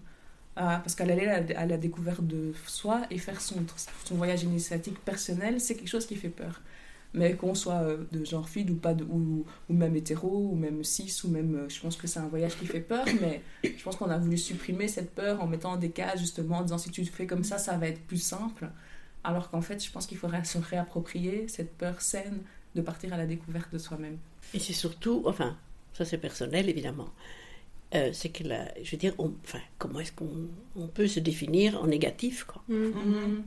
Euh, 0.57 0.77
parce 0.77 0.95
qu'aller 0.95 1.27
à, 1.27 1.65
la 1.65 1.77
découverte 1.77 2.25
de 2.25 2.53
soi 2.65 3.03
et 3.11 3.17
faire 3.17 3.39
son, 3.39 3.63
son 4.03 4.15
voyage 4.15 4.43
initiatique 4.43 4.99
personnel, 5.05 5.61
c'est 5.61 5.75
quelque 5.75 5.87
chose 5.87 6.05
qui 6.05 6.15
fait 6.15 6.29
peur 6.29 6.61
mais 7.13 7.35
qu'on 7.35 7.55
soit 7.55 7.81
euh, 7.81 8.05
de 8.11 8.23
genre 8.23 8.47
fluide 8.47 8.69
ou 8.69 8.75
pas 8.75 8.93
de, 8.93 9.03
ou, 9.03 9.45
ou, 9.69 9.73
même 9.73 9.95
hétéro 9.95 10.49
ou 10.51 10.55
même 10.55 10.83
cis 10.83 11.21
ou 11.23 11.29
même 11.29 11.55
euh, 11.55 11.69
je 11.69 11.79
pense 11.79 11.95
que 11.95 12.07
c'est 12.07 12.19
un 12.19 12.27
voyage 12.27 12.55
qui 12.57 12.65
fait 12.65 12.81
peur 12.81 13.05
mais 13.19 13.41
je 13.63 13.83
pense 13.83 13.95
qu'on 13.95 14.09
a 14.09 14.17
voulu 14.17 14.37
supprimer 14.37 14.87
cette 14.87 15.11
peur 15.11 15.41
en 15.41 15.47
mettant 15.47 15.75
des 15.77 15.89
cas 15.89 16.15
justement 16.15 16.57
en 16.57 16.61
disant 16.63 16.77
si 16.77 16.91
tu 16.91 17.03
fais 17.05 17.25
comme 17.25 17.43
ça 17.43 17.57
ça 17.57 17.77
va 17.77 17.87
être 17.87 18.01
plus 18.01 18.21
simple. 18.21 18.69
Alors 19.23 19.49
qu'en 19.49 19.61
fait 19.61 19.83
je 19.83 19.91
pense 19.91 20.05
qu'il 20.05 20.17
faudrait 20.17 20.43
se 20.43 20.59
réapproprier 20.59 21.47
cette 21.47 21.75
peur 21.77 22.01
saine 22.01 22.41
de 22.75 22.81
partir 22.81 23.11
à 23.13 23.17
la 23.17 23.25
découverte 23.25 23.73
de 23.73 23.79
soi-même. 23.79 24.17
Et 24.53 24.59
c'est 24.59 24.73
surtout 24.73 25.23
enfin 25.25 25.57
ça 25.93 26.05
c'est 26.05 26.19
personnel 26.19 26.69
évidemment 26.69 27.09
euh, 27.95 28.11
c'est 28.13 28.29
que 28.29 28.43
la, 28.43 28.67
je 28.83 28.91
veux 28.91 28.97
dire 28.97 29.15
enfin 29.17 29.59
comment 29.79 29.99
est-ce 29.99 30.11
qu'on 30.11 30.47
on 30.75 30.87
peut 30.87 31.07
se 31.07 31.19
définir 31.19 31.81
en 31.81 31.87
négatif 31.87 32.43
quoi. 32.43 32.63
Mm-hmm. 32.69 33.41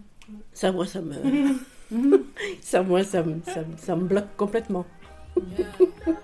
ça 0.52 0.72
moi 0.72 0.84
ça 0.84 1.00
me 1.00 1.14
ça, 2.60 2.82
moi, 2.82 3.04
ça, 3.04 3.24
ça, 3.46 3.60
ça 3.76 3.96
me 3.96 4.04
bloque 4.04 4.36
complètement. 4.36 4.86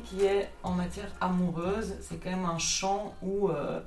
qui 0.00 0.24
est 0.24 0.50
en 0.62 0.72
matière 0.72 1.10
amoureuse. 1.20 1.94
C'est 2.00 2.22
quand 2.22 2.30
même 2.30 2.44
un 2.44 2.58
champ 2.58 3.14
où 3.22 3.48
euh, 3.48 3.80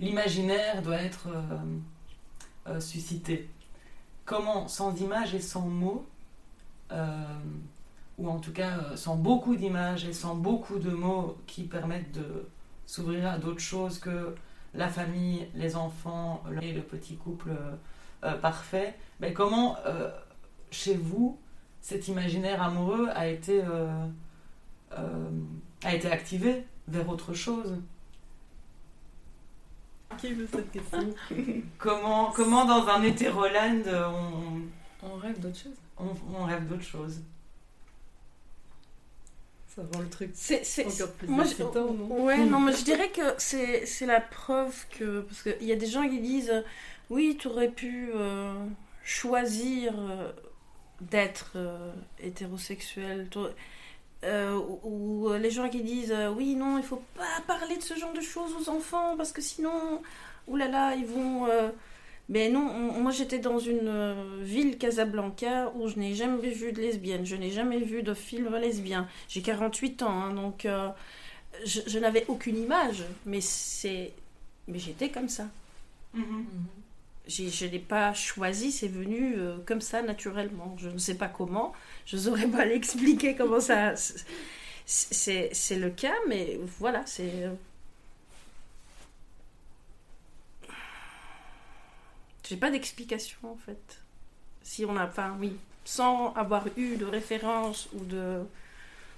l'imaginaire 0.00 0.82
doit 0.82 0.96
être 0.96 1.28
euh, 1.28 2.68
euh, 2.68 2.80
suscité. 2.80 3.48
Comment, 4.24 4.68
sans 4.68 4.94
images 5.00 5.34
et 5.34 5.40
sans 5.40 5.66
mots, 5.66 6.06
ou 8.18 8.28
en 8.28 8.38
tout 8.40 8.52
cas 8.52 8.96
sans 8.96 9.16
beaucoup 9.16 9.56
d'images 9.56 10.04
et 10.04 10.12
sans 10.12 10.34
beaucoup 10.34 10.78
de 10.78 10.90
mots 10.90 11.36
qui 11.46 11.64
permettent 11.64 12.12
de 12.12 12.48
s'ouvrir 12.86 13.28
à 13.28 13.38
d'autres 13.38 13.60
choses 13.60 13.98
que 13.98 14.34
la 14.74 14.88
famille, 14.88 15.48
les 15.54 15.76
enfants 15.76 16.42
et 16.60 16.72
le 16.72 16.82
petit 16.82 17.16
couple 17.16 17.50
parfait, 18.40 18.96
mais 19.20 19.32
comment 19.32 19.76
chez 20.70 20.94
vous 20.94 21.38
cet 21.80 22.08
imaginaire 22.08 22.62
amoureux 22.62 23.08
a 23.14 23.28
été 23.28 23.62
euh, 23.64 25.30
a 25.84 25.94
été 25.94 26.10
activé 26.10 26.64
vers 26.86 27.08
autre 27.08 27.34
chose. 27.34 27.76
Qui 30.18 30.32
veut 30.32 30.48
cette 30.50 30.70
question 30.72 31.14
comment, 31.78 32.32
comment 32.32 32.64
dans 32.64 32.88
un 32.88 33.02
hétéroland 33.02 33.82
on, 33.86 35.06
on 35.06 35.16
rêve 35.16 35.38
d'autre 35.38 35.58
chose 35.58 35.76
on, 35.98 36.44
rêve 36.44 36.66
d'autre 36.66 36.82
chose. 36.82 37.20
Ça 39.68 39.82
rend 39.92 40.00
le 40.00 40.08
truc 40.08 40.30
c'est, 40.34 40.86
encore 40.86 41.12
plus 41.12 41.28
moi, 41.28 41.44
je, 41.44 41.62
non 41.62 42.24
Ouais, 42.24 42.38
non, 42.38 42.60
mais 42.60 42.72
je 42.72 42.84
dirais 42.84 43.10
que 43.10 43.34
c'est, 43.38 43.86
c'est 43.86 44.06
la 44.06 44.20
preuve 44.20 44.86
que. 44.90 45.20
Parce 45.20 45.42
qu'il 45.42 45.64
y 45.64 45.72
a 45.72 45.76
des 45.76 45.86
gens 45.86 46.08
qui 46.08 46.20
disent 46.20 46.64
Oui, 47.10 47.36
tu 47.38 47.48
aurais 47.48 47.70
pu 47.70 48.10
euh, 48.14 48.54
choisir 49.04 49.94
euh, 51.00 51.04
d'être 51.10 51.56
hétérosexuel. 52.20 53.28
Euh, 54.24 54.58
ou, 54.82 55.32
les 55.34 55.52
gens 55.52 55.68
qui 55.68 55.80
disent 55.80 56.10
euh, 56.10 56.28
oui 56.28 56.56
non 56.56 56.76
il 56.76 56.82
faut 56.82 57.04
pas 57.14 57.40
parler 57.46 57.76
de 57.76 57.82
ce 57.82 57.94
genre 57.94 58.12
de 58.12 58.20
choses 58.20 58.52
aux 58.60 58.68
enfants 58.68 59.16
parce 59.16 59.30
que 59.30 59.40
sinon 59.40 60.02
oulala 60.48 60.72
là 60.72 60.90
là, 60.90 60.96
ils 60.96 61.06
vont 61.06 61.46
euh, 61.46 61.70
mais 62.28 62.48
non 62.48 62.64
moi 63.00 63.12
j'étais 63.12 63.38
dans 63.38 63.60
une 63.60 64.42
ville 64.42 64.76
Casablanca 64.76 65.72
où 65.76 65.86
je 65.86 66.00
n'ai 66.00 66.14
jamais 66.16 66.50
vu 66.50 66.72
de 66.72 66.80
lesbienne 66.80 67.24
je 67.24 67.36
n'ai 67.36 67.52
jamais 67.52 67.78
vu 67.78 68.02
de 68.02 68.12
film 68.12 68.56
lesbien 68.56 69.06
j'ai 69.28 69.40
48 69.40 70.02
ans 70.02 70.10
hein, 70.10 70.34
donc 70.34 70.66
je, 71.64 71.98
n'avais 72.00 72.24
aucune 72.26 72.58
image 72.58 73.04
mais 73.24 73.40
c'est 73.40 74.12
mais 74.66 74.80
j'étais 74.80 75.10
comme 75.10 75.28
ça 75.28 75.44
mm-hmm. 76.16 76.22
Mm-hmm. 76.22 76.87
Je 77.28 77.66
n'ai 77.66 77.78
pas 77.78 78.14
choisi 78.14 78.72
c'est 78.72 78.88
venu 78.88 79.36
comme 79.66 79.82
ça 79.82 80.02
naturellement 80.02 80.74
je 80.78 80.88
ne 80.88 80.98
sais 80.98 81.14
pas 81.14 81.28
comment 81.28 81.74
je 82.08 82.16
saurais 82.16 82.48
pas 82.48 82.64
l'expliquer 82.64 83.36
comment 83.36 83.60
ça. 83.60 83.94
C'est 84.86 85.78
le 85.78 85.90
cas, 85.90 86.14
mais 86.28 86.58
voilà, 86.78 87.04
c'est. 87.04 87.44
Euh, 87.44 87.54
j'ai 92.48 92.56
pas 92.56 92.70
d'explication 92.70 93.38
en 93.44 93.56
fait. 93.56 94.00
Si 94.62 94.86
on 94.86 94.96
a. 94.96 95.06
Enfin, 95.06 95.36
oui. 95.38 95.56
Sans 95.84 96.32
avoir 96.34 96.66
eu 96.76 96.96
de 96.96 97.04
référence 97.04 97.88
ou 97.94 98.04
de. 98.04 98.40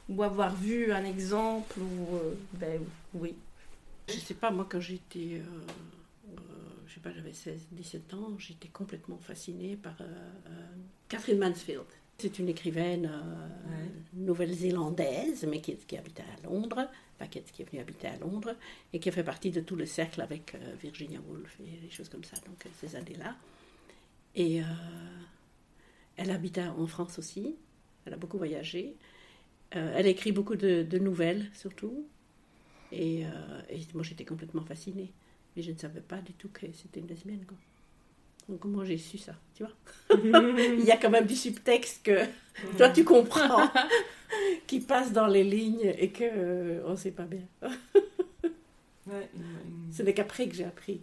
ou 0.09 0.23
avoir 0.25 0.55
vu 0.55 0.93
un 0.93 1.05
exemple 1.05 1.79
ou. 1.79 2.17
Euh, 2.17 2.35
ben 2.55 2.81
oui. 3.15 3.37
Je 4.09 4.15
sais 4.15 4.35
pas, 4.35 4.51
moi 4.51 4.67
quand 4.69 4.81
j'étais. 4.81 5.41
Euh, 5.41 5.45
je 6.91 6.97
sais 6.97 7.01
pas, 7.01 7.13
j'avais 7.13 7.33
16, 7.33 7.69
17 7.73 8.15
ans, 8.15 8.37
j'étais 8.39 8.69
complètement 8.69 9.19
fascinée 9.19 9.77
par 9.77 9.97
Catherine 11.09 11.39
Mansfield. 11.39 11.87
C'est 12.19 12.39
une 12.41 12.49
écrivaine 12.49 13.11
nouvelle-zélandaise, 14.13 15.47
mais 15.49 15.61
qui, 15.61 15.77
qui, 15.77 15.97
habitait 15.97 16.25
à 16.25 16.47
Londres, 16.47 16.91
qui, 17.31 17.39
est 17.39 17.71
venue 17.71 17.81
habiter 17.81 18.09
à 18.09 18.19
Londres, 18.19 18.57
et 18.93 18.99
qui 18.99 19.09
a 19.09 19.13
fait 19.13 19.25
partie 19.25 19.53
de 19.53 19.61
tout 19.61 19.77
le 19.77 19.87
cercle 19.87 20.21
avec 20.21 20.57
Virginia 20.83 21.21
Woolf 21.29 21.59
et 21.61 21.87
des 21.87 21.91
choses 21.91 22.09
comme 22.09 22.25
ça, 22.25 22.37
donc 22.45 22.67
ces 22.81 22.97
années-là. 22.97 23.37
Et 24.35 24.61
elle 26.17 26.31
habitait 26.33 26.67
en 26.67 26.87
France 26.89 27.19
aussi, 27.19 27.57
elle 28.05 28.15
a 28.15 28.17
beaucoup 28.17 28.39
voyagé. 28.39 28.97
Euh, 29.77 29.95
elle 29.97 30.07
a 30.07 30.09
écrit 30.09 30.33
beaucoup 30.33 30.57
de, 30.57 30.99
nouvelles, 30.99 31.51
surtout. 31.55 32.07
Et, 32.93 33.25
euh, 33.25 33.63
et 33.69 33.81
moi, 33.95 34.03
j'étais 34.03 34.25
complètement 34.25 34.65
fascinée. 34.65 35.13
Mais 35.57 35.63
je 35.63 35.73
ne 35.73 35.79
savais 35.79 36.01
pas 36.01 36.19
du 36.19 36.33
tout 36.35 36.49
que 36.53 36.67
c'était 36.73 37.01
une 37.01 37.07
lesbienne. 37.07 37.45
Quoi. 37.47 37.57
Donc, 38.49 38.61
comment 38.61 38.85
j'ai 38.85 38.99
su 38.99 39.19
ça 39.19 39.35
Tu 39.55 39.65
vois 39.65 39.73
Il 40.23 40.85
y 40.85 40.91
a 40.91 40.97
quand 40.97 41.11
même 41.11 41.27
du 41.27 41.37
subtexte 41.37 42.05
que 42.05 42.25
toi, 42.77 42.91
tu 42.91 43.05
comprends, 43.05 43.69
qui 44.67 44.81
passe 44.81 45.13
dans 45.13 45.27
les 45.27 45.45
lignes 45.45 45.95
et 45.99 46.11
que 46.11 46.25
euh, 46.25 46.83
on 46.87 46.93
ne 46.93 46.97
sait 46.97 47.13
pas 47.13 47.25
bien. 47.25 47.43
Ce 49.93 50.03
n'est 50.03 50.15
qu'après 50.15 50.49
que 50.49 50.55
j'ai 50.55 50.65
appris. 50.65 51.01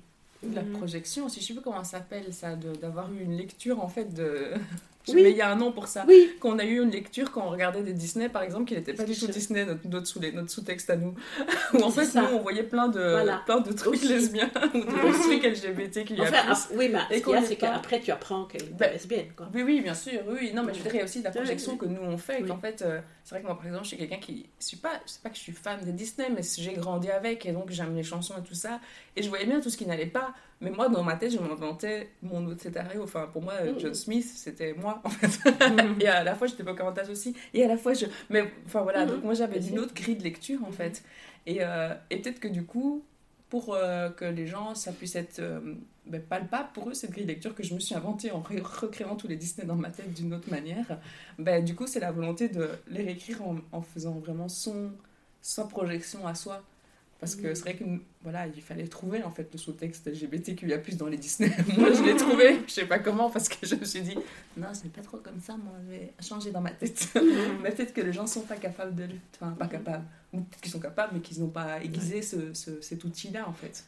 La 0.53 0.63
projection 0.63 1.25
aussi, 1.25 1.39
je 1.39 1.45
ne 1.45 1.47
sais 1.47 1.53
plus 1.55 1.63
comment 1.63 1.83
ça 1.83 1.97
s'appelle 1.97 2.33
ça, 2.33 2.55
d'avoir 2.55 3.11
eu 3.11 3.21
une 3.21 3.35
lecture 3.35 3.83
en 3.83 3.87
fait 3.89 4.13
de, 4.13 4.53
oui. 5.13 5.23
Mais 5.23 5.31
il 5.31 5.37
y 5.37 5.41
a 5.41 5.49
un 5.49 5.55
nom 5.55 5.71
pour 5.71 5.87
ça. 5.87 6.05
Oui. 6.07 6.31
Qu'on 6.39 6.59
a 6.59 6.65
eu 6.65 6.81
une 6.81 6.91
lecture 6.91 7.31
quand 7.31 7.45
on 7.45 7.49
regardait 7.49 7.81
des 7.81 7.93
Disney, 7.93 8.29
par 8.29 8.43
exemple, 8.43 8.65
qui 8.65 8.75
n'était 8.75 8.93
pas 8.93 9.03
du 9.03 9.17
tout 9.17 9.27
Disney, 9.27 9.65
notre, 9.65 9.87
notre 9.87 10.49
sous-texte 10.49 10.89
à 10.89 10.95
nous. 10.95 11.13
Où 11.73 11.81
en 11.81 11.91
fait, 11.91 12.13
nous, 12.15 12.25
on 12.35 12.41
voyait 12.41 12.63
plein 12.63 12.87
de, 12.87 13.43
plein 13.45 13.59
de 13.59 13.71
trucs 13.71 14.03
lesbiens 14.03 14.49
ou 14.73 14.77
de 14.77 15.23
trucs 15.23 15.43
LGBT 15.43 16.05
qu'il 16.05 16.17
y 16.17 16.21
a 16.21 16.23
enfin, 16.23 16.37
ah, 16.49 16.57
oui, 16.75 16.89
mais 16.89 17.17
ce 17.17 17.23
qu'il 17.23 17.33
y 17.33 17.35
a, 17.35 17.41
c'est 17.41 17.55
qu'après, 17.55 17.99
tu 17.99 18.11
apprends 18.11 18.45
qu'elle 18.45 18.63
est 18.63 18.77
ben, 18.77 18.91
lesbienne. 18.91 19.27
Quoi. 19.35 19.49
Oui, 19.53 19.63
oui, 19.63 19.81
bien 19.81 19.93
sûr. 19.93 20.21
Oui, 20.27 20.51
non, 20.53 20.63
mais 20.63 20.73
je 20.73 20.99
a 20.99 21.03
aussi 21.03 21.21
la 21.21 21.31
projection 21.31 21.77
que 21.77 21.85
nous, 21.85 22.01
on 22.01 22.17
fait. 22.17 22.41
Qu'en 22.43 22.57
fait, 22.57 22.81
euh, 22.81 22.99
c'est 23.23 23.35
vrai 23.35 23.41
que 23.41 23.47
moi, 23.47 23.57
par 23.57 23.65
exemple, 23.65 23.83
je 23.83 23.89
suis 23.89 23.97
quelqu'un 23.97 24.17
qui. 24.17 24.45
Je 24.59 24.65
sais 24.65 24.77
pas, 24.77 25.01
sais 25.05 25.19
pas 25.21 25.29
que 25.29 25.35
je 25.35 25.41
suis 25.41 25.51
fan 25.51 25.79
de 25.85 25.91
Disney, 25.91 26.29
mais 26.29 26.41
j'ai 26.57 26.73
grandi 26.73 27.09
avec 27.09 27.45
et 27.45 27.51
donc 27.51 27.69
j'aime 27.69 27.95
les 27.95 28.03
chansons 28.03 28.35
et 28.37 28.43
tout 28.43 28.55
ça. 28.55 28.79
Et 29.15 29.23
je 29.23 29.29
voyais 29.29 29.45
bien 29.45 29.59
tout 29.59 29.69
ce 29.69 29.77
qui 29.77 29.85
n'allait 29.85 30.05
pas. 30.05 30.33
Mais 30.59 30.71
moi, 30.71 30.89
dans 30.89 31.03
ma 31.03 31.15
tête, 31.15 31.31
je 31.31 31.37
m'inventais 31.37 32.09
mon 32.23 32.45
autre 32.47 32.61
cétario. 32.61 33.03
Enfin, 33.03 33.29
pour 33.31 33.43
moi, 33.43 33.53
mm. 33.61 33.79
John 33.79 33.93
Smith, 33.93 34.25
c'était 34.25 34.73
moi, 34.73 35.01
en 35.03 35.09
fait. 35.09 35.39
Mm. 35.45 35.95
et 36.01 36.07
à 36.07 36.23
la 36.23 36.35
fois, 36.35 36.47
j'étais 36.47 36.63
commentage 36.63 37.09
aussi. 37.09 37.35
Et 37.53 37.63
à 37.63 37.67
la 37.67 37.77
fois, 37.77 37.93
je. 37.93 38.05
Mais 38.29 38.43
enfin, 38.65 38.81
voilà. 38.81 39.05
Mm. 39.05 39.09
Donc, 39.09 39.23
moi, 39.23 39.33
j'avais 39.35 39.59
une 39.59 39.79
autre 39.79 39.93
grille 39.93 40.15
de 40.15 40.23
lecture, 40.23 40.63
en 40.63 40.71
fait. 40.71 41.03
Et, 41.45 41.59
euh, 41.61 41.93
et 42.09 42.21
peut-être 42.21 42.39
que 42.39 42.47
du 42.47 42.65
coup, 42.65 43.03
pour 43.49 43.73
euh, 43.73 44.09
que 44.09 44.25
les 44.25 44.47
gens, 44.47 44.75
ça 44.75 44.91
puisse 44.91 45.15
être 45.15 45.39
euh, 45.39 45.75
ben, 46.05 46.21
palpable 46.21 46.69
pour 46.73 46.89
eux, 46.89 46.93
cette 46.93 47.11
grille 47.11 47.23
de 47.23 47.29
lecture 47.29 47.55
que 47.55 47.63
je 47.63 47.73
me 47.73 47.79
suis 47.79 47.95
inventée 47.95 48.31
en 48.31 48.41
recréant 48.41 49.15
tous 49.15 49.27
les 49.27 49.37
Disney 49.37 49.65
dans 49.65 49.75
ma 49.75 49.89
tête 49.89 50.13
d'une 50.13 50.33
autre 50.33 50.49
manière, 50.49 50.99
ben, 51.39 51.63
du 51.63 51.75
coup, 51.75 51.87
c'est 51.87 51.99
la 51.99 52.11
volonté 52.11 52.49
de 52.49 52.69
les 52.87 53.03
réécrire 53.03 53.41
en, 53.47 53.57
en 53.71 53.81
faisant 53.81 54.13
vraiment 54.13 54.49
son, 54.49 54.91
sa 55.41 55.65
projection 55.65 56.27
à 56.27 56.35
soi. 56.35 56.63
Parce 57.19 57.35
que 57.35 57.55
c'est 57.55 57.61
vrai 57.61 57.75
que 57.75 57.83
voilà, 58.21 58.45
il 58.45 58.61
fallait 58.61 58.87
trouver 58.87 59.23
en 59.23 59.31
fait 59.31 59.49
le 59.51 59.57
sous-texte 59.57 60.07
LGBTQIA+ 60.07 60.77
dans 60.97 61.07
les 61.07 61.17
Disney. 61.17 61.51
moi, 61.77 61.91
je 61.91 62.03
l'ai 62.03 62.15
trouvé, 62.17 62.59
je 62.67 62.73
sais 62.73 62.85
pas 62.85 62.99
comment, 62.99 63.29
parce 63.31 63.49
que 63.49 63.65
je 63.65 63.75
me 63.75 63.85
suis 63.85 64.01
dit 64.01 64.15
non, 64.55 64.67
c'est 64.73 64.91
pas 64.91 65.01
trop 65.01 65.17
comme 65.17 65.39
ça. 65.39 65.57
Moi, 65.57 65.73
je 65.85 65.91
vais 65.91 66.13
changer 66.21 66.51
dans 66.51 66.61
ma 66.61 66.71
tête. 66.71 67.09
mais 67.63 67.71
peut-être 67.71 67.93
que 67.93 68.01
les 68.01 68.13
gens 68.13 68.27
sont 68.27 68.41
pas 68.41 68.57
capables 68.57 68.93
de, 68.93 69.07
enfin 69.35 69.51
pas 69.53 69.67
capables, 69.67 70.05
ou 70.31 70.41
peut-être 70.41 70.61
qu'ils 70.61 70.71
sont 70.71 70.79
capables, 70.79 71.13
mais 71.15 71.21
qu'ils 71.21 71.39
n'ont 71.39 71.49
pas 71.49 71.81
aiguisé 71.81 72.21
ce, 72.21 72.53
ce, 72.53 72.81
cet 72.81 73.03
outil-là 73.03 73.47
en 73.47 73.53
fait. 73.53 73.83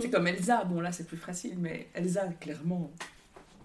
C'est 0.00 0.10
comme 0.10 0.26
Elsa. 0.26 0.64
Bon 0.64 0.80
là, 0.80 0.92
c'est 0.92 1.06
plus 1.06 1.18
facile, 1.18 1.56
mais 1.58 1.88
Elsa, 1.94 2.26
clairement, 2.40 2.90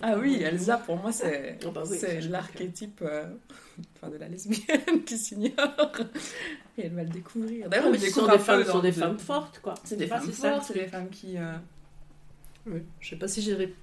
ah 0.04 0.18
oui, 0.18 0.42
Elsa, 0.42 0.78
pour 0.78 0.98
moi, 0.98 1.12
c'est 1.12 1.60
oh 1.66 1.72
bah 1.72 1.84
l'archétype 2.30 3.02
euh, 3.04 3.30
de 4.10 4.18
la 4.18 4.28
lesbienne 4.28 5.04
qui 5.06 5.18
s'ignore. 5.18 5.92
Et 6.82 6.86
elle 6.88 6.94
va 6.94 7.04
le 7.04 7.10
découvrir. 7.10 7.70
D'ailleurs, 7.70 7.94
ce 7.96 8.10
sont 8.10 8.28
des, 8.28 8.40
femmes, 8.40 8.64
sont 8.66 8.80
des 8.80 8.92
femmes 8.92 9.20
fortes, 9.20 9.60
quoi. 9.62 9.76
C'est 9.84 9.98
des 9.98 10.08
femmes 10.08 10.32
fortes, 10.32 10.64
c'est 10.68 10.74
des 10.74 10.88
femmes 10.88 11.10
qui... 11.10 11.38
Euh... 11.38 11.54
Oui. 12.66 12.82
Je 13.00 13.10
sais 13.10 13.16
pas 13.16 13.28
si 13.28 13.42
j'ai 13.42 13.74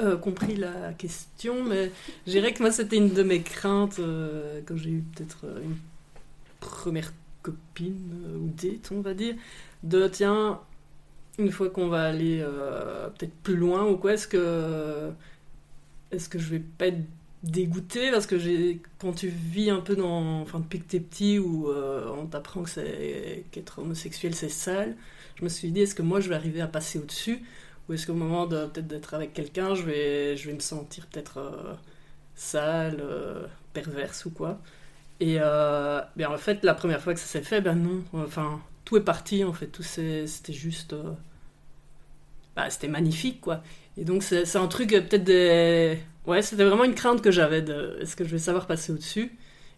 euh, 0.00 0.16
compris 0.16 0.56
la 0.56 0.92
question, 0.92 1.64
mais 1.64 1.90
je 2.26 2.32
dirais 2.32 2.52
que 2.52 2.62
moi, 2.62 2.70
c'était 2.70 2.96
une 2.96 3.14
de 3.14 3.22
mes 3.22 3.42
craintes 3.42 3.98
euh, 3.98 4.60
quand 4.66 4.76
j'ai 4.76 4.90
eu 4.90 5.04
peut-être 5.14 5.44
une 5.62 5.76
première 6.60 7.12
copine, 7.42 8.12
ou 8.36 8.48
date, 8.48 8.90
on 8.92 9.00
va 9.00 9.14
dire, 9.14 9.36
de, 9.82 10.06
tiens, 10.08 10.60
une 11.38 11.50
fois 11.50 11.70
qu'on 11.70 11.88
va 11.88 12.04
aller 12.04 12.44
peut-être 13.18 13.34
plus 13.42 13.56
loin 13.56 13.86
ou 13.86 13.96
quoi, 13.96 14.14
est-ce 14.14 14.26
que 14.26 15.12
est-ce 16.10 16.28
que 16.28 16.38
je 16.38 16.50
vais 16.50 16.60
pas 16.60 16.86
être 16.88 17.02
dégoûtée 17.42 18.10
parce 18.10 18.26
que 18.26 18.38
j'ai 18.38 18.80
quand 18.98 19.12
tu 19.12 19.28
vis 19.28 19.70
un 19.70 19.80
peu 19.80 19.94
dans 19.96 20.40
enfin 20.40 20.60
depuis 20.60 20.80
que 20.80 20.84
t'es 20.84 21.00
petit 21.00 21.38
où 21.38 21.70
euh, 21.70 22.08
on 22.18 22.26
t'apprend 22.26 22.62
que 22.62 22.70
c'est 22.70 23.44
qu'être 23.52 23.78
homosexuel 23.80 24.34
c'est 24.34 24.48
sale 24.48 24.96
je 25.36 25.44
me 25.44 25.48
suis 25.48 25.70
dit 25.70 25.82
est-ce 25.82 25.94
que 25.94 26.02
moi 26.02 26.20
je 26.20 26.28
vais 26.28 26.34
arriver 26.34 26.60
à 26.60 26.66
passer 26.66 26.98
au-dessus? 26.98 27.42
Ou 27.88 27.92
est-ce 27.92 28.06
qu'au 28.06 28.14
moment 28.14 28.46
de 28.46 28.66
peut-être 28.66 28.88
d'être 28.88 29.14
avec 29.14 29.32
quelqu'un 29.34 29.74
je 29.74 29.82
vais 29.82 30.36
je 30.36 30.48
vais 30.48 30.54
me 30.54 30.60
sentir 30.60 31.06
peut-être 31.06 31.38
euh, 31.38 31.74
sale 32.34 32.98
euh, 33.00 33.46
perverse 33.74 34.24
ou 34.26 34.30
quoi? 34.30 34.60
Et 35.20 35.36
bien 36.16 36.30
en 36.30 36.38
fait 36.38 36.64
la 36.64 36.74
première 36.74 37.00
fois 37.02 37.14
que 37.14 37.20
ça 37.20 37.26
s'est 37.26 37.42
fait 37.42 37.60
ben 37.60 37.74
non 37.74 38.04
enfin 38.14 38.60
tout 38.84 38.96
est 38.96 39.00
parti 39.00 39.44
en 39.44 39.52
fait 39.52 39.68
tout 39.68 39.82
c'était 39.82 40.52
juste 40.52 40.94
bah, 42.56 42.68
c'était 42.70 42.88
magnifique 42.88 43.40
quoi 43.40 43.62
et 43.98 44.04
donc, 44.04 44.22
c'est 44.22 44.56
un 44.56 44.66
truc, 44.68 44.92
euh, 44.92 45.00
peut-être 45.00 45.24
des. 45.24 45.98
Ouais, 46.26 46.42
c'était 46.42 46.64
vraiment 46.64 46.84
une 46.84 46.94
crainte 46.94 47.22
que 47.22 47.30
j'avais 47.30 47.62
de. 47.62 47.98
Est-ce 48.00 48.16
que 48.16 48.24
je 48.24 48.30
vais 48.30 48.38
savoir 48.38 48.66
passer 48.66 48.92
au-dessus? 48.92 49.32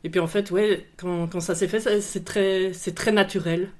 Et 0.05 0.11
puis, 0.11 0.21
en 0.21 0.27
fait, 0.27 0.51
ouais, 0.51 0.87
quand, 0.97 1.29
quand 1.29 1.41
ça 1.41 1.55
s'est 1.55 1.69
fait, 1.69 2.01
c'est 2.01 2.25
très, 2.25 2.73
très 2.73 3.13
naturel. 3.13 3.71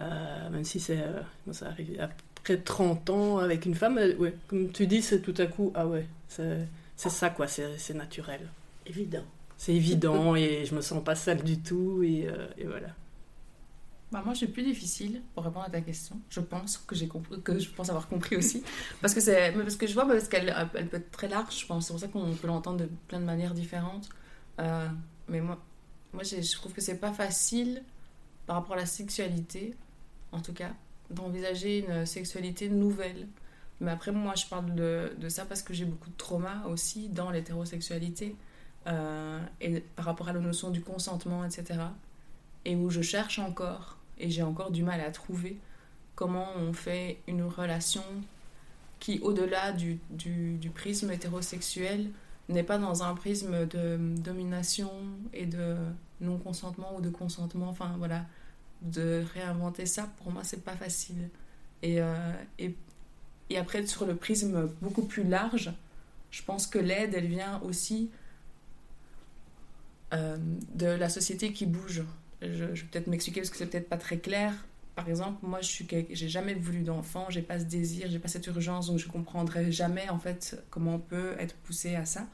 Euh, 0.00 0.50
même 0.50 0.64
si 0.64 0.80
c'est. 0.80 0.98
Euh, 0.98 1.52
ça 1.52 1.68
arrive 1.68 1.98
après 2.00 2.58
30 2.58 3.10
ans 3.10 3.38
avec 3.38 3.64
une 3.64 3.74
femme, 3.74 3.98
ouais, 4.18 4.34
comme 4.48 4.70
tu 4.70 4.86
dis, 4.86 5.00
c'est 5.00 5.20
tout 5.20 5.34
à 5.38 5.46
coup. 5.46 5.72
Ah 5.74 5.86
ouais, 5.86 6.06
c'est 6.28 6.66
ça, 6.96 7.30
quoi, 7.30 7.46
c'est 7.46 7.94
naturel. 7.94 8.40
Évident. 8.86 9.24
C'est 9.56 9.72
évident 9.72 10.34
et 10.36 10.66
je 10.66 10.74
me 10.74 10.82
sens 10.82 11.02
pas 11.02 11.14
sale 11.14 11.42
du 11.42 11.58
tout 11.58 12.02
et, 12.02 12.28
et 12.58 12.64
voilà. 12.66 12.88
Bah 14.14 14.22
moi, 14.24 14.32
c'est 14.36 14.46
plus 14.46 14.62
difficile 14.62 15.22
pour 15.34 15.42
répondre 15.42 15.64
à 15.64 15.70
ta 15.70 15.80
question. 15.80 16.20
Je 16.30 16.38
pense 16.38 16.78
que 16.78 16.94
j'ai 16.94 17.08
compris, 17.08 17.42
que 17.42 17.58
je 17.58 17.68
pense 17.68 17.88
avoir 17.88 18.06
compris 18.06 18.36
aussi, 18.36 18.62
parce 19.02 19.12
que 19.12 19.18
c'est, 19.18 19.50
parce 19.50 19.74
que 19.74 19.88
je 19.88 19.94
vois, 19.94 20.06
parce 20.06 20.28
qu'elle, 20.28 20.54
elle 20.74 20.88
peut 20.88 20.98
être 20.98 21.10
très 21.10 21.26
large. 21.26 21.58
Je 21.58 21.66
pense, 21.66 21.88
c'est 21.88 21.92
pour 21.92 21.98
ça 21.98 22.06
qu'on 22.06 22.32
peut 22.32 22.46
l'entendre 22.46 22.78
de 22.78 22.88
plein 23.08 23.18
de 23.18 23.24
manières 23.24 23.54
différentes. 23.54 24.08
Euh, 24.60 24.86
mais 25.26 25.40
moi, 25.40 25.60
moi, 26.12 26.22
je 26.22 26.52
trouve 26.54 26.72
que 26.72 26.80
c'est 26.80 27.00
pas 27.00 27.12
facile 27.12 27.82
par 28.46 28.54
rapport 28.54 28.74
à 28.74 28.76
la 28.76 28.86
sexualité, 28.86 29.74
en 30.30 30.40
tout 30.40 30.52
cas, 30.52 30.70
d'envisager 31.10 31.84
une 31.84 32.06
sexualité 32.06 32.68
nouvelle. 32.68 33.26
Mais 33.80 33.90
après, 33.90 34.12
moi, 34.12 34.36
je 34.36 34.46
parle 34.46 34.76
de, 34.76 35.12
de 35.18 35.28
ça 35.28 35.44
parce 35.44 35.62
que 35.62 35.74
j'ai 35.74 35.86
beaucoup 35.86 36.10
de 36.10 36.16
trauma 36.16 36.62
aussi 36.68 37.08
dans 37.08 37.32
l'hétérosexualité 37.32 38.36
euh, 38.86 39.40
et 39.60 39.80
par 39.80 40.04
rapport 40.04 40.28
à 40.28 40.32
la 40.32 40.38
notion 40.38 40.70
du 40.70 40.82
consentement, 40.82 41.44
etc. 41.44 41.80
Et 42.64 42.76
où 42.76 42.90
je 42.90 43.02
cherche 43.02 43.40
encore 43.40 43.98
et 44.18 44.30
j'ai 44.30 44.42
encore 44.42 44.70
du 44.70 44.82
mal 44.82 45.00
à 45.00 45.10
trouver 45.10 45.58
comment 46.14 46.48
on 46.56 46.72
fait 46.72 47.18
une 47.26 47.42
relation 47.42 48.04
qui, 49.00 49.18
au-delà 49.20 49.72
du, 49.72 49.98
du, 50.10 50.70
prisme 50.70 51.10
hétérosexuel, 51.10 52.10
n'est 52.48 52.62
pas 52.62 52.78
dans 52.78 53.02
un 53.02 53.14
prisme 53.14 53.66
de 53.66 53.98
domination 54.20 54.90
et 55.32 55.46
de 55.46 55.76
non-consentement 56.20 56.96
ou 56.96 57.00
de 57.00 57.10
consentement. 57.10 57.68
Enfin, 57.68 57.94
voilà, 57.98 58.24
de 58.82 59.24
réinventer 59.34 59.86
ça, 59.86 60.08
pour 60.18 60.32
moi, 60.32 60.44
c'est 60.44 60.64
pas 60.64 60.76
facile. 60.76 61.28
Et, 61.82 62.00
euh, 62.00 62.32
et, 62.58 62.74
et, 63.50 63.58
après, 63.58 63.84
sur 63.86 64.06
le 64.06 64.14
prisme 64.14 64.70
beaucoup 64.80 65.04
plus 65.04 65.24
large, 65.24 65.72
je 66.30 66.42
pense 66.42 66.66
que 66.66 66.78
l'aide, 66.78 67.14
elle 67.14 67.26
vient 67.26 67.60
aussi 67.62 68.10
euh, 70.12 70.36
de 70.74 70.86
la 70.86 71.08
société 71.08 71.52
qui 71.52 71.66
bouge 71.66 72.02
je, 72.52 72.64
vais 72.64 72.88
peut-être 72.90 73.06
m'expliquer 73.06 73.40
parce 73.40 73.50
que 73.50 73.56
c'est 73.56 73.66
peut-être 73.66 73.88
pas 73.88 73.96
très 73.96 74.18
clair. 74.18 74.52
Par 74.94 75.08
exemple, 75.08 75.38
moi, 75.42 75.60
je 75.60 75.68
suis, 75.68 75.86
j'ai 76.10 76.28
jamais 76.28 76.54
voulu 76.54 76.82
d'enfant, 76.82 77.26
j'ai 77.28 77.42
pas 77.42 77.58
ce 77.58 77.64
désir, 77.64 78.08
j'ai 78.10 78.18
pas 78.20 78.28
cette 78.28 78.46
urgence, 78.46 78.86
donc 78.86 78.98
je 78.98 79.08
comprendrai 79.08 79.72
jamais 79.72 80.08
en 80.08 80.18
fait 80.18 80.62
comment 80.70 80.94
on 80.94 80.98
peut 81.00 81.34
être 81.38 81.56
poussé 81.56 81.96
à 81.96 82.04
ça. 82.04 82.28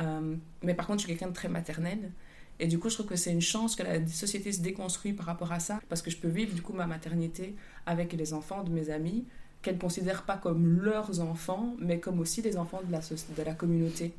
Euh, 0.00 0.34
mais 0.62 0.74
par 0.74 0.86
contre, 0.86 1.00
je 1.00 1.06
suis 1.06 1.12
quelqu'un 1.12 1.28
de 1.28 1.34
très 1.34 1.48
maternel. 1.48 2.10
Et 2.58 2.66
du 2.66 2.78
coup, 2.78 2.88
je 2.88 2.94
trouve 2.94 3.06
que 3.06 3.16
c'est 3.16 3.32
une 3.32 3.40
chance 3.40 3.76
que 3.76 3.82
la 3.82 4.06
société 4.06 4.52
se 4.52 4.60
déconstruit 4.60 5.12
par 5.12 5.26
rapport 5.26 5.52
à 5.52 5.60
ça, 5.60 5.80
parce 5.88 6.02
que 6.02 6.10
je 6.10 6.16
peux 6.16 6.28
vivre 6.28 6.54
du 6.54 6.62
coup 6.62 6.72
ma 6.72 6.86
maternité 6.86 7.54
avec 7.86 8.12
les 8.12 8.34
enfants 8.34 8.62
de 8.62 8.70
mes 8.70 8.90
amis, 8.90 9.24
qu'elles 9.62 9.76
ne 9.76 9.80
considèrent 9.80 10.24
pas 10.24 10.36
comme 10.36 10.80
leurs 10.80 11.20
enfants, 11.20 11.74
mais 11.78 12.00
comme 12.00 12.20
aussi 12.20 12.42
les 12.42 12.56
enfants 12.56 12.80
de 12.84 12.92
la, 12.92 13.00
de 13.00 13.42
la 13.42 13.54
communauté. 13.54 14.12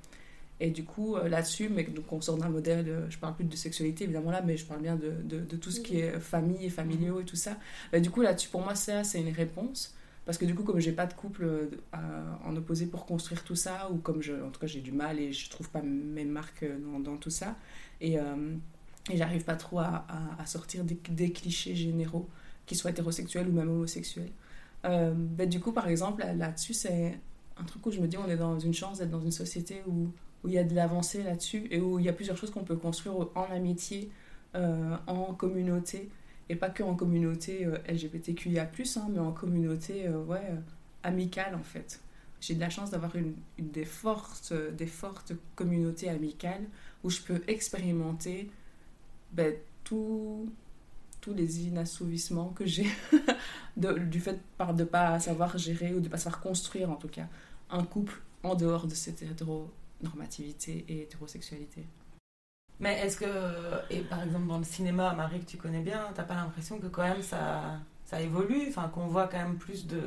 Et 0.60 0.70
du 0.70 0.84
coup, 0.84 1.16
euh, 1.16 1.28
là-dessus, 1.28 1.70
mais 1.70 1.84
donc 1.84 2.12
on 2.12 2.22
sort 2.22 2.38
d'un 2.38 2.50
modèle, 2.50 2.86
euh, 2.88 3.10
je 3.10 3.18
parle 3.18 3.36
plus 3.36 3.44
de 3.44 3.56
sexualité 3.56 4.06
évidemment 4.06 4.32
là, 4.32 4.42
mais 4.42 4.56
je 4.56 4.66
parle 4.66 4.82
bien 4.82 4.96
de, 4.96 5.12
de, 5.24 5.58
tout 5.58 5.72
ce 5.72 5.82
qui 5.82 6.00
est 6.00 6.20
famille 6.20 6.66
et 6.66 6.70
familiaux 6.70 7.20
et 7.20 7.26
tout 7.26 7.36
ça. 7.36 7.58
Bah, 7.92 8.00
du 8.00 8.10
coup, 8.10 8.22
là-dessus, 8.22 8.50
pour 8.50 8.62
moi, 8.62 8.76
ça, 8.76 9.04
c'est 9.04 9.20
une 9.20 9.34
réponse. 9.34 9.96
Parce 10.26 10.38
que 10.38 10.46
du 10.46 10.56
coup, 10.56 10.64
comme 10.64 10.80
j'ai 10.80 10.94
pas 10.94 11.06
de 11.06 11.14
couple 11.14 11.44
euh, 11.44 11.68
en 12.46 12.56
opposé 12.56 12.86
pour 12.86 13.06
construire 13.06 13.44
tout 13.44 13.56
ça, 13.56 13.90
ou 13.92 13.98
comme 13.98 14.22
je, 14.22 14.34
en 14.34 14.50
tout 14.50 14.60
cas 14.60 14.68
j'ai 14.68 14.80
du 14.80 14.94
mal 14.94 15.20
et 15.20 15.34
je 15.34 15.50
trouve 15.50 15.70
pas 15.70 15.82
mes 15.82 16.24
marques 16.24 16.66
dans, 17.04 17.18
tout 17.18 17.30
ça, 17.30 17.58
et, 18.00 18.18
euh, 18.20 18.56
et 19.12 19.18
j'arrive 19.18 19.44
pas 19.44 19.56
trop 19.56 19.80
à, 19.80 20.06
à, 20.40 20.46
sortir 20.46 20.86
des, 20.86 21.32
clichés 21.32 21.76
généraux, 21.76 22.30
qu'ils 22.66 22.78
soient 22.78 22.92
hétérosexuels 22.92 23.50
ou 23.50 23.52
même 23.52 23.70
homosexuels. 23.70 24.32
Euh, 24.86 25.14
ben, 25.14 25.48
du 25.48 25.60
coup, 25.60 25.74
par 25.74 25.90
exemple, 25.90 26.24
là-dessus, 26.36 26.74
c'est 26.74 27.20
un 27.58 27.64
truc 27.66 27.86
où 27.86 27.92
je 27.92 28.00
me 28.00 28.08
dis 28.08 28.18
on 28.18 28.30
est 28.30 28.38
dans 28.38 28.60
une 28.60 28.74
chance 28.74 29.00
d'être 29.00 29.12
dans 29.12 29.22
une 29.22 29.32
société 29.32 29.84
où, 29.88 30.10
où 30.44 30.48
il 30.48 30.54
y 30.54 30.58
a 30.58 30.64
de 30.64 30.76
l'avancée 30.76 31.24
là-dessus 31.24 31.68
et 31.72 31.80
où 31.80 32.00
il 32.00 32.06
y 32.06 32.10
a 32.10 32.14
plusieurs 32.14 32.38
choses 32.38 32.52
qu'on 32.52 32.64
peut 32.64 32.76
construire 32.76 33.16
en 33.36 33.46
amitié, 33.52 34.12
euh, 34.56 34.96
en 35.08 35.34
communauté 35.34 36.10
et 36.50 36.56
pas 36.56 36.70
que 36.70 36.84
en 36.84 36.96
communauté 36.96 37.66
euh, 37.66 37.78
LGBTQIA+, 37.88 38.64
hein, 38.64 39.08
mais 39.10 39.20
en 39.20 39.32
communauté 39.32 40.08
euh, 40.08 40.24
ouais, 40.24 40.46
euh, 40.50 40.58
amicale 41.04 41.56
en 41.56 41.64
fait. 41.64 42.02
J'ai 42.42 42.56
de 42.56 42.60
la 42.60 42.70
chance 42.70 42.92
d'avoir 42.92 43.16
une, 43.16 43.36
des, 43.58 43.86
fortes, 43.86 44.54
des 44.54 44.86
fortes 44.86 45.32
communautés 45.56 46.10
amicales 46.10 46.66
où 47.04 47.10
je 47.10 47.22
peux 47.22 47.42
expérimenter 47.48 48.52
ben, 49.32 49.56
tous 49.86 50.50
les 51.28 51.68
inassouvissements 51.68 52.50
que 52.50 52.66
j'ai 52.66 52.88
du 53.78 54.20
fait 54.20 54.42
de 54.60 54.74
ne 54.74 54.84
pas 54.84 55.18
savoir 55.22 55.58
gérer 55.58 55.94
ou 55.94 56.00
de 56.00 56.06
ne 56.06 56.10
pas 56.10 56.18
savoir 56.18 56.42
construire 56.42 56.92
en 56.92 56.96
tout 56.96 57.08
cas 57.08 57.28
un 57.70 57.86
couple 57.86 58.22
en 58.44 58.56
dehors 58.56 58.88
de 58.88 58.94
cette 58.94 59.22
hétéronormativité 60.04 60.86
et 60.88 61.02
hétérosexualité. 61.02 61.84
Mais 62.80 63.00
est-ce 63.00 63.18
que, 63.18 63.26
et 63.90 64.00
par 64.02 64.24
exemple 64.24 64.48
dans 64.48 64.58
le 64.58 64.64
cinéma, 64.64 65.14
Marie, 65.14 65.40
que 65.40 65.46
tu 65.46 65.58
connais 65.58 65.82
bien, 65.82 66.10
t'as 66.16 66.24
pas 66.24 66.36
l'impression 66.36 66.80
que 66.80 66.88
quand 66.88 67.04
même 67.04 67.22
ça, 67.22 67.80
ça 68.06 68.20
évolue, 68.20 68.66
enfin 68.68 68.90
qu'on 68.90 69.08
voit 69.08 69.28
quand 69.28 69.38
même 69.38 69.58
plus 69.58 69.88
de 69.88 70.02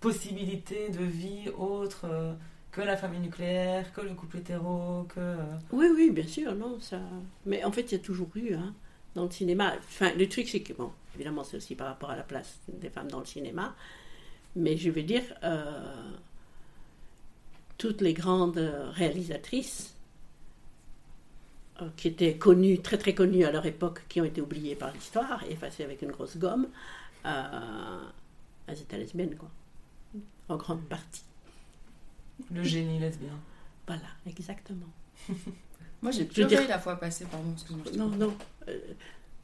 possibilités 0.00 0.88
de 0.88 1.04
vie 1.04 1.48
autres 1.56 2.06
euh, 2.06 2.34
que 2.72 2.80
la 2.80 2.96
famille 2.96 3.20
nucléaire, 3.20 3.92
que 3.92 4.00
le 4.00 4.14
couple 4.14 4.38
hétéro, 4.38 5.04
que... 5.04 5.20
Euh... 5.20 5.36
Oui, 5.72 5.86
oui, 5.94 6.10
bien 6.10 6.26
sûr, 6.26 6.54
non, 6.54 6.78
ça... 6.80 7.00
Mais 7.44 7.64
en 7.64 7.72
fait, 7.72 7.82
il 7.82 7.92
y 7.92 7.94
a 7.94 8.02
toujours 8.02 8.28
eu, 8.34 8.54
hein, 8.54 8.74
dans 9.14 9.24
le 9.24 9.30
cinéma, 9.30 9.74
enfin, 9.78 10.12
le 10.14 10.28
truc 10.28 10.48
c'est 10.48 10.60
que, 10.60 10.72
bon, 10.72 10.90
évidemment 11.14 11.44
c'est 11.44 11.56
aussi 11.56 11.74
par 11.74 11.86
rapport 11.86 12.10
à 12.10 12.16
la 12.16 12.22
place 12.22 12.58
des 12.68 12.90
femmes 12.90 13.10
dans 13.10 13.20
le 13.20 13.26
cinéma, 13.26 13.74
mais 14.56 14.76
je 14.76 14.90
veux 14.90 15.02
dire, 15.02 15.22
euh, 15.42 16.10
toutes 17.78 18.00
les 18.00 18.14
grandes 18.14 18.58
réalisatrices 18.94 19.94
qui 21.96 22.08
étaient 22.08 22.36
connues, 22.36 22.80
très 22.80 22.96
très 22.96 23.14
connues 23.14 23.44
à 23.44 23.52
leur 23.52 23.66
époque, 23.66 24.02
qui 24.08 24.20
ont 24.20 24.24
été 24.24 24.40
oubliées 24.40 24.76
par 24.76 24.92
l'histoire 24.92 25.44
et 25.44 25.52
effacées 25.52 25.84
avec 25.84 26.00
une 26.02 26.10
grosse 26.10 26.38
gomme, 26.38 26.68
euh, 27.26 28.04
elles 28.66 28.80
étaient 28.80 28.98
lesbiennes, 28.98 29.36
quoi. 29.36 29.50
En 30.48 30.56
grande 30.56 30.82
partie. 30.84 31.24
Le 32.50 32.62
génie 32.62 32.98
lesbien. 32.98 33.38
Voilà, 33.86 34.08
exactement. 34.26 34.86
Moi, 36.02 36.12
j'ai 36.12 36.24
pleuré 36.24 36.56
dire... 36.56 36.68
la 36.68 36.78
fois 36.78 36.96
passée, 36.96 37.26
pardon, 37.26 37.52
excuse-moi. 37.52 37.84
Non, 37.96 38.08
non. 38.08 38.34
Euh, 38.68 38.78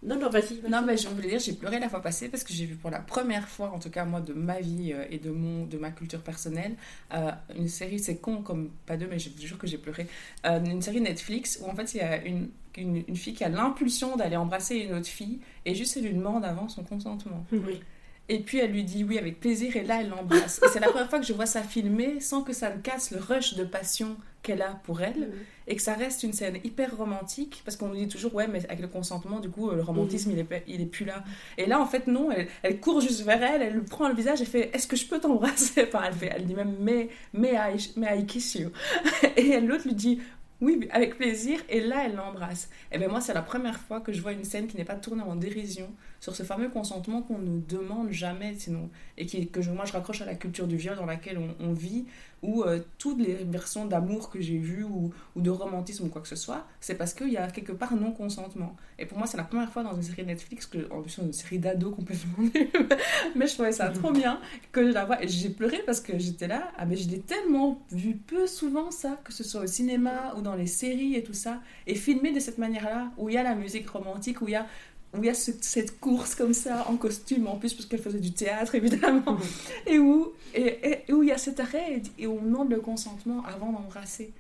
non, 0.03 0.19
non, 0.19 0.31
vas-y. 0.31 0.61
Vas 0.61 0.69
non, 0.69 0.83
mais 0.83 0.97
je 0.97 1.09
voulais 1.09 1.29
dire, 1.29 1.39
j'ai 1.39 1.53
pleuré 1.53 1.79
la 1.79 1.89
fois 1.89 2.03
passée 2.03 2.29
parce 2.29 2.43
que 2.43 2.53
j'ai 2.53 2.67
vu 2.67 2.75
pour 2.75 2.91
la 2.91 2.99
première 2.99 3.49
fois, 3.49 3.71
en 3.71 3.79
tout 3.79 3.91
cas 3.91 4.05
moi, 4.05 4.21
de 4.21 4.33
ma 4.33 4.61
vie 4.61 4.93
euh, 4.93 5.05
et 5.11 5.19
de, 5.19 5.31
mon, 5.31 5.65
de 5.65 5.79
ma 5.79 5.91
culture 5.91 6.21
personnelle, 6.21 6.75
euh, 7.15 7.31
une 7.57 7.69
série, 7.69 8.01
c'est 8.01 8.17
con 8.17 8.43
comme 8.43 8.71
pas 8.87 8.97
deux, 8.97 9.07
mais 9.07 9.19
je 9.19 9.31
vous 9.31 9.41
jure 9.41 9.59
que 9.59 9.67
j'ai 9.67 9.79
pleuré, 9.79 10.09
euh, 10.47 10.65
une 10.65 10.83
série 10.83 11.01
Netflix 11.01 11.61
où 11.63 11.71
en 11.71 11.75
fait 11.75 11.95
il 11.95 11.99
y 11.99 12.01
a 12.01 12.25
une, 12.25 12.51
une, 12.77 13.05
une 13.07 13.17
fille 13.17 13.35
qui 13.35 13.45
a 13.45 13.49
l'impulsion 13.49 14.17
d'aller 14.17 14.37
embrasser 14.37 14.77
une 14.77 14.95
autre 14.95 15.07
fille 15.07 15.39
et 15.65 15.75
juste 15.75 15.97
elle 15.97 16.05
lui 16.05 16.15
demande 16.15 16.45
avant 16.45 16.69
son 16.69 16.83
consentement. 16.83 17.47
Oui. 17.53 17.81
Et 18.29 18.39
puis 18.39 18.59
elle 18.59 18.71
lui 18.71 18.85
dit 18.85 19.05
oui 19.05 19.19
avec 19.19 19.41
plaisir 19.41 19.77
et 19.77 19.83
là 19.83 19.99
elle 20.01 20.09
l'embrasse. 20.09 20.61
et 20.65 20.69
c'est 20.73 20.81
la 20.81 20.89
première 20.89 21.11
fois 21.11 21.19
que 21.19 21.27
je 21.27 21.33
vois 21.33 21.47
ça 21.47 21.63
filmé 21.63 22.21
sans 22.21 22.43
que 22.43 22.53
ça 22.53 22.75
ne 22.75 22.81
casse 22.81 23.11
le 23.11 23.19
rush 23.19 23.55
de 23.55 23.65
passion 23.65 24.17
qu'elle 24.43 24.63
a 24.63 24.81
pour 24.85 25.01
elle 25.03 25.13
Mmh. 25.13 25.33
et 25.69 25.77
que 25.77 25.83
ça 25.83 25.95
reste 25.95 26.23
une 26.23 26.33
scène 26.33 26.57
hyper 26.65 26.97
romantique 26.97 27.63
parce 27.65 27.77
qu'on 27.77 27.89
nous 27.89 27.97
dit 27.97 28.09
toujours 28.09 28.35
ouais 28.35 28.49
mais 28.49 28.65
avec 28.67 28.81
le 28.81 28.89
consentement 28.89 29.39
du 29.41 29.51
coup 29.51 29.71
le 29.71 29.83
romantisme 29.83 30.31
Mmh. 30.31 30.33
il, 30.33 30.39
est, 30.39 30.65
il 30.69 30.81
est 30.81 30.87
plus 30.87 31.05
là. 31.05 31.23
Et 31.59 31.67
là 31.67 31.81
en 31.81 31.87
fait 31.87 32.07
non, 32.07 32.31
elle, 32.31 32.49
elle 32.63 32.81
court 32.81 33.01
juste 33.01 33.23
vers 33.23 33.43
elle, 33.43 33.63
elle 33.63 33.75
lui 33.75 33.83
prend 33.83 34.09
le 34.09 34.15
visage 34.15 34.41
et 34.41 34.45
fait 34.47 34.71
est-ce 34.73 34.87
que 34.87 34.97
je 34.97 35.07
peux 35.07 35.19
t'embrasser? 35.21 35.85
Enfin, 35.89 36.03
elle, 36.07 36.15
fait, 36.15 36.33
elle 36.35 36.45
dit 36.47 36.55
même 36.55 36.75
mais, 36.81 37.09
mais, 37.33 37.53
I, 37.55 37.93
mais 37.97 38.19
I 38.21 38.27
kiss 38.27 38.55
you. 38.55 38.71
et 39.37 39.61
l'autre 39.61 39.85
lui 39.87 39.95
dit 39.95 40.21
oui, 40.63 40.89
avec 40.93 41.17
plaisir. 41.17 41.61
Et 41.69 41.81
là, 41.81 42.05
elle 42.07 42.15
l'embrasse. 42.15 42.71
Et 42.93 42.99
bien 42.99 43.09
moi, 43.09 43.21
c'est 43.21 43.35
la 43.35 43.43
première 43.43 43.79
fois 43.81 44.01
que 44.01 44.13
je 44.13 44.23
vois 44.23 44.33
une 44.33 44.45
scène 44.45 44.69
qui 44.69 44.77
n'est 44.77 44.85
pas 44.85 44.95
tournée 44.95 45.23
en 45.23 45.35
dérision 45.35 45.91
sur 46.21 46.37
ce 46.37 46.45
fameux 46.45 46.69
consentement 46.69 47.21
qu'on 47.21 47.39
ne 47.39 47.61
demande 47.61 48.13
jamais, 48.13 48.55
sinon, 48.55 48.89
et 49.19 49.27
qui, 49.27 49.49
que 49.49 49.61
je, 49.61 49.73
moi, 49.73 49.85
je 49.85 49.93
raccroche 49.93 50.23
à 50.23 50.25
la 50.25 50.37
culture 50.37 50.69
du 50.69 50.77
viol 50.77 50.97
dans 50.97 51.05
laquelle 51.05 51.39
on 51.59 51.73
vit, 51.73 52.07
où 52.43 52.63
euh, 52.63 52.81
toutes 52.99 53.21
les 53.21 53.35
versions 53.35 53.87
d'amour 53.87 54.29
que 54.29 54.41
j'ai 54.41 54.59
vues, 54.59 54.85
ou, 54.85 55.13
ou, 55.37 55.41
de 55.41 55.51
romantisme, 55.51 56.07
ou 56.07 56.09
quoi 56.09 56.21
que 56.21 56.29
ce 56.29 56.37
soit, 56.37 56.67
c'est 56.81 56.97
parce 56.97 57.15
qu'il 57.15 57.31
y 57.31 57.37
a 57.37 57.49
quelque 57.49 57.73
part 57.73 57.95
non-consentement. 57.95 58.77
Et 58.99 59.07
pour 59.07 59.17
moi, 59.17 59.27
c'est 59.27 59.37
la 59.37 59.45
première 59.45 59.71
fois 59.71 59.85
dans 59.85 59.95
une 59.95 60.03
série 60.03 60.25
Netflix, 60.25 60.67
que, 60.67 60.91
en 60.93 61.03
plus, 61.03 61.19
une 61.19 61.33
série 61.33 61.59
d'ados 61.59 61.95
complètement 61.95 62.33
mais 63.37 63.47
je 63.47 63.55
trouvais 63.55 63.73
ça 63.73 63.91
trop 63.91 64.11
bien 64.13 64.41
que 64.73 64.87
je 64.87 64.93
la 64.93 65.05
vois. 65.05 65.23
Et 65.23 65.29
j'ai 65.29 65.51
pleuré 65.51 65.83
parce 65.87 66.01
que 66.01 66.19
j'étais 66.19 66.49
là, 66.49 66.73
ah, 66.77 66.85
mais 66.85 66.97
je 66.97 67.09
l'ai 67.09 67.21
tellement 67.21 67.81
vu 67.91 68.17
peu 68.17 68.47
souvent, 68.47 68.91
ça, 68.91 69.21
que 69.25 69.33
ce 69.33 69.45
soit 69.45 69.63
au 69.63 69.67
cinéma 69.67 70.35
ou 70.37 70.43
dans 70.43 70.57
les 70.57 70.67
séries 70.67 71.15
et 71.15 71.23
tout 71.23 71.35
ça, 71.35 71.61
et 71.87 71.95
filmé 71.95 72.33
de 72.33 72.41
cette 72.41 72.59
manière-là, 72.59 73.11
où 73.19 73.29
il 73.29 73.35
y 73.35 73.39
a 73.39 73.43
la 73.43 73.55
musique 73.55 73.89
romantique, 73.89 74.43
où 74.43 74.49
il 74.49 74.53
y 74.53 74.57
a 74.57 74.67
où 75.15 75.19
il 75.19 75.27
y 75.27 75.31
a 75.31 75.35
ce, 75.35 75.51
cette 75.61 76.01
course 76.01 76.35
comme 76.35 76.55
ça 76.55 76.87
en 76.89 76.97
costume 76.97 77.47
en 77.47 77.57
plus 77.57 77.75
parce 77.75 77.87
qu'elle 77.87 78.01
faisait 78.01 78.21
du 78.21 78.33
théâtre 78.33 78.75
évidemment 78.75 79.39
et 79.87 79.99
où 79.99 80.33
et, 80.55 80.61
et, 80.61 81.05
et, 81.09 81.13
où 81.13 81.23
il 81.23 81.29
y 81.29 81.33
a 81.33 81.39
cet 81.39 81.61
arrêt 81.61 82.03
et, 82.19 82.27
où 82.27 82.39
on 82.39 82.43
demande 82.43 82.71
le 82.71 82.81
consentement 82.81 83.45
avant 83.45 83.73
d'embrasser. 83.73 84.33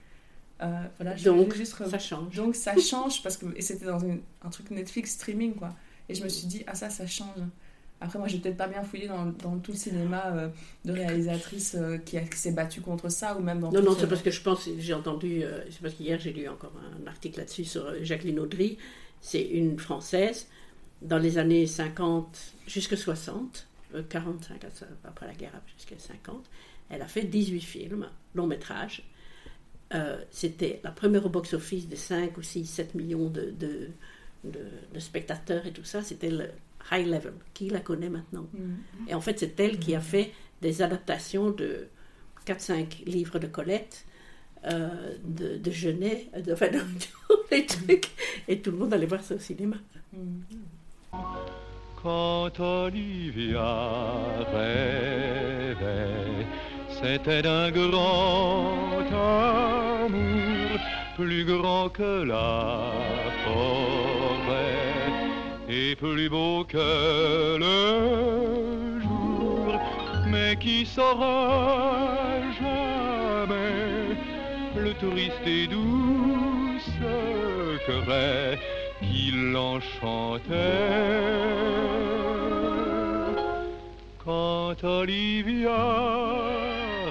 Euh, 0.63 0.67
voilà, 0.99 1.17
donc 1.17 1.55
juste 1.55 1.77
ça 1.89 1.99
change. 1.99 2.37
Donc 2.37 2.55
ça 2.55 2.77
change 2.81 3.23
parce 3.23 3.37
que 3.37 3.47
et 3.57 3.63
c'était 3.63 3.87
dans 3.87 3.99
une, 3.99 4.21
un 4.43 4.51
truc 4.51 4.71
Netflix 4.71 5.13
streaming 5.13 5.55
quoi. 5.55 5.71
Et 6.09 6.15
je 6.15 6.25
me 6.25 6.29
suis 6.29 6.47
dit 6.47 6.63
ah 6.67 6.75
ça 6.75 6.89
ça 6.89 7.07
change. 7.07 7.37
Après 8.01 8.19
moi 8.19 8.29
j'ai 8.29 8.39
peut-être 8.39 8.57
pas 8.57 8.67
bien 8.67 8.83
fouillé 8.83 9.09
dans, 9.09 9.27
dans, 9.27 9.59
tout 9.59 9.73
le 9.73 9.79
cinéma 9.79 10.33
euh, 10.33 10.49
de 10.85 10.93
réalisatrices 10.93 11.77
euh, 11.79 11.99
qui, 11.99 12.19
qui 12.19 12.39
s'est 12.39 12.51
battue 12.51 12.81
contre 12.81 13.09
ça 13.11 13.37
ou 13.37 13.43
même 13.43 13.61
dans 13.61 13.71
non 13.71 13.83
non 13.83 13.97
c'est 13.99 14.09
parce 14.09 14.23
que 14.23 14.31
je 14.31 14.41
pense 14.41 14.69
j'ai 14.79 14.95
entendu 14.95 15.43
c'est 15.71 15.81
parce 15.81 15.95
qu'hier 15.95 16.19
j'ai 16.19 16.33
lu 16.33 16.49
encore 16.49 16.73
un 17.01 17.07
article 17.07 17.41
là-dessus 17.41 17.65
sur 17.65 17.93
Jacqueline 18.03 18.41
Audry. 18.41 18.79
C'est 19.21 19.43
une 19.43 19.79
française 19.79 20.49
dans 21.03 21.19
les 21.19 21.39
années 21.39 21.67
50 21.67 22.55
jusqu'à 22.67 22.97
60, 22.97 23.67
euh, 23.95 24.03
45 24.09 24.61
après 25.05 25.27
la 25.27 25.35
guerre 25.35 25.61
jusqu'à 25.77 25.99
50, 25.99 26.45
elle 26.91 27.03
a 27.03 27.07
fait 27.09 27.25
18 27.25 27.61
films, 27.61 28.09
long 28.35 28.47
métrage. 28.47 29.03
Euh, 29.95 30.23
C'était 30.31 30.81
la 30.85 30.91
première 30.91 31.27
au 31.27 31.29
box-office 31.29 31.89
de 31.89 31.97
5 31.97 32.37
ou 32.39 32.43
6, 32.43 32.67
7 32.67 32.95
millions 32.95 33.29
de, 33.29 33.51
de, 33.51 33.89
de, 34.45 34.61
de 34.95 34.99
spectateurs 35.01 35.67
et 35.67 35.73
tout 35.73 35.85
ça. 35.85 36.03
C'était 36.03 36.31
le 36.31 36.49
high 36.91 37.07
level. 37.07 37.35
Qui 37.55 37.69
la 37.69 37.81
connaît 37.81 38.09
maintenant? 38.11 38.47
Mm 38.53 38.59
-hmm. 38.61 39.11
Et 39.11 39.15
en 39.15 39.21
fait, 39.21 39.39
c'est 39.39 39.59
elle 39.61 39.79
qui 39.79 39.95
a 39.95 40.01
fait 40.01 40.33
des 40.61 40.81
adaptations 40.83 41.51
de 41.51 41.89
4-5 42.47 43.05
livres 43.07 43.39
de 43.39 43.47
Colette. 43.49 44.05
Euh, 44.65 45.17
de, 45.25 45.57
de 45.57 45.71
Genet, 45.73 46.29
de, 46.47 46.53
enfin, 46.53 46.69
de, 46.77 46.79
les 47.51 47.67
trucs, 47.67 48.11
et 48.47 48.61
tout 48.63 48.71
le 48.71 48.77
monde 48.79 48.95
allait 48.95 49.09
voir 49.09 49.23
ça 49.25 49.35
au 49.35 49.41
cinéma. 49.41 49.77
Mm 50.13 50.19
-hmm. 50.19 50.82
Quand 52.03 52.59
Olivia 52.59 53.77
rêvait, 54.53 55.77
c'était 56.89 57.43
d'un 57.43 57.71
grand 57.71 59.07
amour, 60.05 60.81
plus 61.15 61.45
grand 61.45 61.89
que 61.91 62.25
la 62.25 62.91
forêt, 63.45 64.81
et 65.69 65.95
plus 65.95 66.29
beau 66.29 66.65
que 66.65 67.57
le 67.57 69.01
jour, 69.01 69.81
mais 70.27 70.57
qui 70.57 70.85
saura 70.85 72.17
jamais 72.61 74.17
le 74.75 74.93
triste 74.95 75.47
et 75.47 75.69
doux 75.69 76.81
secret 76.99 78.59
qui 79.03 79.31
l'enchantait 79.33 80.53
quand 84.25 84.83
Olivia 84.85 85.85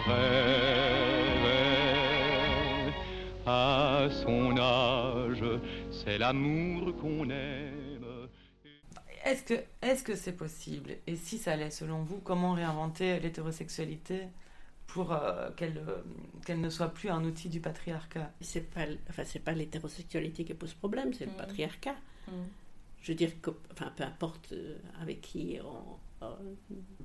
rêvait. 0.08 0.52
À 3.46 4.08
son 4.24 4.58
âge 4.58 5.44
c'est 5.92 6.18
l'amour 6.18 6.96
qu'on 6.98 7.30
aime. 7.30 8.06
Est-ce 9.26 9.44
que 9.44 9.54
est-ce 9.82 10.04
que 10.04 10.16
c'est 10.16 10.32
possible? 10.32 10.98
Et 11.06 11.16
si 11.16 11.38
ça 11.38 11.56
l'est 11.56 11.70
selon 11.72 12.04
vous 12.04 12.20
comment 12.20 12.54
réinventer 12.54 13.20
l'hétérosexualité? 13.20 14.28
Pour 14.92 15.14
euh, 15.14 15.50
qu'elle 15.52 15.78
euh, 15.78 16.02
qu'elle 16.46 16.60
ne 16.60 16.70
soit 16.70 16.89
plus 16.89 17.10
un 17.10 17.24
outil 17.24 17.48
du 17.48 17.62
patriarcat. 17.62 18.32
C'est 18.42 18.70
pas 18.70 18.86
enfin 19.10 19.24
c'est 19.24 19.39
pas 19.39 19.54
l'hétérosexualité 19.54 20.44
qui 20.44 20.54
pose 20.54 20.74
problème, 20.74 21.14
c'est 21.14 21.26
mmh. 21.26 21.30
le 21.30 21.38
patriarcat. 21.38 21.96
Mmh. 22.28 22.32
Je 23.02 23.12
veux 23.12 23.16
dire 23.16 23.42
que 23.42 23.52
enfin 23.72 23.92
peu 23.96 24.04
importe 24.04 24.52
euh, 24.52 24.78
avec 25.02 25.22
qui 25.22 25.60
on, 25.64 26.26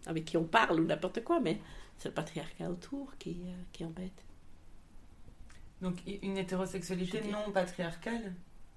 avec 0.07 0.25
qui 0.25 0.37
on 0.37 0.45
parle 0.45 0.81
ou 0.81 0.85
n'importe 0.85 1.23
quoi, 1.23 1.39
mais 1.39 1.61
c'est 1.97 2.09
le 2.09 2.15
patriarcat 2.15 2.69
autour 2.69 3.17
qui, 3.19 3.41
qui 3.73 3.85
embête. 3.85 4.25
Donc 5.81 5.99
une 6.07 6.39
hétérosexualité 6.39 7.23
non 7.31 7.53
patriarcale? 7.53 8.35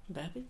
Ben 0.07 0.30
oui. 0.36 0.45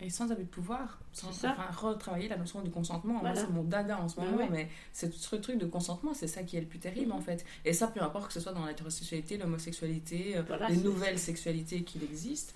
Et 0.00 0.10
sans 0.10 0.30
abus 0.30 0.44
de 0.44 0.48
pouvoir, 0.48 1.00
sans 1.12 1.32
ça. 1.32 1.50
enfin, 1.50 1.66
retravailler 1.88 2.28
la 2.28 2.36
notion 2.36 2.62
du 2.62 2.70
consentement. 2.70 3.14
Moi, 3.14 3.20
Voilà. 3.22 3.40
c'est 3.40 3.50
mon 3.50 3.64
dada 3.64 3.98
en 4.00 4.08
ce 4.08 4.18
Ouais, 4.20 4.30
moment, 4.30 4.48
mais 4.50 4.68
c'est 4.92 5.12
ce 5.12 5.34
truc 5.36 5.58
de 5.58 5.66
consentement, 5.66 6.14
c'est 6.14 6.28
ça 6.28 6.44
qui 6.44 6.56
est 6.56 6.60
le 6.60 6.66
plus 6.66 6.78
terrible 6.78 7.10
en 7.12 7.20
fait. 7.20 7.44
Et 7.64 7.72
ça, 7.72 7.88
peu 7.88 8.00
importe 8.00 8.28
que 8.28 8.32
ce 8.32 8.40
soit 8.40 8.52
dans 8.52 8.64
l'hétérosexualité, 8.64 9.36
l'homosexualité, 9.38 10.36
euh, 10.38 10.42
Voilà, 10.46 10.68
les 10.68 10.76
nouvelles 10.76 11.18
sexualités 11.18 11.82
qu'il 11.82 12.04
existe, 12.04 12.54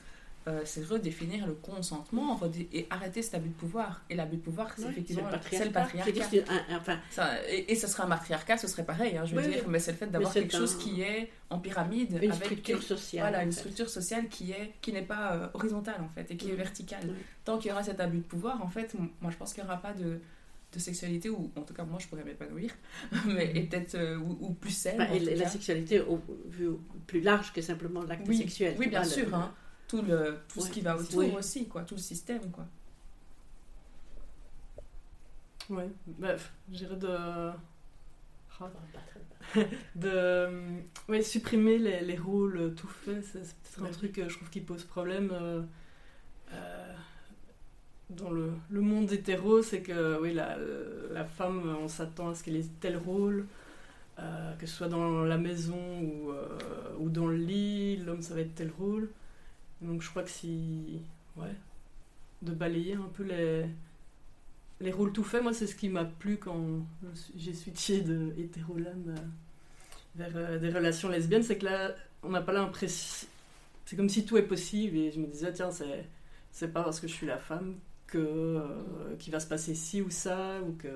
euh, 0.48 0.62
c'est 0.64 0.84
redéfinir 0.84 1.46
le 1.46 1.52
consentement 1.54 2.36
redé- 2.36 2.68
et 2.72 2.86
arrêter 2.90 3.22
cet 3.22 3.34
abus 3.34 3.48
de 3.50 3.54
pouvoir. 3.54 4.02
Et 4.10 4.14
l'abus 4.16 4.36
de 4.36 4.42
pouvoir, 4.42 4.72
c'est 4.76 4.84
Ouais, 4.84 4.90
effectivement 4.90 5.28
c'est 5.50 5.64
le 5.64 5.70
patriarcat. 5.70 6.10
Un- 6.48 6.76
enfin, 6.76 6.98
Ça, 7.10 7.30
et, 7.48 7.70
et 7.72 7.76
ce 7.76 7.86
serait 7.86 8.02
un 8.02 8.06
matriarcat, 8.08 8.56
ce 8.56 8.66
serait 8.66 8.84
pareil, 8.84 9.16
hein, 9.16 9.24
je 9.24 9.34
veux 9.36 9.42
Oui, 9.42 9.48
dire, 9.52 9.62
oui. 9.64 9.70
mais 9.70 9.78
c'est 9.78 9.92
le 9.92 9.98
fait 9.98 10.06
d'avoir 10.08 10.32
quelque 10.32 10.54
un- 10.54 10.58
chose 10.58 10.76
qui 10.78 11.00
est 11.02 11.30
en 11.50 11.58
pyramide, 11.58 12.18
une 12.22 12.32
avec 12.32 12.44
structure 12.44 12.82
sociale. 12.82 13.22
voilà, 13.28 13.44
une 13.44 13.52
fait. 13.52 13.58
structure 13.60 13.88
sociale 13.88 14.28
qui 14.28 14.52
est 14.52 14.72
qui 14.80 14.92
n'est 14.92 15.02
pas 15.02 15.34
euh, 15.34 15.48
horizontale 15.54 16.00
en 16.00 16.08
fait 16.08 16.30
et 16.30 16.36
qui 16.36 16.50
est 16.50 16.54
verticale. 16.56 17.14
Tant 17.44 17.58
qu'il 17.58 17.68
y 17.70 17.72
aura 17.72 17.82
cet 17.84 18.00
abus 18.00 18.18
de 18.18 18.22
pouvoir, 18.24 18.62
en 18.62 18.68
fait, 18.68 18.94
moi 19.20 19.30
je 19.30 19.36
pense 19.36 19.52
qu'il 19.52 19.62
n'y 19.62 19.68
aura 19.68 19.80
pas 19.80 19.92
de, 19.92 20.18
de 20.74 20.78
sexualité 20.78 21.28
ou 21.28 21.52
en 21.56 21.60
tout 21.62 21.74
cas 21.74 21.84
moi 21.84 21.98
je 22.00 22.08
pourrais 22.08 22.24
m'épanouir, 22.24 22.70
mais 23.26 23.52
et 23.54 23.62
peut-être 23.62 23.94
euh, 23.94 24.16
ou, 24.16 24.38
ou 24.40 24.52
plus 24.54 24.70
saine. 24.72 25.06
Et 25.12 25.20
la 25.36 25.46
sexualité 25.48 26.00
au, 26.00 26.20
plus 27.06 27.20
large 27.20 27.52
que 27.52 27.60
simplement 27.60 28.02
l'acte 28.02 28.26
oui, 28.26 28.38
sexuel. 28.38 28.74
oui 28.78 28.88
bien 28.88 29.02
le- 29.02 29.08
sûr, 29.08 29.34
hein. 29.34 29.52
Tout 29.92 30.02
le 30.02 30.38
tout 30.48 30.60
ce 30.60 30.70
qui 30.70 30.80
va 30.80 30.96
autour 30.96 31.18
Oui. 31.18 31.32
aussi 31.36 31.66
quoi, 31.68 31.82
tout 31.82 31.94
le 31.96 32.00
système 32.00 32.50
quoi. 32.50 32.64
Ouais, 35.70 35.88
bref, 36.06 36.52
j'irais 36.70 36.96
de. 36.96 37.08
Ah, 37.08 37.52
Pas 38.58 38.68
très- 39.52 39.68
de 39.96 40.08
euh, 40.08 40.78
ouais, 41.08 41.22
supprimer 41.22 41.78
les, 41.78 42.00
les 42.00 42.16
rôles 42.16 42.56
euh, 42.56 42.70
tout 42.70 42.86
faits, 42.88 43.24
c'est 43.24 43.40
peut-être 43.40 43.84
un 43.88 43.92
truc 43.92 44.12
que 44.12 44.28
je 44.28 44.36
trouve 44.36 44.50
qui 44.50 44.60
pose 44.60 44.84
problème 44.84 45.30
euh, 45.32 45.62
euh, 46.52 46.94
dans 48.10 48.30
le, 48.30 48.52
le 48.70 48.80
monde 48.80 49.10
hétéro, 49.12 49.62
c'est 49.62 49.82
que 49.82 50.20
oui, 50.20 50.32
la, 50.34 50.56
la 51.12 51.24
femme, 51.24 51.76
on 51.80 51.88
s'attend 51.88 52.30
à 52.30 52.34
ce 52.34 52.44
qu'elle 52.44 52.56
ait 52.56 52.66
tel 52.80 52.96
rôle, 52.96 53.46
euh, 54.18 54.54
que 54.56 54.66
ce 54.66 54.76
soit 54.76 54.88
dans 54.88 55.24
la 55.24 55.38
maison 55.38 56.00
ou, 56.02 56.30
euh, 56.30 56.58
ou 56.98 57.08
dans 57.08 57.26
le 57.26 57.36
lit, 57.36 57.96
l'homme 57.98 58.22
ça 58.22 58.34
va 58.34 58.40
être 58.42 58.54
tel 58.54 58.70
rôle. 58.78 59.08
Donc 59.82 60.02
je 60.02 60.10
crois 60.10 60.22
que 60.22 60.30
si. 60.30 61.00
Ouais, 61.36 61.54
de 62.42 62.52
balayer 62.52 62.94
un 62.94 63.08
peu 63.14 63.22
les, 63.22 63.64
les 64.80 64.92
rôles 64.92 65.12
tout 65.12 65.24
faits, 65.24 65.42
moi 65.42 65.54
c'est 65.54 65.66
ce 65.66 65.74
qui 65.74 65.88
m'a 65.88 66.04
plu 66.04 66.36
quand 66.36 66.84
j'ai 67.36 67.54
switché 67.54 68.00
de 68.02 68.34
hétéro-lame 68.36 69.14
vers 70.16 70.32
euh, 70.34 70.58
des 70.58 70.70
relations 70.70 71.08
lesbiennes, 71.08 71.42
c'est 71.42 71.58
que 71.58 71.64
là, 71.64 71.94
on 72.22 72.30
n'a 72.30 72.42
pas 72.42 72.52
l'impression. 72.52 73.26
C'est 73.84 73.96
comme 73.96 74.08
si 74.08 74.24
tout 74.24 74.36
est 74.36 74.42
possible 74.42 74.96
et 74.96 75.10
je 75.10 75.20
me 75.20 75.26
disais, 75.26 75.52
tiens, 75.52 75.70
c'est, 75.70 76.04
c'est 76.50 76.72
pas 76.72 76.82
parce 76.82 77.00
que 77.00 77.08
je 77.08 77.12
suis 77.12 77.26
la 77.26 77.38
femme 77.38 77.76
que 78.06 78.18
euh, 78.18 79.16
qu'il 79.18 79.32
va 79.32 79.40
se 79.40 79.46
passer 79.46 79.74
ci 79.74 80.02
ou 80.02 80.10
ça 80.10 80.60
ou 80.62 80.72
que. 80.72 80.88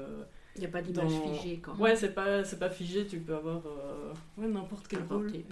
Il 0.57 0.61
n'y 0.61 0.66
a 0.66 0.70
pas 0.70 0.82
d'image 0.82 1.11
Dans- 1.12 1.34
figée. 1.34 1.59
Quoi. 1.59 1.74
Ouais, 1.74 1.96
c'est 1.96 2.14
pas, 2.14 2.44
c'est 2.44 2.59
pas 2.59 2.70
figé, 2.70 3.07
tu 3.07 3.18
peux 3.20 3.34
avoir 3.36 3.62
euh, 3.66 4.12
ouais, 4.38 4.48
n'importe 4.48 4.88
quel 4.88 5.02
rôle. 5.04 5.30
Il 5.34 5.44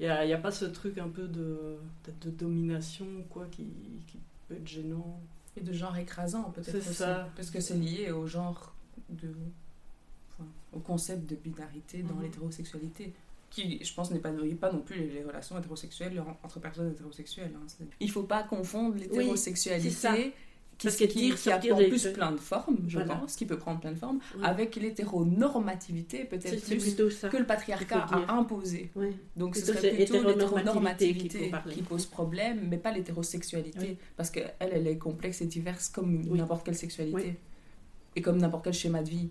n'y 0.00 0.06
a, 0.06 0.24
y 0.24 0.32
a 0.32 0.38
pas 0.38 0.50
ce 0.50 0.64
truc 0.66 0.98
un 0.98 1.08
peu 1.08 1.26
de, 1.28 1.76
de 2.22 2.30
domination 2.30 3.06
quoi 3.30 3.46
qui, 3.50 3.66
qui 4.06 4.18
peut 4.48 4.54
être 4.54 4.66
gênant. 4.68 5.20
Et 5.56 5.60
de 5.60 5.72
genre 5.72 5.96
écrasant 5.98 6.44
peut-être 6.50 6.70
C'est 6.70 6.78
aussi, 6.78 6.94
ça. 6.94 7.28
parce 7.36 7.50
que 7.50 7.60
c'est 7.60 7.74
lié 7.76 8.10
au 8.10 8.26
genre 8.26 8.74
de 9.10 9.28
enfin, 10.30 10.48
au 10.72 10.78
concept 10.78 11.28
de 11.28 11.36
binarité 11.36 12.02
dans 12.02 12.14
Mhm. 12.14 12.22
l'hétérosexualité 12.22 13.12
qui 13.50 13.84
je 13.84 13.92
pense 13.92 14.10
n'est 14.10 14.18
pas 14.18 14.32
non 14.32 14.80
plus 14.80 14.96
les, 14.96 15.22
relations 15.22 15.58
hétérosexuelles 15.58 16.18
en- 16.20 16.38
entre 16.42 16.58
personnes 16.58 16.90
hétérosexuelles 16.90 17.52
hein. 17.54 17.66
Il 18.00 18.10
faut 18.10 18.22
pas 18.22 18.44
confondre 18.44 18.94
l'hétérosexualité 18.96 19.90
c'est 19.90 20.32
qui, 20.82 20.86
Parce 20.88 20.96
que 20.96 21.04
qui, 21.04 21.18
dire 21.20 21.36
qui 21.40 21.48
a 21.50 21.52
sortir 21.52 21.76
en 21.76 21.78
plus 21.78 22.06
plein 22.08 22.32
de 22.32 22.36
formes 22.38 22.78
je 22.88 22.98
Voilà. 22.98 23.14
pense 23.16 23.36
qui 23.36 23.46
peut 23.46 23.56
prendre 23.58 23.80
plein 23.80 23.92
de 23.92 23.98
formes 23.98 24.18
Oui. 24.36 24.40
avec 24.44 24.76
l'hétéronormativité 24.76 26.24
peut-être 26.24 26.64
plus 26.64 26.96
que 27.30 27.36
le 27.36 27.44
patriarcat 27.46 28.06
qu'il 28.08 28.16
a 28.28 28.32
imposé 28.32 28.90
Oui. 28.96 29.16
donc 29.36 29.56
ce 29.56 29.66
serait 29.66 29.90
plutôt 29.94 30.14
hétéronormativité 30.16 31.12
l'hétéronormativité 31.12 31.50
qu'il 31.64 31.72
qui 31.74 31.82
pose 31.82 32.06
problème, 32.06 32.66
mais 32.68 32.78
pas 32.78 32.92
l'hétérosexualité. 32.92 33.78
Oui. 33.80 33.96
Parce 34.16 34.30
qu'elle, 34.30 34.52
elle 34.60 34.86
est 34.86 34.98
complexe 34.98 35.40
et 35.40 35.46
diverse 35.46 35.88
comme 35.88 36.22
n'importe 36.22 36.64
quelle 36.64 36.76
sexualité. 36.76 37.36
Et 38.16 38.20
comme 38.22 38.38
n'importe 38.38 38.64
quel 38.64 38.74
schéma 38.74 39.02
de 39.02 39.08
vie. 39.08 39.30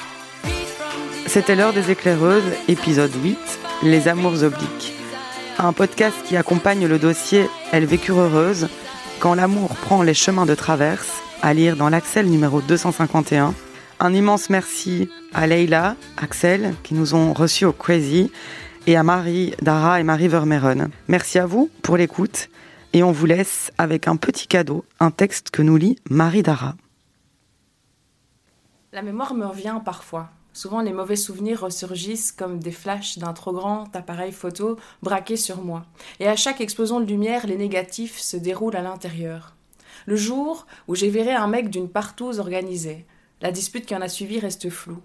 C'était 1.27 1.55
l'heure 1.55 1.73
des 1.73 1.91
éclaireuses, 1.91 2.43
épisode 2.67 3.13
8, 3.23 3.37
Les 3.83 4.07
amours 4.07 4.43
obliques. 4.43 4.93
Un 5.57 5.73
podcast 5.73 6.15
qui 6.25 6.35
accompagne 6.35 6.87
le 6.87 6.99
dossier 6.99 7.49
Elles 7.71 7.85
vécurent 7.85 8.19
heureuses 8.19 8.67
quand 9.19 9.35
l'amour 9.35 9.75
prend 9.75 10.01
les 10.01 10.15
chemins 10.15 10.47
de 10.47 10.55
traverse, 10.55 11.21
à 11.41 11.53
lire 11.53 11.75
dans 11.75 11.89
l'Axel 11.89 12.25
numéro 12.27 12.59
251. 12.59 13.53
Un 13.99 14.13
immense 14.13 14.49
merci 14.49 15.09
à 15.31 15.45
Leila, 15.45 15.95
Axel, 16.17 16.73
qui 16.81 16.95
nous 16.95 17.13
ont 17.13 17.31
reçus 17.31 17.65
au 17.65 17.71
Crazy, 17.71 18.31
et 18.87 18.97
à 18.97 19.03
Marie, 19.03 19.53
Dara 19.61 19.99
et 19.99 20.03
Marie 20.03 20.27
Vermeeren. 20.27 20.89
Merci 21.07 21.37
à 21.37 21.45
vous 21.45 21.69
pour 21.83 21.97
l'écoute, 21.97 22.49
et 22.93 23.03
on 23.03 23.11
vous 23.11 23.27
laisse 23.27 23.71
avec 23.77 24.07
un 24.07 24.15
petit 24.15 24.47
cadeau, 24.47 24.85
un 24.99 25.11
texte 25.11 25.51
que 25.51 25.61
nous 25.61 25.77
lit 25.77 25.97
Marie 26.09 26.41
Dara. 26.41 26.73
La 28.91 29.03
mémoire 29.03 29.35
me 29.35 29.45
revient 29.45 29.79
parfois. 29.85 30.29
Souvent, 30.53 30.81
les 30.81 30.91
mauvais 30.91 31.15
souvenirs 31.15 31.61
ressurgissent 31.61 32.31
comme 32.31 32.59
des 32.59 32.71
flashs 32.71 33.17
d'un 33.17 33.33
trop 33.33 33.53
grand 33.53 33.95
appareil 33.95 34.33
photo 34.33 34.77
braqué 35.01 35.37
sur 35.37 35.61
moi. 35.61 35.85
Et 36.19 36.27
à 36.27 36.35
chaque 36.35 36.59
explosion 36.59 36.99
de 36.99 37.05
lumière, 37.05 37.47
les 37.47 37.55
négatifs 37.55 38.19
se 38.19 38.35
déroulent 38.35 38.75
à 38.75 38.81
l'intérieur. 38.81 39.55
Le 40.05 40.15
jour 40.15 40.65
où 40.87 40.95
j'ai 40.95 41.09
viré 41.09 41.31
un 41.31 41.47
mec 41.47 41.69
d'une 41.69 41.89
partouze 41.89 42.39
organisée. 42.39 43.05
La 43.41 43.51
dispute 43.51 43.85
qui 43.85 43.95
en 43.95 44.01
a 44.01 44.09
suivi 44.09 44.39
reste 44.39 44.69
floue. 44.69 45.01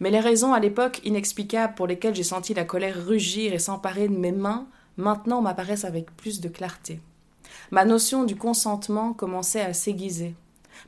Mais 0.00 0.10
les 0.10 0.20
raisons 0.20 0.52
à 0.52 0.60
l'époque 0.60 1.00
inexplicables 1.04 1.74
pour 1.74 1.86
lesquelles 1.86 2.14
j'ai 2.14 2.22
senti 2.22 2.52
la 2.52 2.64
colère 2.64 3.06
rugir 3.06 3.52
et 3.52 3.58
s'emparer 3.58 4.08
de 4.08 4.16
mes 4.16 4.32
mains, 4.32 4.66
maintenant 4.96 5.40
m'apparaissent 5.40 5.84
avec 5.84 6.14
plus 6.16 6.40
de 6.40 6.48
clarté. 6.48 7.00
Ma 7.70 7.84
notion 7.84 8.24
du 8.24 8.36
consentement 8.36 9.12
commençait 9.12 9.60
à 9.60 9.72
s'aiguiser. 9.72 10.34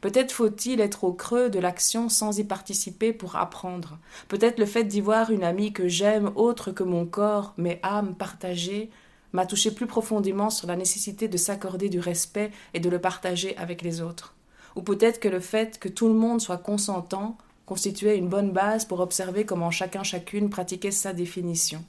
Peut-être 0.00 0.32
faut-il 0.32 0.80
être 0.80 1.04
au 1.04 1.12
creux 1.12 1.50
de 1.50 1.58
l'action 1.58 2.08
sans 2.08 2.38
y 2.38 2.44
participer 2.44 3.12
pour 3.12 3.36
apprendre. 3.36 3.98
Peut-être 4.28 4.58
le 4.58 4.66
fait 4.66 4.84
d'y 4.84 5.00
voir 5.00 5.30
une 5.30 5.44
amie 5.44 5.72
que 5.72 5.88
j'aime 5.88 6.32
autre 6.34 6.72
que 6.72 6.82
mon 6.82 7.06
corps, 7.06 7.54
mais 7.56 7.78
âme 7.82 8.14
partagée, 8.14 8.90
m'a 9.32 9.46
touché 9.46 9.70
plus 9.70 9.86
profondément 9.86 10.50
sur 10.50 10.68
la 10.68 10.76
nécessité 10.76 11.28
de 11.28 11.36
s'accorder 11.36 11.88
du 11.88 12.00
respect 12.00 12.50
et 12.74 12.80
de 12.80 12.90
le 12.90 13.00
partager 13.00 13.56
avec 13.56 13.82
les 13.82 14.00
autres. 14.00 14.34
Ou 14.76 14.82
peut-être 14.82 15.20
que 15.20 15.28
le 15.28 15.40
fait 15.40 15.78
que 15.78 15.88
tout 15.88 16.08
le 16.08 16.14
monde 16.14 16.40
soit 16.40 16.58
consentant 16.58 17.36
constituait 17.66 18.18
une 18.18 18.28
bonne 18.28 18.52
base 18.52 18.84
pour 18.84 19.00
observer 19.00 19.44
comment 19.44 19.70
chacun 19.70 20.02
chacune 20.02 20.50
pratiquait 20.50 20.90
sa 20.90 21.12
définition. 21.12 21.84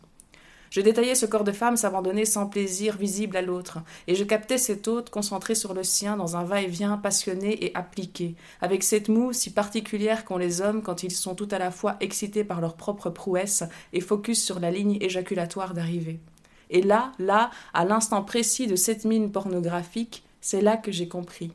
Je 0.74 0.82
détaillais 0.82 1.13
ce 1.13 1.28
corps 1.28 1.43
de 1.43 1.51
femme 1.51 1.78
s'abandonner 1.78 2.26
sans 2.26 2.47
plaisir 2.47 2.97
visible 2.97 3.38
à 3.38 3.43
l'autre, 3.43 3.78
et 4.07 4.15
je 4.15 4.24
captais 4.24 4.57
cet 4.57 4.88
autre 4.88 5.11
concentré 5.11 5.53
sur 5.53 5.76
le 5.76 5.84
sien 5.84 6.17
dans 6.17 6.36
un 6.36 6.43
va-et-vient 6.43 6.97
passionné 6.97 7.63
et 7.63 7.78
appliqué, 7.78 8.34
avec 8.59 8.82
cette 8.82 9.07
moue 9.07 9.34
si 9.34 9.53
particulière 9.53 10.26
qu'ont 10.26 10.39
les 10.39 10.61
hommes 10.61 10.82
quand 10.82 11.03
ils 11.03 11.11
sont 11.11 11.36
tout 11.36 11.47
à 11.51 11.59
la 11.59 11.69
fois 11.69 11.95
excités 11.99 12.43
par 12.43 12.59
leur 12.59 12.74
propre 12.74 13.11
prouesse 13.11 13.63
et 13.93 14.01
focus 14.01 14.43
sur 14.43 14.59
la 14.59 14.71
ligne 14.71 14.97
éjaculatoire 14.99 15.76
d'arrivée. 15.76 16.19
Et 16.71 16.82
là, 16.82 17.11
là, 17.19 17.51
à 17.76 17.86
l'instant 17.86 18.24
précis 18.24 18.65
de 18.65 18.76
cette 18.76 19.05
mine 19.05 19.32
pornographique, 19.32 20.24
c'est 20.41 20.61
là 20.61 20.76
que 20.76 20.91
j'ai 20.91 21.07
compris. 21.07 21.51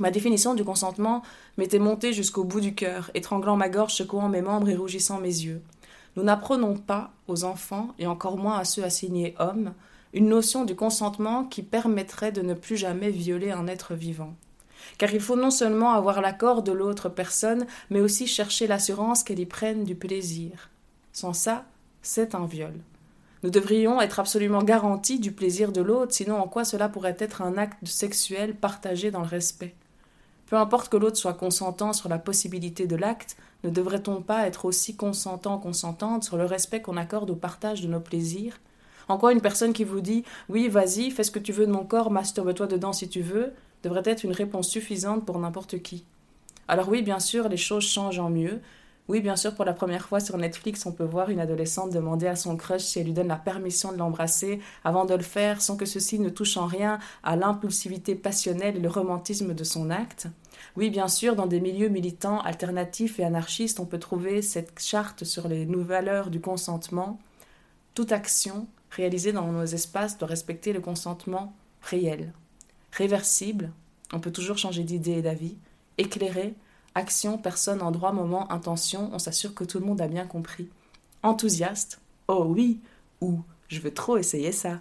Ma 0.00 0.10
définition 0.10 0.52
du 0.52 0.64
consentement 0.64 1.22
m'était 1.56 1.78
montée 1.78 2.12
jusqu'au 2.12 2.44
bout 2.44 2.60
du 2.60 2.74
cœur, 2.74 3.10
étranglant 3.14 3.56
ma 3.56 3.70
gorge, 3.70 3.94
secouant 3.94 4.28
mes 4.28 4.42
membres 4.42 4.68
et 4.68 4.76
rougissant 4.76 5.18
mes 5.18 5.28
yeux. 5.28 5.62
Nous 6.16 6.22
n'apprenons 6.22 6.76
pas 6.76 7.10
aux 7.26 7.44
enfants, 7.44 7.94
et 7.98 8.06
encore 8.06 8.36
moins 8.36 8.58
à 8.58 8.64
ceux 8.64 8.84
assignés 8.84 9.34
hommes, 9.38 9.74
une 10.12 10.28
notion 10.28 10.64
du 10.64 10.76
consentement 10.76 11.44
qui 11.44 11.62
permettrait 11.62 12.32
de 12.32 12.42
ne 12.42 12.54
plus 12.54 12.76
jamais 12.76 13.10
violer 13.10 13.50
un 13.50 13.66
être 13.66 13.94
vivant. 13.94 14.34
Car 14.98 15.12
il 15.12 15.20
faut 15.20 15.36
non 15.36 15.50
seulement 15.50 15.92
avoir 15.92 16.20
l'accord 16.20 16.62
de 16.62 16.72
l'autre 16.72 17.08
personne, 17.08 17.66
mais 17.90 18.00
aussi 18.00 18.26
chercher 18.26 18.66
l'assurance 18.66 19.24
qu'elle 19.24 19.40
y 19.40 19.46
prenne 19.46 19.84
du 19.84 19.96
plaisir. 19.96 20.70
Sans 21.12 21.32
ça, 21.32 21.64
c'est 22.02 22.34
un 22.34 22.46
viol. 22.46 22.74
Nous 23.42 23.50
devrions 23.50 24.00
être 24.00 24.20
absolument 24.20 24.62
garantis 24.62 25.18
du 25.18 25.32
plaisir 25.32 25.72
de 25.72 25.82
l'autre, 25.82 26.14
sinon 26.14 26.36
en 26.36 26.48
quoi 26.48 26.64
cela 26.64 26.88
pourrait 26.88 27.16
être 27.18 27.42
un 27.42 27.58
acte 27.58 27.86
sexuel 27.86 28.54
partagé 28.54 29.10
dans 29.10 29.20
le 29.20 29.26
respect 29.26 29.74
peu 30.54 30.60
importe 30.60 30.88
que 30.88 30.96
l'autre 30.96 31.16
soit 31.16 31.34
consentant 31.34 31.92
sur 31.92 32.08
la 32.08 32.16
possibilité 32.16 32.86
de 32.86 32.94
l'acte, 32.94 33.36
ne 33.64 33.70
devrait-on 33.70 34.22
pas 34.22 34.46
être 34.46 34.66
aussi 34.66 34.94
consentant, 34.94 35.58
consentante 35.58 36.22
sur 36.22 36.36
le 36.36 36.44
respect 36.44 36.80
qu'on 36.80 36.96
accorde 36.96 37.28
au 37.30 37.34
partage 37.34 37.82
de 37.82 37.88
nos 37.88 37.98
plaisirs? 37.98 38.60
En 39.08 39.18
quoi 39.18 39.32
une 39.32 39.40
personne 39.40 39.72
qui 39.72 39.82
vous 39.82 40.00
dit 40.00 40.22
Oui, 40.48 40.68
vas-y, 40.68 41.10
fais 41.10 41.24
ce 41.24 41.32
que 41.32 41.40
tu 41.40 41.50
veux 41.50 41.66
de 41.66 41.72
mon 41.72 41.84
corps, 41.84 42.12
masturbe-toi 42.12 42.68
dedans 42.68 42.92
si 42.92 43.08
tu 43.08 43.20
veux, 43.20 43.52
devrait 43.82 44.04
être 44.04 44.22
une 44.22 44.30
réponse 44.30 44.68
suffisante 44.68 45.26
pour 45.26 45.40
n'importe 45.40 45.82
qui? 45.82 46.04
Alors, 46.68 46.88
oui, 46.88 47.02
bien 47.02 47.18
sûr, 47.18 47.48
les 47.48 47.56
choses 47.56 47.82
changent 47.82 48.20
en 48.20 48.30
mieux. 48.30 48.60
Oui, 49.08 49.20
bien 49.20 49.34
sûr, 49.34 49.56
pour 49.56 49.64
la 49.64 49.72
première 49.72 50.06
fois 50.06 50.20
sur 50.20 50.38
Netflix, 50.38 50.86
on 50.86 50.92
peut 50.92 51.02
voir 51.02 51.30
une 51.30 51.40
adolescente 51.40 51.92
demander 51.92 52.28
à 52.28 52.36
son 52.36 52.56
crush 52.56 52.82
si 52.82 53.00
elle 53.00 53.06
lui 53.06 53.12
donne 53.12 53.26
la 53.26 53.34
permission 53.34 53.90
de 53.90 53.98
l'embrasser 53.98 54.60
avant 54.84 55.04
de 55.04 55.14
le 55.14 55.22
faire 55.24 55.60
sans 55.60 55.76
que 55.76 55.84
ceci 55.84 56.20
ne 56.20 56.30
touche 56.30 56.56
en 56.56 56.66
rien 56.66 57.00
à 57.24 57.34
l'impulsivité 57.34 58.14
passionnelle 58.14 58.76
et 58.76 58.80
le 58.80 58.88
romantisme 58.88 59.52
de 59.52 59.64
son 59.64 59.90
acte. 59.90 60.28
Oui, 60.76 60.90
bien 60.90 61.08
sûr, 61.08 61.36
dans 61.36 61.46
des 61.46 61.60
milieux 61.60 61.88
militants, 61.88 62.40
alternatifs 62.40 63.18
et 63.18 63.24
anarchistes, 63.24 63.80
on 63.80 63.86
peut 63.86 63.98
trouver 63.98 64.42
cette 64.42 64.80
charte 64.80 65.24
sur 65.24 65.48
les 65.48 65.64
valeurs 65.66 66.30
du 66.30 66.40
consentement. 66.40 67.18
Toute 67.94 68.12
action 68.12 68.66
réalisée 68.90 69.32
dans 69.32 69.46
nos 69.46 69.64
espaces 69.64 70.18
doit 70.18 70.28
respecter 70.28 70.72
le 70.72 70.80
consentement 70.80 71.54
réel. 71.82 72.32
Réversible, 72.92 73.70
on 74.12 74.20
peut 74.20 74.32
toujours 74.32 74.58
changer 74.58 74.84
d'idée 74.84 75.12
et 75.12 75.22
d'avis. 75.22 75.56
Éclairé, 75.98 76.54
action, 76.94 77.38
personne, 77.38 77.82
endroit, 77.82 78.12
moment, 78.12 78.50
intention, 78.52 79.10
on 79.12 79.18
s'assure 79.18 79.54
que 79.54 79.64
tout 79.64 79.78
le 79.78 79.86
monde 79.86 80.00
a 80.00 80.08
bien 80.08 80.26
compris. 80.26 80.68
Enthousiaste, 81.22 82.00
oh 82.28 82.44
oui, 82.48 82.80
ou 83.20 83.40
je 83.68 83.80
veux 83.80 83.92
trop 83.92 84.16
essayer 84.16 84.52
ça. 84.52 84.80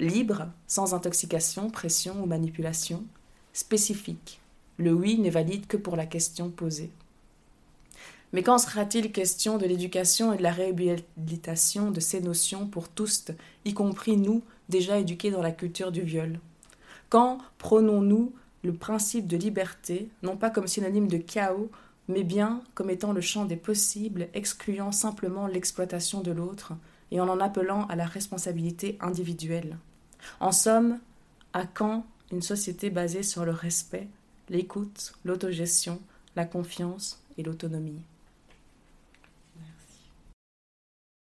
Libre, 0.00 0.48
sans 0.66 0.94
intoxication, 0.94 1.70
pression 1.70 2.22
ou 2.22 2.26
manipulation. 2.26 3.04
Spécifique, 3.52 4.40
le 4.78 4.92
oui 4.92 5.18
n'est 5.18 5.30
valide 5.30 5.66
que 5.66 5.76
pour 5.76 5.96
la 5.96 6.06
question 6.06 6.50
posée. 6.50 6.90
Mais 8.32 8.42
quand 8.42 8.58
sera-t-il 8.58 9.12
question 9.12 9.58
de 9.58 9.66
l'éducation 9.66 10.32
et 10.32 10.36
de 10.36 10.42
la 10.42 10.50
réhabilitation 10.50 11.92
de 11.92 12.00
ces 12.00 12.20
notions 12.20 12.66
pour 12.66 12.88
tous, 12.88 13.26
y 13.64 13.74
compris 13.74 14.16
nous, 14.16 14.42
déjà 14.68 14.98
éduqués 14.98 15.30
dans 15.30 15.42
la 15.42 15.52
culture 15.52 15.92
du 15.92 16.00
viol? 16.00 16.40
Quand 17.10 17.38
prônons-nous 17.58 18.32
le 18.64 18.72
principe 18.72 19.28
de 19.28 19.36
liberté, 19.36 20.08
non 20.24 20.36
pas 20.36 20.50
comme 20.50 20.66
synonyme 20.66 21.06
de 21.06 21.18
chaos, 21.18 21.70
mais 22.08 22.24
bien 22.24 22.62
comme 22.74 22.90
étant 22.90 23.12
le 23.12 23.20
champ 23.20 23.44
des 23.44 23.56
possibles, 23.56 24.28
excluant 24.34 24.90
simplement 24.90 25.46
l'exploitation 25.46 26.20
de 26.20 26.32
l'autre 26.32 26.72
et 27.12 27.20
en 27.20 27.28
en 27.28 27.38
appelant 27.38 27.86
à 27.86 27.94
la 27.94 28.06
responsabilité 28.06 28.98
individuelle? 29.00 29.78
En 30.40 30.50
somme, 30.50 30.98
à 31.52 31.66
quand 31.66 32.04
une 32.32 32.42
société 32.42 32.90
basée 32.90 33.22
sur 33.22 33.44
le 33.44 33.52
respect, 33.52 34.08
l'écoute, 34.48 35.14
l'autogestion, 35.24 36.00
la 36.36 36.44
confiance 36.44 37.20
et 37.38 37.42
l'autonomie 37.42 38.02